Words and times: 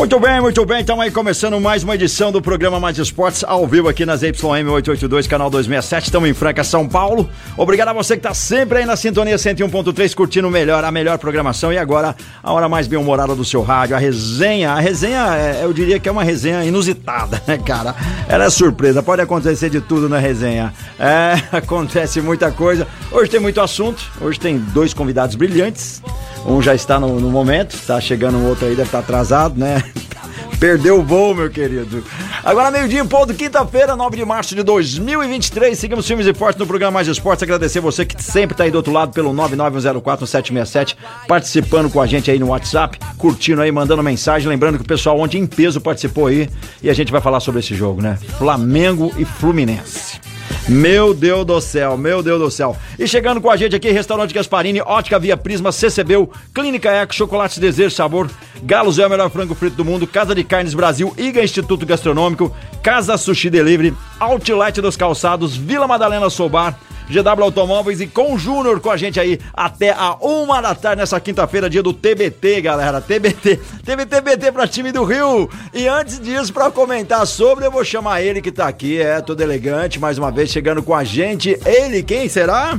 Muito 0.00 0.18
bem, 0.18 0.40
muito 0.40 0.64
bem. 0.64 0.80
Estamos 0.80 1.04
aí 1.04 1.10
começando 1.10 1.60
mais 1.60 1.84
uma 1.84 1.94
edição 1.94 2.32
do 2.32 2.40
programa 2.40 2.80
Mais 2.80 2.96
Esportes 2.96 3.44
ao 3.44 3.66
vivo 3.66 3.86
aqui 3.86 4.06
nas 4.06 4.22
YM 4.22 4.66
882, 4.66 5.26
canal 5.26 5.50
267. 5.50 6.06
Estamos 6.06 6.26
em 6.26 6.32
Franca, 6.32 6.64
São 6.64 6.88
Paulo. 6.88 7.28
Obrigado 7.54 7.88
a 7.88 7.92
você 7.92 8.14
que 8.14 8.20
está 8.20 8.32
sempre 8.32 8.78
aí 8.78 8.86
na 8.86 8.96
sintonia 8.96 9.36
101.3, 9.36 10.14
curtindo 10.14 10.48
melhor, 10.50 10.82
a 10.84 10.90
melhor 10.90 11.18
programação. 11.18 11.70
E 11.70 11.76
agora, 11.76 12.16
a 12.42 12.50
hora 12.50 12.66
mais 12.66 12.86
bem-humorada 12.86 13.34
do 13.34 13.44
seu 13.44 13.60
rádio, 13.60 13.94
a 13.94 13.98
resenha. 13.98 14.72
A 14.72 14.80
resenha, 14.80 15.36
é, 15.36 15.64
eu 15.64 15.72
diria 15.74 16.00
que 16.00 16.08
é 16.08 16.12
uma 16.12 16.24
resenha 16.24 16.64
inusitada, 16.64 17.38
né, 17.46 17.58
cara? 17.58 17.94
Ela 18.26 18.46
é 18.46 18.50
surpresa, 18.50 19.02
pode 19.02 19.20
acontecer 19.20 19.68
de 19.68 19.82
tudo 19.82 20.08
na 20.08 20.16
resenha. 20.16 20.72
É, 20.98 21.34
acontece 21.54 22.22
muita 22.22 22.50
coisa. 22.50 22.88
Hoje 23.12 23.30
tem 23.30 23.38
muito 23.38 23.60
assunto. 23.60 24.02
Hoje 24.18 24.40
tem 24.40 24.56
dois 24.56 24.94
convidados 24.94 25.36
brilhantes. 25.36 26.00
Um 26.46 26.60
já 26.62 26.74
está 26.74 26.98
no, 26.98 27.20
no 27.20 27.30
momento, 27.30 27.78
tá 27.86 28.00
chegando 28.00 28.38
um 28.38 28.48
outro 28.48 28.66
aí, 28.66 28.74
deve 28.74 28.88
estar 28.88 29.00
atrasado, 29.00 29.58
né? 29.58 29.82
Perdeu 30.60 30.98
o 30.98 31.02
voo, 31.02 31.34
meu 31.34 31.48
querido. 31.48 32.04
Agora, 32.44 32.70
meio-dia 32.70 33.00
em 33.00 33.06
ponto, 33.06 33.32
quinta-feira, 33.32 33.96
9 33.96 34.18
de 34.18 34.24
março 34.26 34.54
de 34.54 34.62
2023. 34.62 35.78
Seguimos 35.78 36.06
filmes 36.06 36.26
e 36.26 36.34
fortes 36.34 36.60
no 36.60 36.66
programa 36.66 36.92
Mais 36.92 37.08
Esportes. 37.08 37.42
Agradecer 37.42 37.80
você 37.80 38.04
que 38.04 38.22
sempre 38.22 38.54
tá 38.54 38.64
aí 38.64 38.70
do 38.70 38.76
outro 38.76 38.92
lado 38.92 39.10
pelo 39.10 39.32
991041767, 39.32 40.96
participando 41.26 41.88
com 41.88 41.98
a 41.98 42.06
gente 42.06 42.30
aí 42.30 42.38
no 42.38 42.48
WhatsApp, 42.48 42.98
curtindo 43.16 43.62
aí, 43.62 43.72
mandando 43.72 44.02
mensagem. 44.02 44.50
Lembrando 44.50 44.76
que 44.76 44.84
o 44.84 44.86
pessoal 44.86 45.18
ontem 45.18 45.38
em 45.38 45.46
peso 45.46 45.80
participou 45.80 46.26
aí 46.26 46.50
e 46.82 46.90
a 46.90 46.94
gente 46.94 47.10
vai 47.10 47.22
falar 47.22 47.40
sobre 47.40 47.60
esse 47.60 47.74
jogo, 47.74 48.02
né? 48.02 48.18
Flamengo 48.36 49.14
e 49.16 49.24
Fluminense. 49.24 50.29
Meu 50.68 51.12
Deus 51.12 51.44
do 51.44 51.60
céu, 51.60 51.96
meu 51.96 52.22
Deus 52.22 52.40
do 52.40 52.50
céu. 52.50 52.76
E 52.98 53.06
chegando 53.06 53.40
com 53.40 53.50
a 53.50 53.56
gente 53.56 53.74
aqui, 53.74 53.90
Restaurante 53.90 54.32
Gasparini, 54.32 54.80
Ótica 54.80 55.18
Via 55.18 55.36
Prisma, 55.36 55.72
CCBU, 55.72 56.30
Clínica 56.54 56.90
Eco, 56.90 57.14
Chocolate 57.14 57.58
Desejo 57.58 57.94
Sabor, 57.94 58.30
Galos 58.62 58.98
é 58.98 59.06
o 59.06 59.10
melhor 59.10 59.30
frango 59.30 59.54
frito 59.54 59.76
do 59.76 59.84
mundo, 59.84 60.06
Casa 60.06 60.34
de 60.34 60.44
Carnes 60.44 60.74
Brasil, 60.74 61.12
Iga 61.16 61.42
Instituto 61.42 61.86
Gastronômico, 61.86 62.54
Casa 62.82 63.16
Sushi 63.16 63.50
Delivery, 63.50 63.94
Outlet 64.18 64.80
dos 64.80 64.96
Calçados, 64.96 65.56
Vila 65.56 65.88
Madalena 65.88 66.28
Sobar, 66.30 66.78
GW 67.10 67.42
Automóveis 67.42 68.00
e 68.00 68.06
com 68.06 68.38
Júnior 68.38 68.80
com 68.80 68.88
a 68.88 68.96
gente 68.96 69.18
aí 69.18 69.40
até 69.52 69.90
a 69.90 70.14
uma 70.20 70.60
da 70.60 70.74
tarde 70.74 71.00
nessa 71.00 71.18
quinta-feira, 71.18 71.68
dia 71.68 71.82
do 71.82 71.92
TBT, 71.92 72.60
galera. 72.60 73.00
TBT. 73.00 73.58
Teve 73.84 74.06
TBT 74.06 74.52
pra 74.52 74.68
time 74.68 74.92
do 74.92 75.04
Rio. 75.04 75.50
E 75.74 75.88
antes 75.88 76.20
disso, 76.20 76.52
pra 76.52 76.70
comentar 76.70 77.26
sobre, 77.26 77.66
eu 77.66 77.70
vou 77.72 77.84
chamar 77.84 78.22
ele 78.22 78.40
que 78.40 78.52
tá 78.52 78.68
aqui, 78.68 79.00
é 79.00 79.20
todo 79.20 79.40
elegante, 79.40 79.98
mais 79.98 80.18
uma 80.18 80.30
vez 80.30 80.50
chegando 80.50 80.82
com 80.82 80.94
a 80.94 81.02
gente. 81.02 81.58
Ele, 81.64 82.02
quem 82.02 82.28
será? 82.28 82.78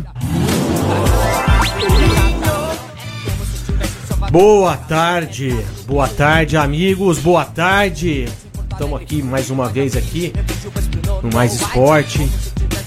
Boa 4.31 4.77
tarde, 4.77 5.53
boa 5.85 6.07
tarde, 6.07 6.55
amigos, 6.55 7.19
boa 7.19 7.43
tarde. 7.43 8.29
Estamos 8.71 9.01
aqui 9.01 9.21
mais 9.21 9.49
uma 9.49 9.67
vez 9.67 9.97
aqui 9.97 10.31
no 11.21 11.33
Mais 11.33 11.53
Esporte 11.53 12.29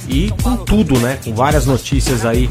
e 0.09 0.31
com 0.43 0.57
tudo, 0.57 0.99
né? 0.99 1.19
Com 1.25 1.35
várias 1.35 1.67
notícias 1.67 2.25
aí 2.25 2.49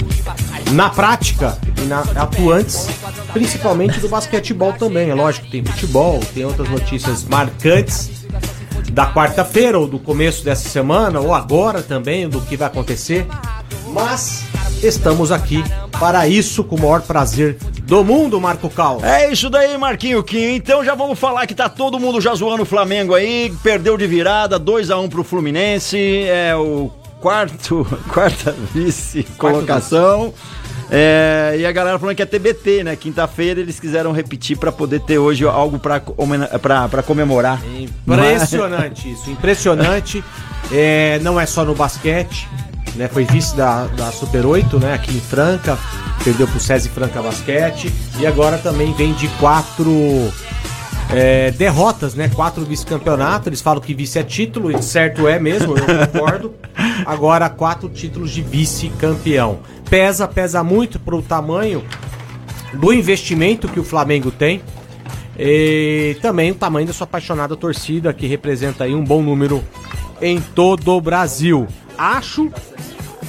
na 0.71 0.89
prática 0.89 1.57
e 1.77 1.85
na, 1.85 2.01
atuantes, 2.15 2.87
principalmente 3.31 3.99
do 3.99 4.09
basquetebol 4.09 4.73
também. 4.73 5.09
É 5.09 5.13
lógico, 5.13 5.47
tem 5.47 5.63
futebol, 5.63 6.19
tem 6.33 6.45
outras 6.45 6.69
notícias 6.69 7.23
marcantes 7.23 8.23
da 8.91 9.11
quarta-feira 9.11 9.77
ou 9.79 9.87
do 9.87 9.97
começo 9.99 10.43
dessa 10.43 10.69
semana 10.69 11.19
ou 11.19 11.33
agora 11.33 11.81
também 11.81 12.27
do 12.29 12.41
que 12.41 12.55
vai 12.55 12.67
acontecer. 12.67 13.25
Mas 13.87 14.43
estamos 14.81 15.31
aqui 15.31 15.63
para 15.99 16.27
isso 16.27 16.63
com 16.63 16.75
o 16.75 16.79
maior 16.79 17.01
prazer 17.01 17.57
do 17.83 18.03
mundo, 18.03 18.39
Marco 18.39 18.69
Cal. 18.69 18.99
É 19.03 19.31
isso 19.31 19.49
daí, 19.49 19.77
Marquinho 19.77 20.23
Quinho. 20.23 20.49
Então 20.49 20.83
já 20.83 20.95
vamos 20.95 21.19
falar 21.19 21.45
que 21.45 21.53
tá 21.53 21.69
todo 21.69 21.99
mundo 21.99 22.19
já 22.21 22.33
zoando 22.33 22.63
o 22.63 22.65
Flamengo 22.65 23.13
aí. 23.13 23.53
Perdeu 23.61 23.97
de 23.97 24.07
virada, 24.07 24.57
2 24.57 24.89
a 24.89 24.97
1 24.97 25.09
pro 25.09 25.23
Fluminense. 25.23 26.23
É 26.25 26.55
o 26.55 26.91
quarto, 27.23 27.87
quarta 28.11 28.53
vice-colocação. 28.73 30.33
É, 30.91 31.55
e 31.57 31.65
a 31.65 31.71
galera 31.71 31.97
falando 31.97 32.15
que 32.15 32.21
é 32.21 32.25
TBT, 32.25 32.83
né? 32.83 32.95
Quinta-feira 32.97 33.61
eles 33.61 33.79
quiseram 33.79 34.11
repetir 34.11 34.57
para 34.57 34.71
poder 34.71 34.99
ter 34.99 35.17
hoje 35.17 35.47
algo 35.47 35.79
para 35.79 36.01
comemorar. 37.01 37.61
Impressionante 38.05 39.09
isso, 39.09 39.31
impressionante. 39.31 40.23
É, 40.71 41.19
não 41.19 41.39
é 41.39 41.45
só 41.45 41.63
no 41.63 41.73
basquete, 41.73 42.47
né? 42.95 43.07
Foi 43.07 43.23
vice 43.23 43.55
da, 43.55 43.85
da 43.85 44.11
Super 44.11 44.45
8, 44.45 44.77
né? 44.77 44.93
Aqui 44.93 45.15
em 45.15 45.21
Franca, 45.21 45.79
perdeu 46.23 46.47
pro 46.47 46.59
SESI 46.59 46.89
Franca 46.89 47.21
Basquete 47.21 47.91
e 48.19 48.27
agora 48.27 48.57
também 48.57 48.93
vem 48.93 49.13
de 49.13 49.29
quatro 49.39 49.89
é, 51.11 51.51
derrotas, 51.51 52.15
né? 52.15 52.29
Quatro 52.29 52.63
vice-campeonatos. 52.65 53.47
Eles 53.47 53.61
falam 53.61 53.81
que 53.81 53.93
vice 53.93 54.19
é 54.19 54.23
título, 54.23 54.71
e 54.71 54.81
certo 54.81 55.27
é 55.27 55.39
mesmo, 55.39 55.75
eu 55.77 56.07
concordo. 56.07 56.53
Agora 57.05 57.49
quatro 57.49 57.89
títulos 57.89 58.31
de 58.31 58.41
vice-campeão. 58.41 59.59
Pesa, 59.89 60.27
pesa 60.27 60.63
muito 60.63 60.99
pro 60.99 61.21
tamanho 61.21 61.83
do 62.73 62.93
investimento 62.93 63.67
que 63.67 63.79
o 63.79 63.83
Flamengo 63.83 64.31
tem. 64.31 64.61
E 65.37 66.15
também 66.21 66.51
o 66.51 66.55
tamanho 66.55 66.87
da 66.87 66.93
sua 66.93 67.05
apaixonada 67.05 67.55
torcida, 67.55 68.13
que 68.13 68.27
representa 68.27 68.83
aí 68.83 68.93
um 68.93 69.03
bom 69.03 69.21
número 69.21 69.63
em 70.21 70.39
todo 70.39 70.91
o 70.91 71.01
Brasil. 71.01 71.67
Acho 71.97 72.51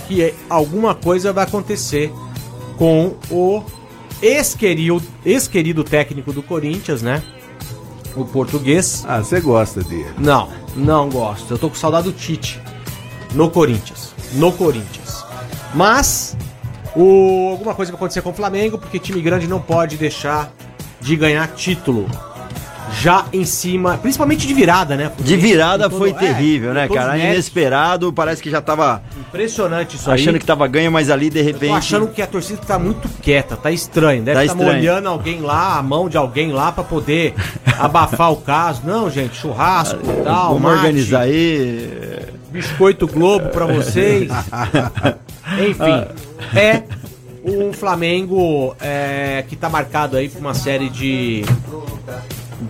que 0.06 0.34
alguma 0.48 0.94
coisa 0.94 1.32
vai 1.32 1.44
acontecer 1.44 2.12
com 2.76 3.14
o 3.30 3.62
ex-querido 4.20 5.02
ex 5.24 5.48
-querido 5.48 5.82
técnico 5.84 6.32
do 6.32 6.42
Corinthians, 6.42 7.02
né? 7.02 7.22
O 8.16 8.24
português. 8.24 9.04
Ah, 9.08 9.22
você 9.22 9.40
gosta 9.40 9.82
dele? 9.82 10.14
Não, 10.18 10.48
não 10.76 11.08
gosto. 11.08 11.52
Eu 11.52 11.58
tô 11.58 11.68
com 11.68 11.74
saudade 11.74 12.04
do 12.04 12.12
Tite 12.12 12.60
no 13.34 13.50
Corinthians. 13.50 14.14
No 14.34 14.52
Corinthians. 14.52 15.24
Mas 15.74 16.36
o, 16.94 17.50
alguma 17.50 17.74
coisa 17.74 17.90
vai 17.90 17.96
acontecer 17.96 18.22
com 18.22 18.30
o 18.30 18.34
Flamengo, 18.34 18.78
porque 18.78 18.98
time 18.98 19.20
grande 19.20 19.48
não 19.48 19.60
pode 19.60 19.96
deixar 19.96 20.52
de 21.00 21.16
ganhar 21.16 21.48
título. 21.48 22.08
Já 23.04 23.26
em 23.34 23.44
cima, 23.44 23.98
principalmente 23.98 24.46
de 24.46 24.54
virada, 24.54 24.96
né? 24.96 25.12
De 25.18 25.36
virada 25.36 25.90
todo- 25.90 25.98
foi 25.98 26.08
é, 26.10 26.14
terrível, 26.14 26.72
né, 26.72 26.88
com 26.88 26.94
todos 26.94 27.04
cara? 27.10 27.18
Inesperado, 27.18 28.10
parece 28.14 28.42
que 28.42 28.48
já 28.48 28.62
tava 28.62 29.02
Impressionante 29.28 29.96
isso 29.96 30.10
achando 30.10 30.34
aí. 30.36 30.40
que 30.40 30.46
tava 30.46 30.66
ganho, 30.66 30.90
mas 30.90 31.10
ali 31.10 31.28
de 31.28 31.38
Eu 31.40 31.44
repente. 31.44 31.68
tô 31.68 31.74
achando 31.76 32.08
que 32.08 32.22
a 32.22 32.26
torcida 32.26 32.62
tá 32.66 32.78
muito 32.78 33.06
quieta, 33.20 33.56
tá 33.56 33.70
estranho. 33.70 34.22
Deve 34.22 34.38
Tá 34.38 34.44
estar 34.46 34.54
estranho. 34.56 34.78
molhando 34.78 35.08
alguém 35.10 35.40
lá, 35.42 35.76
a 35.78 35.82
mão 35.82 36.08
de 36.08 36.16
alguém 36.16 36.50
lá 36.50 36.72
pra 36.72 36.82
poder 36.82 37.34
abafar 37.78 38.32
o 38.32 38.36
caso. 38.36 38.80
Não, 38.86 39.10
gente, 39.10 39.36
churrasco 39.36 39.98
e 40.02 40.22
tal. 40.24 40.46
Vamos 40.54 40.62
mate, 40.62 40.76
organizar 40.78 41.20
aí. 41.20 42.20
Biscoito 42.50 43.06
Globo 43.06 43.50
pra 43.50 43.66
vocês. 43.66 44.30
Enfim, 45.60 46.06
é 46.58 46.82
um 47.44 47.70
Flamengo 47.72 48.74
é, 48.80 49.44
que 49.46 49.56
tá 49.56 49.68
marcado 49.68 50.16
aí 50.16 50.30
por 50.30 50.38
uma 50.40 50.54
série 50.54 50.88
de, 50.88 51.44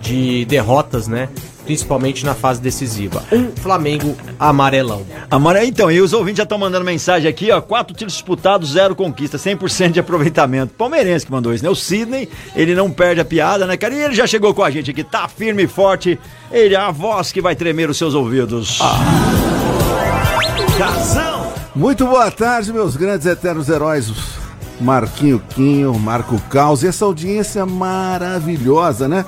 de 0.01 0.45
derrotas, 0.45 1.07
né? 1.07 1.29
Principalmente 1.65 2.23
na 2.23 2.35
fase 2.35 2.61
decisiva. 2.61 3.23
Um 3.31 3.49
Flamengo 3.49 4.15
amarelão. 4.39 5.03
Amara, 5.31 5.65
então, 5.65 5.91
e 5.91 5.99
os 5.99 6.13
ouvintes 6.13 6.37
já 6.37 6.43
estão 6.43 6.59
mandando 6.59 6.85
mensagem 6.85 7.27
aqui, 7.27 7.51
ó. 7.51 7.59
Quatro 7.59 7.93
títulos 7.93 8.13
disputados, 8.13 8.73
zero 8.73 8.95
conquista, 8.95 9.37
100% 9.37 9.91
de 9.91 9.99
aproveitamento. 9.99 10.75
Palmeirense 10.75 11.25
que 11.25 11.31
mandou 11.31 11.53
isso, 11.53 11.63
né? 11.63 11.69
O 11.69 11.75
Sidney, 11.75 12.29
ele 12.55 12.75
não 12.75 12.91
perde 12.91 13.21
a 13.21 13.25
piada, 13.25 13.65
né, 13.65 13.75
cara? 13.77 13.95
E 13.95 13.99
ele 13.99 14.13
já 14.13 14.27
chegou 14.27 14.53
com 14.53 14.63
a 14.63 14.69
gente 14.69 14.91
aqui, 14.91 15.03
tá 15.03 15.27
firme 15.27 15.63
e 15.63 15.67
forte. 15.67 16.19
Ele 16.51 16.75
é 16.75 16.77
a 16.77 16.91
voz 16.91 17.31
que 17.31 17.41
vai 17.41 17.55
tremer 17.55 17.89
os 17.89 17.97
seus 17.97 18.13
ouvidos. 18.13 18.77
Casão. 20.77 21.51
Muito 21.75 22.05
boa 22.05 22.29
tarde, 22.29 22.71
meus 22.71 22.95
grandes 22.95 23.25
eternos 23.25 23.69
heróis. 23.69 24.11
Marquinho 24.79 25.41
Quinho, 25.49 25.97
Marco 25.97 26.39
Caos 26.49 26.83
e 26.83 26.87
essa 26.87 27.05
audiência 27.05 27.65
maravilhosa, 27.65 29.07
né? 29.07 29.25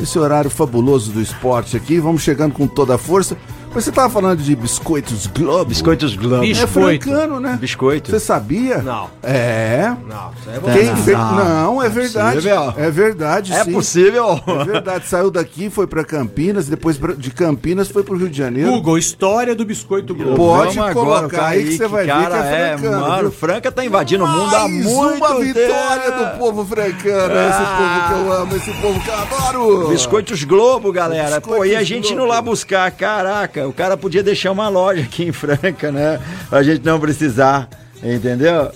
Esse 0.00 0.18
horário 0.18 0.48
fabuloso 0.48 1.12
do 1.12 1.20
esporte 1.20 1.76
aqui. 1.76 1.98
Vamos 1.98 2.22
chegando 2.22 2.54
com 2.54 2.66
toda 2.66 2.94
a 2.94 2.98
força. 2.98 3.36
Mas 3.74 3.84
você 3.84 3.92
tava 3.92 4.10
falando 4.10 4.40
de 4.42 4.56
biscoitos 4.56 5.26
Globo. 5.28 5.66
Biscoitos 5.66 6.16
Globo. 6.16 6.42
É 6.42 6.48
Biscoito. 6.48 7.04
francano, 7.04 7.38
né? 7.38 7.56
Biscoito. 7.60 8.10
Você 8.10 8.18
sabia? 8.18 8.78
Não. 8.78 9.08
É. 9.22 9.92
Não, 10.08 10.30
isso 10.40 10.50
aí 10.50 10.56
é 10.56 10.78
Quem 10.78 10.84
Não, 10.90 10.96
fez? 10.96 11.16
não. 11.18 11.34
Não, 11.34 11.82
é 11.82 11.88
verdade. 11.88 12.36
possível. 12.36 12.74
É 12.76 12.90
verdade, 12.90 13.52
É 13.52 13.64
sim. 13.64 13.72
possível. 13.72 14.40
É 14.46 14.64
verdade. 14.64 15.06
Saiu 15.06 15.30
daqui, 15.30 15.70
foi 15.70 15.86
pra 15.86 16.02
Campinas, 16.04 16.66
depois 16.66 16.96
pra- 16.96 17.12
de 17.14 17.30
Campinas 17.30 17.88
foi 17.88 18.02
pro 18.02 18.16
Rio 18.16 18.28
de 18.28 18.36
Janeiro. 18.38 18.70
Google, 18.72 18.98
história 18.98 19.54
do 19.54 19.64
biscoito 19.64 20.14
Globo. 20.14 20.36
Pode 20.36 20.76
Vamos 20.76 20.92
colocar 20.94 21.46
aí 21.48 21.64
que 21.64 21.76
você 21.76 21.86
vai 21.86 22.06
ver 22.06 22.12
que 22.12 22.18
cara, 22.22 22.36
é 22.46 22.78
francano, 22.78 23.00
Mano, 23.00 23.20
viu? 23.22 23.30
Franca 23.32 23.70
tá 23.70 23.84
invadindo 23.84 24.24
o 24.24 24.28
mundo 24.28 24.56
há 24.56 24.60
Mais 24.68 24.84
muito 24.84 25.16
uma 25.24 25.40
vitória 25.40 26.10
tempo. 26.12 26.18
do 26.24 26.38
povo 26.38 26.64
francano. 26.64 27.34
Esse 27.34 27.58
Ah. 27.62 27.76
povo 27.78 28.08
que 28.08 28.28
eu 28.28 28.32
amo, 28.32 28.56
esse 28.56 28.72
povo 28.80 29.00
que 29.00 29.08
eu 29.08 29.14
adoro. 29.14 29.88
Biscoitos 29.88 30.42
Globo, 30.44 30.90
galera. 30.92 31.40
Pô, 31.40 31.56
e 31.64 31.74
a 31.76 31.78
Biscoitos 31.80 31.88
gente 31.88 32.06
indo 32.12 32.16
Globo. 32.22 32.32
lá 32.32 32.42
buscar, 32.42 32.90
caraca, 32.90 33.57
o 33.66 33.72
cara 33.72 33.96
podia 33.96 34.22
deixar 34.22 34.52
uma 34.52 34.68
loja 34.68 35.02
aqui 35.02 35.24
em 35.24 35.32
Franca, 35.32 35.90
né? 35.92 36.20
Pra 36.48 36.62
gente 36.62 36.84
não 36.84 36.98
precisar, 37.00 37.68
entendeu? 38.02 38.70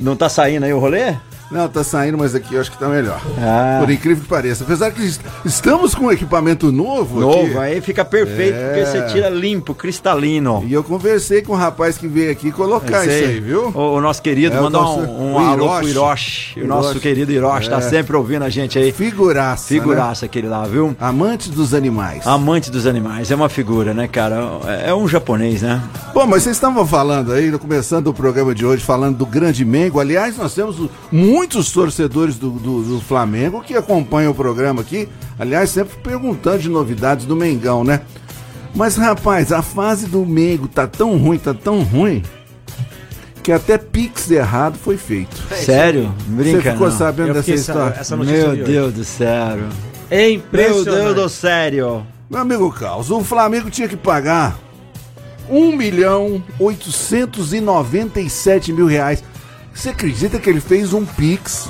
Não 0.00 0.16
tá 0.16 0.28
saindo 0.28 0.64
aí 0.64 0.72
o 0.72 0.78
rolê? 0.78 1.14
Não, 1.52 1.68
tá 1.68 1.84
saindo, 1.84 2.16
mas 2.18 2.34
aqui 2.34 2.54
eu 2.54 2.60
acho 2.60 2.70
que 2.70 2.78
tá 2.78 2.88
melhor. 2.88 3.20
Ah. 3.38 3.78
Por 3.80 3.90
incrível 3.90 4.22
que 4.22 4.28
pareça. 4.28 4.64
Apesar 4.64 4.90
que 4.90 5.02
est- 5.02 5.20
estamos 5.44 5.94
com 5.94 6.06
um 6.06 6.12
equipamento 6.12 6.72
novo, 6.72 7.20
Novo, 7.20 7.58
aqui. 7.58 7.58
aí 7.58 7.80
fica 7.80 8.04
perfeito, 8.04 8.56
É. 8.56 8.68
porque 8.68 8.86
você 8.86 9.02
tira 9.12 9.28
limpo, 9.28 9.74
cristalino. 9.74 10.64
E 10.66 10.72
eu 10.72 10.82
conversei 10.82 11.42
com 11.42 11.52
o 11.52 11.56
rapaz 11.56 11.96
que 11.98 12.06
veio 12.08 12.30
aqui 12.32 12.50
colocar 12.50 13.04
isso 13.06 13.24
aí, 13.24 13.40
viu? 13.40 13.70
O, 13.74 13.96
o 13.96 14.00
nosso 14.00 14.22
querido, 14.22 14.56
É, 14.56 14.60
mandar 14.60 14.78
nosso- 14.80 15.00
um, 15.00 15.32
um 15.32 15.34
o 15.34 15.38
alô 15.38 15.64
Hiroshi. 15.64 15.80
pro 15.80 15.88
Hiroshi. 15.88 16.60
O 16.60 16.66
nosso 16.66 16.82
Hiroshi. 16.90 17.00
querido 17.00 17.32
Hiroshi 17.32 17.70
tá 17.70 17.78
É. 17.78 17.80
sempre 17.82 18.16
ouvindo 18.16 18.42
a 18.44 18.48
gente 18.48 18.78
aí. 18.78 18.92
Figuraça. 18.92 19.68
Figuraça 19.68 20.24
aquele 20.26 20.48
lá, 20.48 20.64
viu? 20.64 20.88
Né? 20.88 20.96
Amante 21.00 21.50
dos 21.50 21.74
animais. 21.74 22.26
Amante 22.26 22.70
dos 22.70 22.86
animais, 22.86 23.30
é 23.30 23.34
uma 23.34 23.48
figura, 23.48 23.92
né, 23.94 24.08
cara? 24.08 24.36
É 24.66 24.92
é 24.92 24.94
um 24.94 25.06
japonês, 25.08 25.62
né? 25.62 25.80
Bom, 26.12 26.26
mas 26.26 26.42
vocês 26.42 26.56
estavam 26.56 26.86
falando 26.86 27.32
aí, 27.32 27.50
começando 27.58 28.08
o 28.08 28.14
programa 28.14 28.54
de 28.54 28.64
hoje, 28.66 28.82
falando 28.84 29.16
do 29.16 29.24
grande 29.26 29.64
Mengo. 29.64 30.00
Aliás, 30.00 30.36
nós 30.36 30.54
temos 30.54 30.78
o- 30.78 30.90
muitos 31.42 31.72
torcedores 31.72 32.36
do, 32.36 32.50
do- 32.50 32.82
do 32.84 33.00
Flamengo 33.00 33.60
que 33.62 33.74
acompanham 33.74 34.30
o 34.30 34.34
programa 34.34 34.80
aqui. 34.82 35.08
Aliás, 35.36 35.70
sempre 35.70 35.96
perguntando 36.00 36.60
de 36.60 36.68
novidades 36.68 37.26
do 37.26 37.34
Mengão, 37.34 37.82
né? 37.82 38.02
Mas, 38.72 38.94
rapaz, 38.96 39.50
a 39.50 39.60
fase 39.60 40.06
do 40.06 40.24
Mengo 40.24 40.68
tá 40.68 40.86
tão 40.86 41.16
ruim, 41.18 41.38
tá 41.38 41.52
tão 41.52 41.82
ruim, 41.82 42.22
que 43.42 43.50
até 43.50 43.76
Pix 43.76 44.30
errado 44.30 44.78
foi 44.78 44.96
feito. 44.96 45.36
Sério? 45.56 46.14
Brinca, 46.28 46.62
Você 46.62 46.70
ficou 46.70 46.88
não. 46.88 46.96
sabendo 46.96 47.28
Eu 47.30 47.34
dessa 47.34 47.52
história? 47.52 47.96
essa, 47.98 48.16
Meu. 48.16 48.64
Deus 48.64 48.94
do 48.94 49.02
céu. 49.04 49.58
É 50.08 50.18
Meu 50.28 50.34
impressionante. 50.34 50.84
Deus 51.04 51.14
do 51.16 51.28
sério. 51.28 52.06
Meu 52.30 52.38
amigo 52.40 52.70
Carlos, 52.70 53.10
o 53.10 53.20
Flamengo 53.24 53.68
tinha 53.68 53.88
que 53.88 53.96
pagar 53.96 54.56
1 55.50 55.76
milhão 55.76 56.40
897 56.60 58.72
mil 58.72 58.86
reais. 58.86 59.24
Você 59.74 59.90
acredita 59.90 60.38
que 60.38 60.48
ele 60.48 60.60
fez 60.60 60.92
um 60.92 61.04
Pix 61.04 61.68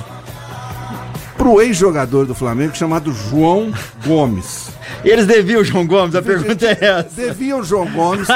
pro 1.37 1.61
ex-jogador 1.61 2.25
do 2.25 2.35
Flamengo 2.35 2.75
chamado 2.75 3.11
João 3.13 3.73
Gomes? 4.05 4.69
E 5.03 5.09
eles 5.09 5.25
deviam 5.25 5.61
o 5.61 5.63
João 5.65 5.85
Gomes? 5.87 6.15
A 6.15 6.21
pergunta 6.21 6.65
é 6.65 6.77
essa. 6.81 7.09
Devia 7.15 7.57
o 7.57 7.63
João 7.63 7.85
Gomes 7.91 8.27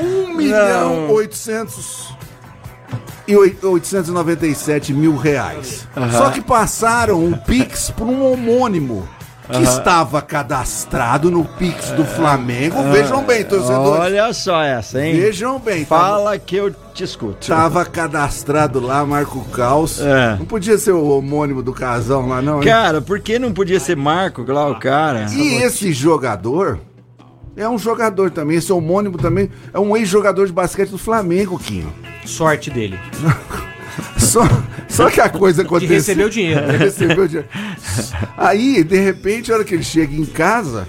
1 0.00 0.34
milhão 0.34 1.10
800 1.10 2.14
e 3.26 3.36
oi- 3.36 3.56
897 3.62 4.92
mil 4.92 5.16
reais. 5.16 5.86
Só 6.12 6.30
que 6.30 6.40
passaram 6.40 7.24
o 7.24 7.36
Pix 7.38 7.90
por 7.90 8.06
um 8.06 8.30
homônimo 8.32 9.08
que 9.50 9.62
estava 9.62 10.22
cadastrado 10.22 11.30
no 11.30 11.44
Pix 11.44 11.90
do 11.90 12.04
Flamengo. 12.04 12.82
Vejam 12.92 13.22
bem, 13.24 13.44
torcedores. 13.44 14.00
Olha 14.00 14.32
só 14.32 14.62
essa, 14.62 15.04
hein? 15.04 15.20
Vejam 15.20 15.58
bem, 15.58 15.84
tava, 15.84 16.02
Fala 16.02 16.38
que 16.38 16.56
eu 16.56 16.74
te 16.94 17.04
escuto. 17.04 17.46
tava 17.46 17.84
cadastrado 17.84 18.80
lá, 18.80 19.04
Marco 19.04 19.44
Caos. 19.50 20.00
É. 20.00 20.36
Não 20.38 20.46
podia 20.46 20.78
ser 20.78 20.92
o 20.92 21.08
homônimo 21.08 21.62
do 21.62 21.72
casal 21.72 22.26
lá, 22.26 22.40
não. 22.40 22.58
hein? 22.62 22.68
Cara, 22.68 23.00
por 23.02 23.20
que 23.20 23.38
não 23.38 23.52
podia 23.52 23.78
ser 23.80 23.96
Marco 23.96 24.42
lá, 24.50 24.68
o 24.70 24.78
cara? 24.78 25.26
E 25.32 25.56
esse 25.62 25.92
jogador 25.92 26.78
é 27.56 27.68
um 27.68 27.78
jogador 27.78 28.30
também, 28.30 28.56
esse 28.56 28.72
homônimo 28.72 29.18
também 29.18 29.50
é 29.72 29.78
um 29.78 29.96
ex-jogador 29.96 30.46
de 30.46 30.52
basquete 30.52 30.90
do 30.90 30.98
Flamengo, 30.98 31.58
Quinho. 31.58 31.92
Sorte 32.24 32.70
dele. 32.70 32.98
Só, 34.18 34.40
só 34.88 35.08
que 35.08 35.20
a 35.20 35.28
coisa 35.28 35.62
Que 35.62 35.68
aconteceu. 35.68 35.94
recebeu 35.94 36.28
dinheiro. 36.28 36.64
Ele 36.68 36.76
recebeu 36.78 37.28
dinheiro. 37.28 37.48
Aí, 38.36 38.82
de 38.84 38.98
repente, 38.98 39.50
a 39.50 39.56
hora 39.56 39.64
que 39.64 39.74
ele 39.74 39.84
chega 39.84 40.14
em 40.14 40.24
casa, 40.24 40.86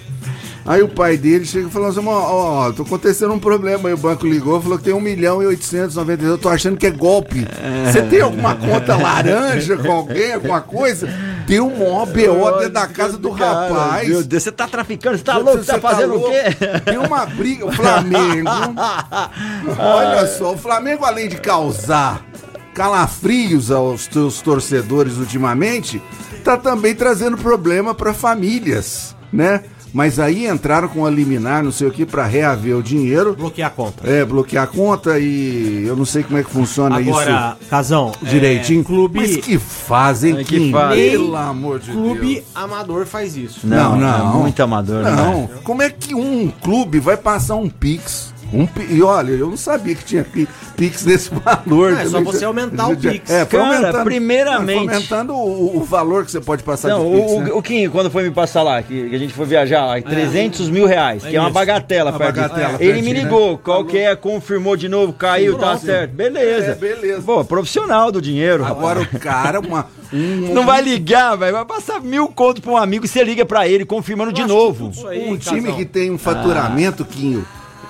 aí 0.66 0.82
o 0.82 0.88
pai 0.88 1.16
dele 1.16 1.46
chega 1.46 1.68
e 1.68 1.72
fala 1.72 1.90
assim: 1.90 2.06
ó, 2.06 2.12
ó, 2.12 2.72
tô 2.72 2.84
acontecendo 2.84 3.34
um 3.34 3.40
problema. 3.40 3.90
Aí 3.90 3.94
o 3.94 3.98
banco 3.98 4.26
ligou 4.26 4.62
falou 4.62 4.78
que 4.78 4.86
tem 4.86 4.94
1 4.94 5.00
milhão 5.00 5.44
e 5.44 5.46
890. 5.46 6.24
Eu 6.24 6.38
tô 6.38 6.50
achando 6.50 6.78
que 6.78 6.88
é 6.88 6.92
golpe. 6.92 7.48
Você 7.86 8.02
tem 8.02 8.22
alguma 8.22 8.56
conta 8.56 8.96
laranja 8.96 9.78
com 9.78 9.92
alguém, 9.92 10.34
alguma 10.34 10.62
coisa? 10.62 11.08
Tem 11.46 11.60
um 11.60 11.70
maior 11.70 12.08
BO 12.08 12.58
dentro 12.58 12.74
da 12.74 12.88
casa 12.88 13.18
do 13.18 13.32
Cara, 13.32 13.68
rapaz. 13.70 14.10
Meu 14.10 14.24
Deus, 14.24 14.44
você 14.44 14.52
tá 14.52 14.68
traficando, 14.68 15.18
você 15.18 15.24
tá 15.24 15.38
louco, 15.38 15.64
você 15.64 15.72
tá 15.72 15.80
fazendo 15.80 16.16
louco? 16.16 16.30
o 16.30 16.32
quê? 16.32 16.80
Tem 16.84 16.98
uma 16.98 17.26
briga, 17.28 17.68
o 17.68 17.72
Flamengo. 17.72 18.50
olha 19.78 20.26
só, 20.26 20.54
o 20.54 20.58
Flamengo, 20.58 21.06
além 21.06 21.30
de 21.30 21.38
causar 21.38 22.26
calafrios 22.74 23.72
aos 23.72 24.04
seus 24.12 24.42
torcedores 24.42 25.18
ultimamente, 25.18 26.02
tá 26.46 26.58
também 26.58 26.94
trazendo 26.94 27.36
problema 27.38 27.94
para 27.96 28.14
famílias, 28.14 29.16
né? 29.34 29.64
Mas 29.92 30.20
aí 30.20 30.46
entraram 30.46 30.90
com 30.90 31.06
a 31.06 31.10
liminar, 31.10 31.64
não 31.64 31.72
sei 31.72 31.88
o 31.88 31.92
que, 31.92 32.06
para 32.06 32.26
reaver 32.26 32.76
o 32.76 32.84
dinheiro. 32.84 33.34
Bloquear 33.34 33.68
a 33.68 33.74
conta. 33.74 34.06
É, 34.06 34.26
bloquear 34.26 34.66
a 34.66 34.68
conta 34.68 35.18
e 35.18 35.86
eu 35.88 35.96
não 35.96 36.04
sei 36.04 36.22
como 36.22 36.38
é 36.38 36.44
que 36.44 36.50
funciona 36.52 36.98
Agora, 36.98 37.56
Casão, 37.70 38.12
isso 38.22 38.26
direitinho. 38.26 38.82
é, 38.82 38.84
clube, 38.84 39.20
Mas 39.22 39.38
que 39.38 39.58
fazem, 39.58 40.34
É, 40.38 40.44
que 40.44 40.60
que 40.60 40.72
faz. 40.74 40.96
Pelo 41.00 41.34
amor 41.38 41.80
de 41.80 41.92
clube 41.92 42.34
Deus. 42.36 42.46
amador 42.54 43.06
faz 43.06 43.38
isso. 43.38 43.62
Não, 43.64 43.92
Não, 43.92 43.98
não, 43.98 44.34
não. 44.34 44.40
muito 44.42 44.62
amador, 44.62 45.02
Não, 45.02 45.42
né? 45.44 45.50
como 45.64 45.82
é 45.82 45.90
que 45.90 46.14
um 46.14 46.52
clube 46.62 47.00
vai 47.00 47.16
passar 47.16 47.56
um 47.56 47.70
Pix? 47.70 48.35
Um, 48.54 48.68
e 48.90 49.02
olha, 49.02 49.32
eu 49.32 49.50
não 49.50 49.58
sabia 49.58 49.96
que 49.96 50.06
tinha 50.06 50.24
pi- 50.24 50.48
Pix 50.78 51.04
nesse 51.06 51.30
valor. 51.34 51.92
Não, 51.94 52.00
é 52.00 52.06
só 52.06 52.22
você 52.22 52.46
aumentar 52.46 52.88
o 52.88 52.96
Pix. 52.96 53.30
É, 53.30 53.44
foi 53.46 53.60
Cara, 53.60 53.76
aumentando, 53.78 54.04
primeiramente- 54.04 54.86
foi 54.86 54.94
aumentando 54.96 55.34
o, 55.34 55.78
o 55.78 55.84
valor 55.84 56.24
que 56.26 56.32
você 56.32 56.40
pode 56.40 56.64
passar 56.64 56.90
Não, 56.90 57.10
de 57.12 57.20
Pix, 57.22 57.32
o, 57.32 57.40
né? 57.42 57.50
o, 57.54 57.62
Quinho, 57.62 57.92
quando 57.92 58.10
foi 58.12 58.24
me 58.24 58.32
passar 58.32 58.62
lá, 58.64 58.82
que, 58.84 59.10
que 59.10 59.16
a 59.16 59.20
gente 59.20 59.34
foi 59.34 59.46
viajar 59.46 59.86
lá, 59.86 60.02
300 60.02 60.70
mil 60.70 60.86
reais, 60.86 61.24
que 61.24 61.36
é 61.36 61.40
uma 61.40 61.50
bagatela, 61.50 62.12
Uma 62.12 62.18
perto 62.20 62.36
disso. 62.36 62.50
bagatela, 62.50 62.78
Ele 62.82 62.94
me 63.02 63.02
pertinho, 63.04 63.24
ligou, 63.24 63.52
né? 63.54 63.60
qual 63.64 63.84
que 63.86 63.98
é, 63.98 64.16
confirmou 64.16 64.78
de 64.78 64.88
novo, 64.88 65.12
caiu, 65.14 65.58
tá 65.58 65.78
certo. 65.78 66.12
Beleza. 66.12 66.72
É, 66.72 66.76
beleza. 66.76 67.22
Pô, 67.24 67.44
profissional 67.44 68.12
do 68.12 68.22
dinheiro. 68.22 68.64
Agora 68.64 69.00
rapaz. 69.02 69.16
o 69.16 69.20
cara, 69.20 69.60
uma, 69.60 69.88
um, 70.14 70.52
Não 70.54 70.66
vai 70.66 70.82
ligar, 70.82 71.36
velho. 71.36 71.54
Vai 71.54 71.66
passar 71.66 72.00
mil 72.02 72.28
conto 72.28 72.62
pra 72.62 72.72
um 72.72 72.78
amigo 72.78 73.06
e 73.06 73.08
você 73.08 73.24
liga 73.24 73.46
pra 73.46 73.68
ele, 73.68 73.86
confirmando 73.86 74.32
de 74.32 74.44
novo. 74.46 74.92
aí, 75.10 75.30
um 75.30 75.38
time 75.38 75.74
que 75.74 75.84
tem 75.86 76.12
um 76.12 76.18
faturamento, 76.18 77.04
Quinho, 77.04 77.46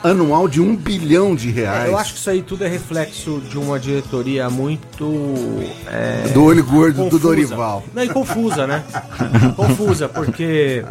anual 0.05 0.47
de 0.47 0.62
um 0.62 0.75
bilhão 0.75 1.35
de 1.35 1.50
reais. 1.50 1.85
É, 1.85 1.89
Eu 1.89 1.97
acho 1.97 2.13
que 2.13 2.19
isso 2.19 2.29
aí 2.29 2.41
tudo 2.41 2.63
é 2.63 2.67
reflexo 2.67 3.41
de 3.50 3.57
uma 3.57 3.79
diretoria 3.79 4.50
muito. 4.50 5.13
é, 5.88 6.29
Do 6.33 6.43
olho 6.43 6.63
gordo 6.63 6.95
do 6.97 7.03
confusa. 7.03 7.24
Dorival. 7.24 7.83
Não, 7.93 8.03
e 8.03 8.09
confusa, 8.09 8.67
né? 8.67 8.83
confusa, 9.55 10.07
porque 10.07 10.83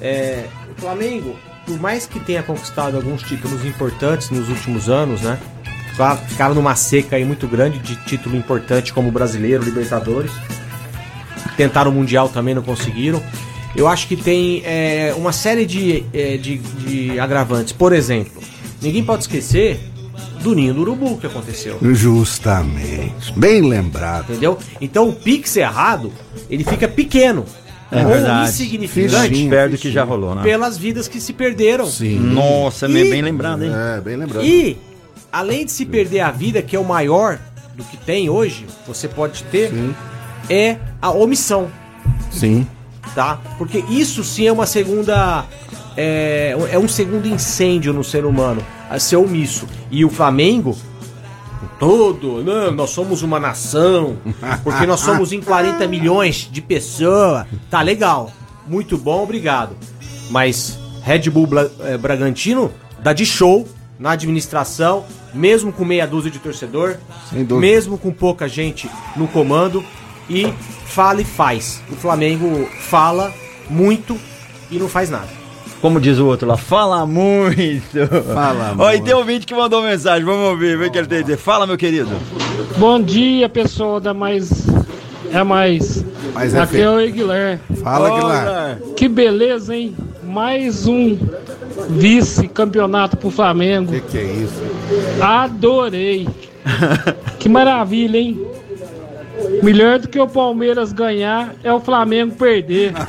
é, 0.00 0.46
o 0.76 0.80
Flamengo, 0.80 1.36
por 1.66 1.78
mais 1.80 2.06
que 2.06 2.18
tenha 2.20 2.42
conquistado 2.42 2.96
alguns 2.96 3.22
títulos 3.22 3.64
importantes 3.64 4.30
nos 4.30 4.48
últimos 4.48 4.88
anos, 4.88 5.22
né? 5.22 5.38
Ficaram 6.28 6.54
numa 6.54 6.74
seca 6.74 7.16
aí 7.16 7.24
muito 7.24 7.46
grande 7.46 7.78
de 7.78 7.94
título 7.96 8.34
importante 8.34 8.92
como 8.92 9.10
brasileiro, 9.10 9.62
Libertadores. 9.62 10.32
Tentaram 11.56 11.90
o 11.90 11.94
Mundial 11.94 12.28
também, 12.30 12.54
não 12.54 12.62
conseguiram. 12.62 13.22
Eu 13.74 13.88
acho 13.88 14.06
que 14.06 14.16
tem 14.16 14.62
é, 14.64 15.14
uma 15.16 15.32
série 15.32 15.64
de, 15.64 16.04
é, 16.12 16.36
de, 16.36 16.58
de 16.58 17.18
agravantes. 17.18 17.72
Por 17.72 17.92
exemplo, 17.92 18.42
ninguém 18.80 19.02
pode 19.02 19.22
esquecer 19.22 19.80
do 20.42 20.54
Ninho 20.54 20.74
do 20.74 20.80
Urubu 20.82 21.16
que 21.18 21.26
aconteceu. 21.26 21.78
Justamente. 21.80 23.32
Bem 23.36 23.62
lembrado. 23.62 24.30
Entendeu? 24.30 24.58
Então 24.80 25.08
o 25.08 25.12
Pix 25.14 25.56
errado, 25.56 26.12
ele 26.50 26.64
fica 26.64 26.86
pequeno. 26.86 27.44
É 27.90 28.00
ou 28.02 28.08
verdade. 28.08 28.48
insignificante 28.48 29.28
Fichinho. 29.28 29.50
Perto 29.50 29.72
do 29.72 29.78
que 29.78 29.90
já 29.90 30.02
rolou, 30.02 30.34
né? 30.34 30.42
pelas 30.42 30.78
vidas 30.78 31.08
que 31.08 31.20
se 31.20 31.32
perderam. 31.34 31.86
Sim. 31.86 32.18
Nossa, 32.18 32.88
E- 32.88 33.10
bem 33.10 33.20
lembrado, 33.20 33.62
hein? 33.64 33.70
É, 33.72 34.00
bem 34.00 34.16
lembrado. 34.16 34.44
E, 34.44 34.78
além 35.30 35.66
de 35.66 35.72
se 35.72 35.84
perder 35.84 36.20
a 36.20 36.30
vida, 36.30 36.62
que 36.62 36.74
é 36.74 36.78
o 36.78 36.84
maior 36.84 37.38
do 37.76 37.84
que 37.84 37.98
tem 37.98 38.30
hoje, 38.30 38.66
você 38.86 39.06
pode 39.06 39.42
ter, 39.44 39.70
Sim. 39.70 39.94
é 40.48 40.78
a 41.02 41.10
omissão, 41.10 41.70
Sim. 42.30 42.66
Tá? 43.14 43.38
Porque 43.58 43.84
isso 43.88 44.22
sim 44.24 44.46
é 44.46 44.52
uma 44.52 44.66
segunda. 44.66 45.44
É, 45.96 46.56
é 46.70 46.78
um 46.78 46.88
segundo 46.88 47.26
incêndio 47.28 47.92
no 47.92 48.02
ser 48.02 48.24
humano, 48.24 48.64
a 48.88 48.98
ser 48.98 49.16
omisso. 49.16 49.66
E 49.90 50.04
o 50.04 50.08
Flamengo, 50.10 50.74
todo, 51.78 52.42
não, 52.42 52.70
nós 52.72 52.90
somos 52.90 53.22
uma 53.22 53.38
nação, 53.38 54.16
porque 54.62 54.86
nós 54.86 55.00
somos 55.00 55.32
em 55.32 55.40
40 55.40 55.86
milhões 55.86 56.48
de 56.50 56.60
pessoas. 56.62 57.46
Tá 57.70 57.82
legal, 57.82 58.30
muito 58.66 58.96
bom, 58.96 59.22
obrigado. 59.22 59.76
Mas 60.30 60.78
Red 61.02 61.28
Bull 61.30 61.46
Bla- 61.46 61.70
eh, 61.80 61.98
Bragantino 61.98 62.72
dá 63.02 63.12
de 63.12 63.26
show 63.26 63.68
na 63.98 64.12
administração, 64.12 65.04
mesmo 65.34 65.72
com 65.72 65.84
meia 65.84 66.06
dúzia 66.06 66.30
de 66.30 66.38
torcedor, 66.38 66.96
mesmo 67.58 67.98
com 67.98 68.10
pouca 68.12 68.48
gente 68.48 68.88
no 69.16 69.28
comando 69.28 69.84
e 70.28 70.52
fala 70.86 71.20
e 71.20 71.24
faz. 71.24 71.82
O 71.90 71.96
Flamengo 71.96 72.68
fala 72.80 73.32
muito 73.68 74.18
e 74.70 74.78
não 74.78 74.88
faz 74.88 75.10
nada. 75.10 75.28
Como 75.80 76.00
diz 76.00 76.18
o 76.18 76.26
outro 76.26 76.46
lá, 76.46 76.56
fala 76.56 77.04
muito. 77.04 78.06
Fala 78.32 78.74
Ó, 78.78 78.90
e 78.90 78.92
muito. 78.92 79.04
tem 79.04 79.14
um 79.14 79.18
ouvinte 79.18 79.46
que 79.46 79.54
mandou 79.54 79.82
mensagem, 79.82 80.24
vamos 80.24 80.46
ouvir, 80.50 80.78
ver 80.78 80.88
o 80.88 80.92
que 80.92 80.98
ele 80.98 81.08
tem 81.08 81.18
a 81.18 81.22
dizer. 81.22 81.36
Fala, 81.36 81.66
meu 81.66 81.76
querido. 81.76 82.10
Bom 82.78 83.00
dia, 83.00 83.48
pessoal 83.48 83.98
da 83.98 84.14
Mais. 84.14 84.66
É 85.32 85.42
mais. 85.42 86.04
Mas 86.34 86.54
é 86.54 86.60
Aqui 86.60 86.80
é 86.80 86.88
o 86.88 86.96
Guilherme. 87.12 87.60
Fala. 87.82 88.10
Guilherme. 88.10 88.94
Que 88.94 89.08
beleza, 89.08 89.74
hein? 89.74 89.96
Mais 90.22 90.86
um 90.86 91.18
vice-campeonato 91.90 93.16
pro 93.16 93.30
Flamengo. 93.30 93.90
O 93.90 93.94
que, 93.94 94.00
que 94.02 94.18
é 94.18 94.24
isso? 94.24 94.62
Adorei. 95.20 96.28
Que 97.38 97.48
maravilha, 97.48 98.18
hein? 98.18 98.40
Melhor 99.62 99.98
do 99.98 100.08
que 100.08 100.18
o 100.18 100.28
Palmeiras 100.28 100.92
ganhar 100.92 101.54
é 101.62 101.72
o 101.72 101.80
Flamengo 101.80 102.34
perder. 102.34 102.92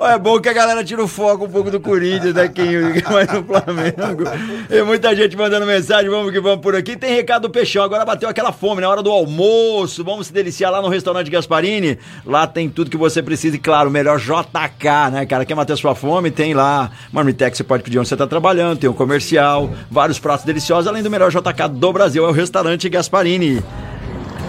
É 0.00 0.18
bom 0.18 0.40
que 0.40 0.48
a 0.48 0.52
galera 0.52 0.82
tira 0.82 1.02
o 1.02 1.08
foco 1.08 1.44
um 1.44 1.48
pouco 1.48 1.70
do 1.70 1.78
Corinthians, 1.78 2.34
né? 2.34 2.48
Quem 2.48 2.72
mais 3.10 3.28
no 3.32 3.44
Flamengo. 3.44 4.24
E 4.68 4.82
muita 4.82 5.14
gente 5.14 5.36
mandando 5.36 5.66
mensagem, 5.66 6.10
vamos 6.10 6.32
que 6.32 6.40
vamos 6.40 6.60
por 6.60 6.74
aqui. 6.74 6.96
Tem 6.96 7.14
recado 7.14 7.42
do 7.42 7.50
Peixão, 7.50 7.82
agora 7.82 8.04
bateu 8.04 8.28
aquela 8.28 8.50
fome 8.50 8.80
na 8.80 8.88
hora 8.88 9.02
do 9.02 9.10
almoço. 9.10 10.02
Vamos 10.02 10.28
se 10.28 10.32
deliciar 10.32 10.70
lá 10.70 10.80
no 10.80 10.88
restaurante 10.88 11.30
Gasparini. 11.30 11.98
Lá 12.24 12.46
tem 12.46 12.68
tudo 12.68 12.90
que 12.90 12.96
você 12.96 13.22
precisa 13.22 13.56
e, 13.56 13.58
claro, 13.58 13.88
o 13.88 13.92
melhor 13.92 14.18
JK, 14.18 15.10
né, 15.12 15.26
cara? 15.26 15.44
Quer 15.44 15.54
matar 15.54 15.76
sua 15.76 15.94
fome? 15.94 16.30
Tem 16.30 16.54
lá 16.54 16.90
Marmitex, 17.12 17.58
você 17.58 17.64
pode 17.64 17.82
pedir 17.82 17.98
onde 17.98 18.08
você 18.08 18.16
tá 18.16 18.26
trabalhando, 18.26 18.78
tem 18.78 18.88
um 18.90 18.94
comercial, 18.94 19.70
vários 19.90 20.18
pratos 20.18 20.44
deliciosos, 20.44 20.86
além 20.86 21.02
do 21.02 21.10
melhor 21.10 21.30
JK 21.30 21.68
do 21.70 21.92
Brasil, 21.92 22.24
é 22.24 22.28
o 22.28 22.32
restaurante 22.32 22.88
Gasparini. 22.88 23.62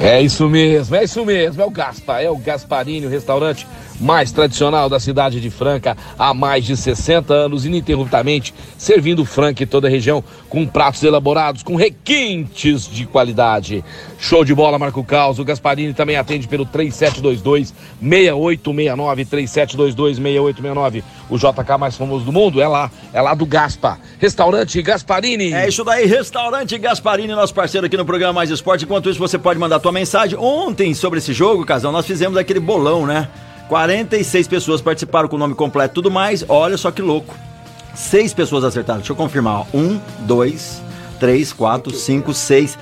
É 0.01 0.20
isso 0.20 0.50
mesmo, 0.50 0.96
é 0.96 1.03
isso 1.03 1.24
mesmo. 1.24 1.62
É 1.62 1.65
o 1.65 1.70
Gaspa, 1.70 2.22
é 2.22 2.29
o 2.29 2.36
Gasparini, 2.36 3.05
o 3.05 3.10
restaurante 3.10 3.67
mais 4.01 4.31
tradicional 4.31 4.89
da 4.89 5.00
cidade 5.00 5.39
de 5.39 5.50
Franca 5.50 5.96
há 6.17 6.34
mais 6.34 6.65
de 6.65 6.75
60 6.75 7.34
anos, 7.34 7.65
ininterruptamente 7.65 8.53
servindo 8.77 9.24
Franca 9.24 9.63
e 9.63 9.65
toda 9.65 9.88
a 9.88 9.91
região 9.91 10.24
com 10.50 10.65
pratos 10.65 11.03
elaborados, 11.03 11.63
com 11.63 11.75
requintes 11.75 12.88
de 12.88 13.05
qualidade. 13.05 13.84
Show 14.20 14.43
de 14.43 14.53
bola, 14.53 14.77
Marco 14.77 15.03
Caos. 15.03 15.39
O 15.39 15.46
Gasparini 15.46 15.93
também 15.93 16.15
atende 16.15 16.48
pelo 16.48 16.65
3722 16.65 17.74
6869 18.01 19.25
3722 19.25 20.17
6869. 20.17 21.03
O 21.29 21.38
JK 21.38 21.77
mais 21.79 21.96
famoso 21.96 22.25
do 22.25 22.31
mundo 22.31 22.62
é 22.62 22.67
lá, 22.67 22.91
é 23.13 23.22
lá 23.22 23.34
do 23.34 23.46
Gaspa. 23.46 23.98
Restaurante 24.20 24.81
Gasparini. 24.81 25.53
É 25.53 25.67
isso 25.67 25.84
daí, 25.84 26.05
Restaurante 26.05 26.77
Gasparini, 26.77 27.34
nosso 27.34 27.53
parceiro 27.53 27.88
aqui 27.88 27.96
no 27.96 28.05
programa 28.05 28.34
Mais 28.34 28.50
Esporte. 28.50 28.84
Enquanto 28.84 29.10
isso, 29.10 29.20
você 29.20 29.38
pode 29.38 29.60
mandar 29.60 29.79
tua 29.79 29.91
mensagem. 29.91 30.38
Ontem, 30.38 30.93
sobre 30.93 31.20
esse 31.20 31.34
jogo, 31.34 31.65
casal, 31.65 31.91
nós 31.91 32.05
fizemos 32.05 32.38
aquele 32.38 32.60
bolão, 32.60 33.05
né? 33.05 33.29
46 33.72 34.50
pessoas 34.50 34.82
participaram 34.82 35.30
com 35.30 35.38
o 35.38 35.40
nome 35.40 35.56
completo 35.56 35.94
e 35.94 35.96
tudo 35.96 36.12
mais. 36.12 36.44
Olha 36.50 36.75
só 36.75 36.92
que 36.92 37.01
louco. 37.01 37.34
Seis 37.96 38.34
pessoas 38.34 38.66
acertaram. 38.66 39.00
Deixa 39.00 39.13
eu 39.13 39.16
confirmar. 39.16 39.62
ó. 39.62 39.66
Um, 39.74 39.98
dois, 40.20 40.82
três, 41.22 41.54
quatro, 41.54 41.94
cinco, 41.94 42.34
seis. 42.34 42.78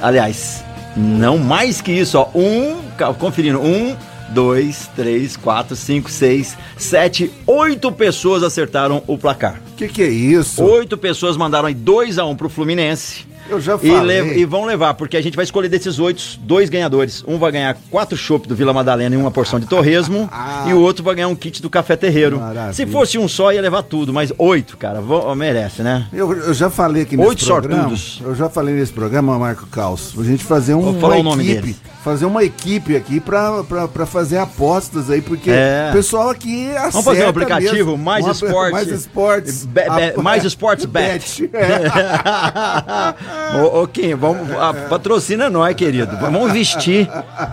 Aliás, 0.00 0.64
não 0.96 1.36
mais 1.36 1.82
que 1.82 1.92
isso, 1.92 2.16
ó. 2.16 2.30
Um, 2.34 2.80
conferindo. 3.18 3.60
Um, 3.60 3.94
dois, 4.30 4.88
três, 4.96 5.36
quatro, 5.36 5.76
cinco, 5.76 6.10
seis, 6.10 6.56
sete, 6.78 7.30
oito 7.46 7.92
pessoas 7.92 8.42
acertaram 8.42 9.02
o 9.06 9.18
placar. 9.18 9.60
O 9.72 9.76
que, 9.76 9.86
que 9.86 10.02
é 10.02 10.08
isso? 10.08 10.64
Oito 10.64 10.96
pessoas 10.96 11.36
mandaram 11.36 11.68
aí 11.68 11.74
2x1 11.74 12.26
um 12.26 12.34
pro 12.34 12.48
Fluminense. 12.48 13.26
Eu 13.52 13.60
já 13.60 13.78
E, 13.82 13.90
falei. 13.90 14.20
le- 14.20 14.38
e 14.40 14.44
vão 14.44 14.64
levar, 14.64 14.94
porque 14.94 15.16
a 15.16 15.20
gente 15.22 15.34
vai 15.36 15.44
escolher 15.44 15.68
desses 15.68 15.98
oito, 15.98 16.22
dois 16.40 16.68
ganhadores. 16.70 17.22
Um 17.26 17.38
vai 17.38 17.52
ganhar 17.52 17.76
quatro 17.90 18.16
chopp 18.16 18.46
do 18.48 18.54
Vila 18.56 18.72
Madalena 18.72 19.14
e 19.14 19.18
uma 19.18 19.30
porção 19.30 19.60
de 19.60 19.66
torresmo. 19.66 20.28
e 20.68 20.72
o 20.72 20.80
outro 20.80 21.04
vai 21.04 21.14
ganhar 21.14 21.28
um 21.28 21.34
kit 21.36 21.60
do 21.62 21.68
Café 21.70 21.96
Terreiro. 21.96 22.38
Maravilha. 22.40 22.72
Se 22.72 22.86
fosse 22.86 23.18
um 23.18 23.28
só, 23.28 23.52
ia 23.52 23.60
levar 23.60 23.82
tudo, 23.82 24.12
mas 24.12 24.32
oito, 24.38 24.76
cara, 24.76 25.00
merece, 25.36 25.82
né? 25.82 26.06
Eu, 26.12 26.32
eu 26.32 26.54
já 26.54 26.70
falei 26.70 27.02
aqui 27.02 27.16
nesse 27.16 27.28
Oito 27.28 27.44
programa. 27.44 27.82
sortudos. 27.82 28.20
Eu 28.24 28.34
já 28.34 28.48
falei 28.48 28.74
nesse 28.74 28.92
programa, 28.92 29.38
Marco 29.38 29.66
Caos. 29.66 30.14
A 30.18 30.22
gente 30.24 30.44
fazer 30.44 30.74
um, 30.74 30.80
Vou 30.82 30.94
falar 31.00 31.14
uma 31.16 31.20
o 31.20 31.22
nome 31.36 31.44
equipe. 31.44 31.60
deles. 31.62 31.76
Fazer 32.02 32.24
uma 32.26 32.42
equipe 32.42 32.96
aqui 32.96 33.20
pra 33.20 33.62
fazer 34.06 34.38
apostas 34.38 35.08
aí, 35.08 35.22
porque 35.22 35.52
É. 35.52 35.86
o 35.90 35.92
pessoal 35.92 36.30
aqui 36.30 36.68
acerta 36.70 36.90
Vamos 36.90 37.04
fazer 37.04 37.24
um 37.24 37.28
aplicativo, 37.28 37.74
mesmo. 37.92 37.98
Mais 37.98 38.24
Uma- 38.24 38.32
Esportes. 38.32 38.72
Mais 38.72 38.88
Esportes. 38.88 39.64
Be- 39.64 39.82
be- 39.82 40.14
A- 40.18 40.20
mais 40.20 40.44
Esportes 40.44 40.84
Bet. 40.84 41.48
É. 41.54 43.54
ô, 43.62 43.82
ô, 43.82 43.86
Kim, 43.86 44.16
vamos, 44.16 44.50
a, 44.50 44.74
patrocina 44.88 45.48
nós, 45.48 45.76
querido. 45.76 46.16
Vamos 46.16 46.50
investir. 46.50 47.08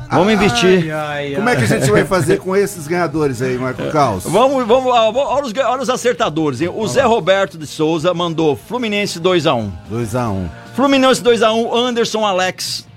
Vamos 0.09 0.33
investir. 0.33 0.85
Como 1.35 1.47
é 1.49 1.55
que 1.55 1.63
a 1.63 1.67
gente 1.67 1.91
vai 1.91 2.05
fazer 2.05 2.39
com 2.39 2.55
esses 2.55 2.87
ganhadores 2.87 3.43
aí, 3.43 3.55
Marco 3.55 3.83
Caos? 3.91 4.23
Vamos, 4.23 4.65
vamos, 4.65 4.91
ó, 4.91 5.11
olha 5.13 5.45
os, 5.45 5.53
olha 5.53 5.81
os 5.83 5.89
acertadores, 5.91 6.59
hein? 6.59 6.71
O 6.73 6.87
Zé 6.87 7.03
Roberto 7.03 7.55
de 7.55 7.67
Souza 7.67 8.15
mandou 8.15 8.55
Fluminense 8.55 9.19
2x1. 9.19 9.69
2x1. 9.91 10.31
Um. 10.31 10.49
Fluminense 10.75 11.21
2x1, 11.21 11.71
Anderson 11.71 12.25
Alex 12.25 12.87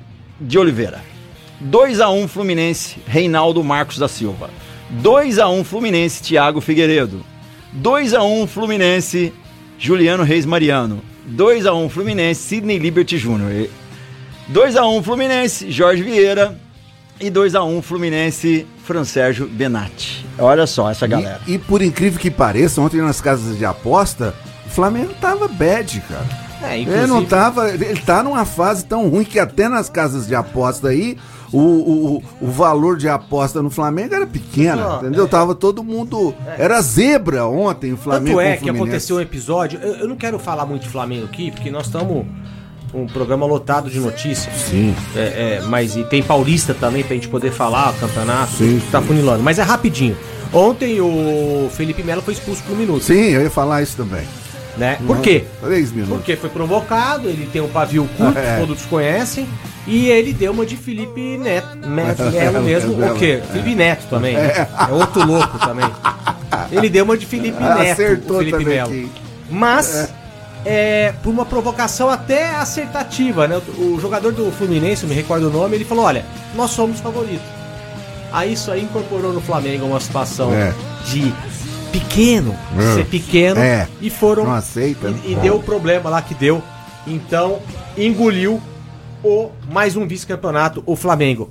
de 0.41 0.59
Oliveira. 0.59 1.12
2x1 1.71 2.29
Fluminense, 2.29 2.97
Reinaldo 3.07 3.63
Marcos 3.63 3.99
da 3.99 4.09
Silva. 4.09 4.51
2x1 5.03 5.65
Fluminense, 5.65 6.23
Thiago 6.23 6.61
Figueiredo. 6.61 7.25
2x1 7.81 8.47
Fluminense, 8.47 9.33
Juliano 9.79 10.23
Reis 10.23 10.45
Mariano. 10.45 11.03
2x1 11.31 11.89
Fluminense, 11.89 12.41
Sidney 12.41 12.79
Liberty 12.79 13.17
Jr. 13.17 13.69
2x1 14.53 15.03
Fluminense, 15.03 15.71
Jorge 15.71 16.03
Vieira. 16.03 16.59
E 17.21 17.31
2x1 17.31 17.83
Fluminense, 17.83 18.67
Fransérgio 18.85 19.47
Benatti. 19.47 20.27
Olha 20.39 20.67
só 20.67 20.91
essa 20.91 21.07
galera. 21.07 21.41
E, 21.47 21.55
e 21.55 21.59
por 21.59 21.81
incrível 21.81 22.19
que 22.19 22.31
pareça, 22.31 22.81
ontem 22.81 23.01
nas 23.01 23.21
casas 23.21 23.57
de 23.57 23.65
aposta, 23.65 24.35
o 24.67 24.71
Flamengo 24.71 25.15
tava 25.21 25.47
bad, 25.47 26.03
cara. 26.09 26.27
É, 26.63 26.81
Ele 26.81 27.07
não 27.07 27.25
tava. 27.25 27.71
Ele 27.71 28.01
tá 28.01 28.23
numa 28.23 28.45
fase 28.45 28.85
tão 28.85 29.09
ruim 29.09 29.25
que 29.25 29.39
até 29.39 29.69
nas 29.69 29.89
casas 29.89 30.27
de 30.27 30.35
aposta 30.35 30.89
aí, 30.89 31.17
o, 31.53 31.59
o, 31.59 32.23
o 32.41 32.51
valor 32.51 32.97
de 32.97 33.09
aposta 33.09 33.63
no 33.63 33.71
Flamengo 33.71 34.15
era 34.15 34.27
pequeno, 34.27 34.77
Não, 34.83 34.97
entendeu? 34.99 35.29
Tava 35.29 35.55
todo 35.55 35.85
mundo. 35.85 36.35
Era 36.59 36.81
zebra 36.81 37.47
ontem 37.47 37.93
o 37.93 37.97
Flamengo. 37.97 38.39
Tanto 38.39 38.41
é 38.49 38.57
que 38.57 38.71
aconteceu 38.71 39.17
um 39.17 39.21
episódio. 39.21 39.79
Eu, 39.83 39.95
eu 39.97 40.09
não 40.09 40.17
quero 40.17 40.39
falar 40.39 40.65
muito 40.67 40.83
de 40.83 40.89
Flamengo 40.89 41.27
aqui, 41.27 41.51
porque 41.51 41.71
nós 41.71 41.87
estamos 41.87 42.25
um 42.95 43.07
programa 43.07 43.47
lotado 43.47 43.89
de 43.91 43.99
notícias. 43.99 44.55
Sim. 44.55 44.95
É, 45.17 45.61
é, 45.61 45.63
mas 45.67 45.97
e 45.97 46.05
tem 46.05 46.23
Paulista 46.23 46.75
também 46.75 47.03
pra 47.03 47.15
gente 47.15 47.29
poder 47.29 47.51
falar, 47.51 47.91
o 47.91 47.95
campeonato, 47.95 48.53
Sim, 48.53 48.81
tá 48.91 49.01
funilando. 49.01 49.43
Mas 49.43 49.59
é 49.59 49.63
rapidinho. 49.63 50.17
Ontem 50.53 51.01
o 51.01 51.71
Felipe 51.71 52.03
Melo 52.03 52.21
foi 52.21 52.35
expulso 52.35 52.63
por 52.65 52.75
um 52.75 52.77
minuto, 52.77 53.03
Sim, 53.05 53.31
eu 53.31 53.41
ia 53.43 53.51
falar 53.51 53.83
isso 53.83 53.97
também. 53.97 54.27
né? 54.77 54.99
Por 55.07 55.21
quê? 55.21 55.45
Três 55.63 55.91
minutos. 55.91 56.17
Porque 56.17 56.37
foi 56.37 56.51
provocado, 56.51 57.29
ele 57.29 57.47
tem 57.51 57.63
um 57.63 57.69
pavio 57.69 58.07
curto, 58.19 58.37
É. 58.39 58.59
todos 58.59 58.85
conhecem, 58.85 59.47
e 59.87 60.09
ele 60.09 60.33
deu 60.33 60.53
uma 60.53 60.65
de 60.65 60.77
Felipe 60.77 61.37
Neto, 61.39 61.77
Neto 61.89 62.23
Melo 62.31 62.63
mesmo, 62.63 62.97
Melo, 62.97 63.15
o 63.17 63.19
quê? 63.19 63.41
é. 63.43 63.47
Felipe 63.53 63.75
Neto 63.75 64.07
também, 64.09 64.37
né? 64.37 64.69
é 64.89 64.93
outro 64.93 65.27
louco 65.27 65.59
também. 65.59 65.87
Ele 66.71 66.89
deu 66.89 67.05
uma 67.05 67.17
de 67.17 67.27
Felipe 67.27 67.57
Ah, 67.61 67.77
Neto, 67.77 67.93
acertou 67.93 68.37
o 68.37 68.39
Felipe 68.39 68.59
também 68.59 68.75
Melo. 68.77 69.11
Mas, 69.51 70.13
é, 70.65 71.13
por 71.23 71.31
uma 71.31 71.45
provocação 71.45 72.09
até 72.09 72.51
acertativa, 72.55 73.49
né? 73.49 73.61
O, 73.77 73.95
o 73.97 74.01
jogador 74.01 74.33
do 74.33 74.51
Fluminense, 74.53 75.03
eu 75.03 75.09
me 75.09 75.15
recordo 75.15 75.49
o 75.49 75.51
nome, 75.51 75.75
ele 75.77 75.85
falou: 75.85 76.05
olha, 76.05 76.25
nós 76.55 76.71
somos 76.71 77.01
favoritos. 77.01 77.47
Aí 78.33 78.53
isso 78.55 78.71
aí 78.71 78.83
incorporou 78.83 79.33
no 79.33 79.41
Flamengo 79.43 79.85
uma 79.85 80.01
situação 80.01 80.53
É. 80.55 80.73
de 81.07 81.33
pequeno, 81.91 82.57
É. 82.79 82.95
ser 82.95 83.05
pequeno, 83.07 83.61
É. 83.61 83.87
e 84.01 84.09
foram. 84.09 84.45
Não 84.45 84.55
aceita, 84.55 85.11
né? 85.11 85.19
E, 85.25 85.33
e 85.33 85.35
deu 85.37 85.57
o 85.57 85.63
problema 85.63 86.09
lá 86.09 86.23
que 86.23 86.35
deu. 86.35 86.63
Então, 87.07 87.59
engoliu 87.99 88.63
o 89.23 89.51
mais 89.71 89.97
um 89.97 90.07
vice-campeonato, 90.07 90.83
o 90.87 90.97
Flamengo. 90.97 91.51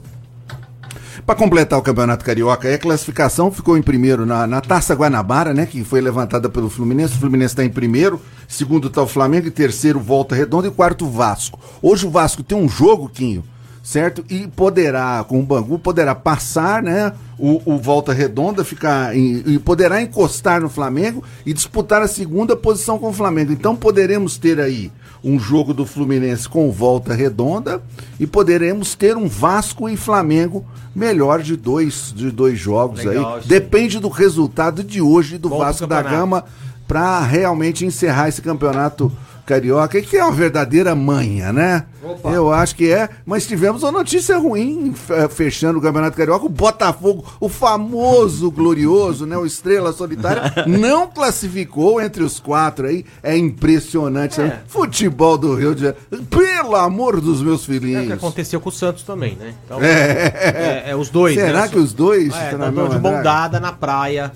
Para 1.25 1.36
completar 1.36 1.78
o 1.78 1.82
Campeonato 1.82 2.25
Carioca, 2.25 2.74
a 2.74 2.78
classificação 2.78 3.51
ficou 3.51 3.78
em 3.78 3.82
primeiro 3.82 4.25
na, 4.25 4.48
na 4.48 4.60
Taça 4.60 4.96
Guanabara, 4.96 5.54
né? 5.54 5.66
Que 5.66 5.84
foi 5.84 6.01
levantada 6.01 6.50
pelo 6.50 6.70
Fluminense. 6.70 7.13
O 7.13 7.20
Fluminense 7.20 7.54
está 7.54 7.63
em 7.63 7.70
primeiro, 7.70 8.20
segundo 8.48 8.88
está 8.88 9.01
o 9.01 9.08
Flamengo, 9.08 9.48
e 9.48 9.51
terceiro 9.51 10.00
Volta 10.00 10.34
Redonda 10.34 10.68
e 10.68 10.72
quarto 10.72 11.06
Vasco. 11.06 11.60
Hoje 11.82 12.08
o 12.08 12.10
Vasco 12.10 12.42
tem 12.42 12.58
um 12.58 12.68
jogo, 12.68 13.10
Quinho. 13.10 13.44
Certo? 13.84 14.24
E 14.30 14.48
poderá, 14.48 15.24
com 15.28 15.40
o 15.40 15.44
Bangu, 15.44 15.80
poderá 15.80 16.14
passar, 16.16 16.84
né? 16.84 17.14
O, 17.38 17.62
o 17.66 17.78
Volta 17.78 18.14
Redonda 18.14 18.64
ficar 18.64 19.16
em- 19.16 19.44
e 19.46 19.58
poderá 19.60 20.02
encostar 20.02 20.62
no 20.62 20.70
Flamengo 20.70 21.24
e 21.46 21.54
disputar 21.54 22.02
a 22.02 22.08
segunda 22.08 22.56
posição 22.56 23.00
com 23.00 23.10
o 23.10 23.14
Flamengo. 23.14 23.52
Então 23.52 23.76
poderemos 23.76 24.38
ter 24.38 24.60
aí 24.60 24.92
um 25.24 25.40
jogo 25.40 25.74
do 25.74 25.86
Fluminense 25.86 26.48
com 26.50 26.72
Volta 26.72 27.14
Redonda 27.14 27.82
e 28.20 28.26
poderemos 28.28 28.96
ter 28.96 29.16
um 29.18 29.28
Vasco 29.28 29.88
e 29.90 29.96
Flamengo 29.98 30.66
melhor 30.96 31.42
de 31.42 31.56
dois, 31.56 32.12
de 32.16 32.30
dois 32.32 32.60
jogos 32.60 33.04
Legal, 33.04 33.34
aí. 33.36 33.40
isso. 33.40 33.48
Depende 33.50 34.00
do 34.00 34.10
resultado 34.10 34.84
de 34.84 35.02
hoje 35.02 35.38
do 35.38 35.50
pro 35.50 35.60
Vasco 35.60 35.88
da. 35.88 36.02
Gama 36.02 36.44
para 36.88 37.22
realmente 37.22 37.86
encerrar 37.86 38.28
esse 38.30 38.42
campeonato 38.42 39.12
carioca, 39.45 40.01
que 40.01 40.17
é 40.17 40.24
uma 40.24 40.31
verdadeira 40.31 40.93
manha, 40.95 41.51
né? 41.51 41.86
Opa. 42.03 42.29
Eu 42.31 42.51
acho 42.51 42.75
que 42.75 42.91
é, 42.91 43.10
mas 43.25 43.45
tivemos 43.45 43.83
uma 43.83 43.91
notícia 43.91 44.38
ruim 44.38 44.93
fe- 44.93 45.27
fechando 45.29 45.77
o 45.77 45.81
Campeonato 45.81 46.17
Carioca, 46.17 46.45
o 46.45 46.50
Botafogo, 46.50 47.24
o 47.39 47.48
famoso 47.48 48.50
glorioso, 48.50 49.25
né, 49.25 49.38
o 49.38 49.45
Estrela 49.45 49.93
Solitária, 49.93 50.51
não 50.67 51.07
classificou 51.07 52.01
entre 52.01 52.24
os 52.24 52.39
quatro 52.39 52.88
aí, 52.88 53.05
é 53.21 53.38
impressionante, 53.38 54.39
É. 54.41 54.43
né? 54.45 54.60
Futebol 54.67 55.38
do 55.38 55.53
Rio 55.55 55.75
de 55.75 55.81
Janeiro, 55.81 55.98
pelo 56.29 56.75
amor 56.75 57.21
dos 57.21 57.41
meus 57.41 57.62
É 57.62 57.63
o 57.63 57.65
que 57.67 57.79
filhinhos. 57.79 58.12
aconteceu 58.13 58.60
com 58.60 58.69
o 58.69 58.71
Santos 58.71 59.03
também, 59.03 59.36
né? 59.36 59.53
Então, 59.65 59.81
É. 59.81 60.83
é, 60.86 60.91
é 60.91 60.95
os 60.95 61.10
dois, 61.10 61.36
Será 61.36 61.62
né? 61.63 61.67
que 61.67 61.77
os 61.77 61.93
dois 61.93 62.33
É, 62.33 62.51
tá 62.51 62.57
na 62.57 62.69
de 62.69 62.75
mesma 62.75 62.89
mão 63.00 63.12
draga? 63.12 63.24
dada 63.24 63.60
na 63.60 63.71
praia, 63.71 64.31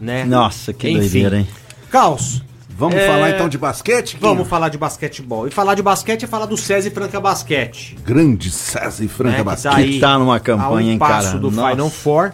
né? 0.00 0.24
Nossa, 0.24 0.72
que 0.72 0.88
Enfim. 0.88 1.00
doideira, 1.00 1.38
hein? 1.38 1.48
Caos. 1.90 2.42
Vamos 2.80 2.96
É, 2.96 3.06
falar 3.06 3.30
então 3.30 3.46
de 3.48 3.58
basquete? 3.58 4.16
Quinho? 4.16 4.20
Vamos 4.32 4.48
falar 4.48 4.70
de 4.70 4.78
basquetebol. 4.78 5.46
E 5.46 5.50
falar 5.50 5.74
de 5.74 5.82
basquete 5.82 6.24
é 6.24 6.26
falar 6.26 6.46
do 6.46 6.56
SESI 6.56 6.88
Franca 6.90 7.20
Basquete. 7.20 7.96
Grande 8.04 8.50
César 8.50 9.04
e 9.04 9.08
Franca 9.08 9.36
que 9.36 9.42
Basquete. 9.42 9.70
tá 9.72 9.76
aí 9.76 10.00
tá 10.00 10.18
numa 10.18 10.40
campanha, 10.40 10.88
um 10.88 10.92
hein, 10.92 10.98
passo 10.98 11.28
cara? 11.28 11.38
do 11.38 11.50
Nossa. 11.50 11.70
Final 11.70 11.90
Four. 11.90 12.32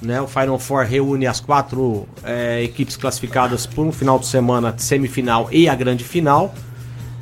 Né, 0.00 0.20
o 0.20 0.28
Final 0.28 0.56
Four 0.60 0.84
reúne 0.84 1.26
as 1.26 1.40
quatro 1.40 2.06
é, 2.22 2.62
equipes 2.62 2.96
classificadas 2.96 3.66
por 3.66 3.84
um 3.84 3.90
final 3.90 4.16
de 4.20 4.28
semana, 4.28 4.72
semifinal 4.78 5.48
e 5.50 5.68
a 5.68 5.74
grande 5.74 6.04
final. 6.04 6.54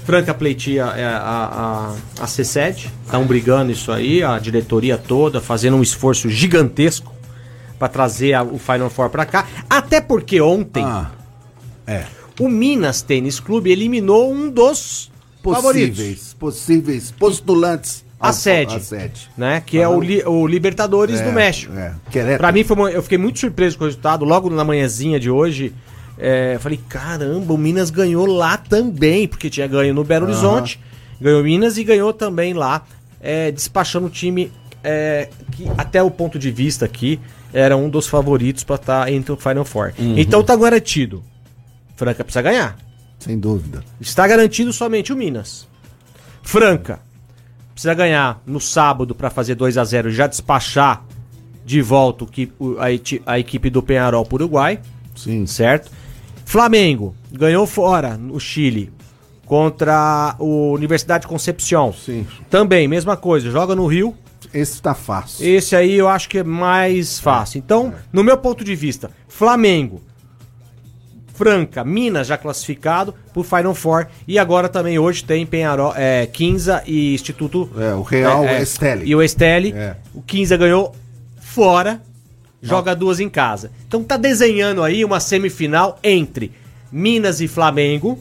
Franca 0.05 0.35
pleiteia 0.35 0.83
é, 0.95 1.05
a, 1.07 1.95
a, 2.21 2.23
a 2.23 2.27
CSED, 2.27 2.93
estão 3.05 3.25
brigando 3.25 3.73
isso 3.73 3.91
aí, 3.91 4.23
a 4.23 4.39
diretoria 4.39 4.99
toda, 4.99 5.41
fazendo 5.41 5.77
um 5.79 5.83
esforço 5.83 6.29
gigantesco 6.29 7.11
para 7.79 7.89
trazer 7.89 8.35
a- 8.35 8.43
o 8.43 8.59
Final 8.59 8.91
Four 8.91 9.09
para 9.09 9.25
cá. 9.25 9.47
Até 9.71 10.01
porque 10.03 10.39
ontem 10.41 10.85
Ah, 10.85 11.07
é. 11.87 12.05
O 12.41 12.49
Minas 12.49 13.03
Tênis 13.03 13.41
Clube 13.41 13.71
eliminou 13.71 14.33
um 14.33 14.51
dos 14.51 15.11
favoritos. 15.43 15.97
Possíveis, 15.99 16.35
possíveis 16.39 17.11
postulantes 17.13 18.05
A 18.19 18.33
sede. 18.33 18.81
né? 19.37 19.63
Que 19.65 19.79
é 19.79 19.89
o, 19.89 20.01
li- 20.01 20.23
o 20.25 20.47
Libertadores 20.47 21.21
É, 21.21 21.25
do 21.25 21.33
México. 21.33 21.73
é. 21.77 21.95
Querétaro. 22.11 22.39
Pra 22.39 22.53
mim, 22.53 22.65
foi 22.65 22.77
uma- 22.77 22.91
eu 22.91 23.03
fiquei 23.03 23.19
muito 23.19 23.39
surpreso 23.39 23.77
com 23.79 23.85
o 23.85 23.87
resultado. 23.87 24.25
Logo 24.25 24.49
na 24.51 24.65
manhãzinha 24.65 25.21
de 25.21 25.31
hoje, 25.31 25.73
é, 26.19 26.55
eu 26.57 26.61
falei: 26.61 26.81
caramba, 26.89 27.53
o 27.53 27.59
Minas 27.59 27.91
ganhou 27.91 28.27
lá 28.27 28.57
também, 28.57 29.29
porque 29.29 29.49
tinha 29.51 29.67
ganho 29.67 29.93
no 29.95 30.03
Belo 30.03 30.27
Horizonte, 30.27 30.81
ganhou 31.21 31.43
Minas 31.45 31.77
e 31.79 31.85
ganhou 31.85 32.13
também 32.13 32.53
lá, 32.55 32.85
é, 33.21 33.51
despachando 33.53 34.07
o 34.07 34.11
time 34.11 34.51
é, 34.83 35.29
que, 35.53 35.67
até 35.77 36.03
o 36.03 36.11
ponto 36.11 36.39
de 36.39 36.51
vista 36.51 36.85
aqui, 36.85 37.21
era 37.53 37.77
um 37.77 37.89
dos 37.89 38.07
favoritos 38.07 38.65
pra 38.65 38.77
estar 38.77 39.13
entre 39.13 39.33
o 39.33 39.37
Final 39.37 39.65
Four. 39.65 39.93
Uhum. 39.99 40.15
Então 40.19 40.43
tá 40.43 40.55
garantido. 40.57 41.23
Franca 41.97 42.23
precisa 42.23 42.43
ganhar. 42.43 42.77
Sem 43.19 43.39
dúvida. 43.39 43.83
Está 44.01 44.27
garantido 44.29 44.73
somente 44.73 45.13
o 45.13 45.17
Minas. 45.17 45.67
Franca. 46.43 47.01
Precisa 47.73 47.95
ganhar 47.95 48.41
no 48.47 48.61
sábado 48.61 49.15
para 49.15 49.31
fazer 49.31 49.55
2 49.55 49.77
a 49.77 49.85
0 49.85 50.09
e 50.11 50.13
já 50.13 50.27
despachar 50.27 51.05
de 51.65 51.83
volta 51.83 52.25
o 52.25 52.27
que- 52.27 52.53
o- 52.59 52.77
a, 53.27 53.39
equipe 53.39 53.69
do 53.71 53.83
Penharol 53.83 54.25
para 54.25 54.37
Uruguai, 54.37 54.81
Sim. 55.17 55.47
certo? 55.47 55.91
Flamengo 56.45 57.15
ganhou 57.33 57.67
fora 57.67 58.17
no 58.17 58.39
Chile 58.39 58.93
contra 59.45 60.37
o 60.39 60.73
Universidade 60.73 61.23
de 61.23 61.29
Concepción. 61.29 61.93
Sim. 61.93 62.27
Também, 62.49 62.87
mesma 62.87 63.17
coisa, 63.17 63.51
joga 63.51 63.75
no 63.75 63.87
Rio. 63.87 64.15
Esse 64.55 64.81
tá 64.81 64.95
fácil. 64.95 65.45
Esse 65.47 65.75
aí 65.75 65.95
eu 65.95 66.09
acho 66.09 66.29
que 66.29 66.39
é 66.39 66.45
mais 66.45 67.19
fácil. 67.19 67.59
Então, 67.59 67.93
no 68.13 68.23
meu 68.23 68.37
ponto 68.39 68.63
de 68.65 68.75
vista, 68.75 69.11
Flamengo, 69.29 70.01
Franca, 71.37 71.85
Minas 71.85 72.27
já 72.27 72.37
classificado 72.39 73.15
pro 73.33 73.43
Final 73.43 73.75
Four. 73.75 74.07
E 74.27 74.39
agora 74.39 74.69
também 74.69 74.99
hoje 74.99 75.23
tem 75.23 75.45
Penharol, 75.47 75.93
é, 75.95 76.27
Quinza 76.27 76.83
e 76.87 77.15
Instituto. 77.15 77.69
É, 77.79 77.95
o 77.95 78.03
Real 78.03 78.45
Esteli. 78.47 79.05
E 79.07 79.15
o 79.15 79.23
Esteli. 79.23 79.73
É. 79.73 79.97
O 80.15 80.23
Quinza 80.23 80.57
ganhou 80.57 80.95
fora, 81.41 82.01
joga 82.63 82.95
duas 82.97 83.21
em 83.21 83.29
casa. 83.29 83.71
Então 83.87 84.03
tá 84.03 84.17
desenhando 84.17 84.83
aí 84.83 85.05
uma 85.05 85.21
semifinal 85.21 85.99
entre 86.03 86.53
Minas 86.91 87.41
e 87.41 87.49
Flamengo. 87.49 88.19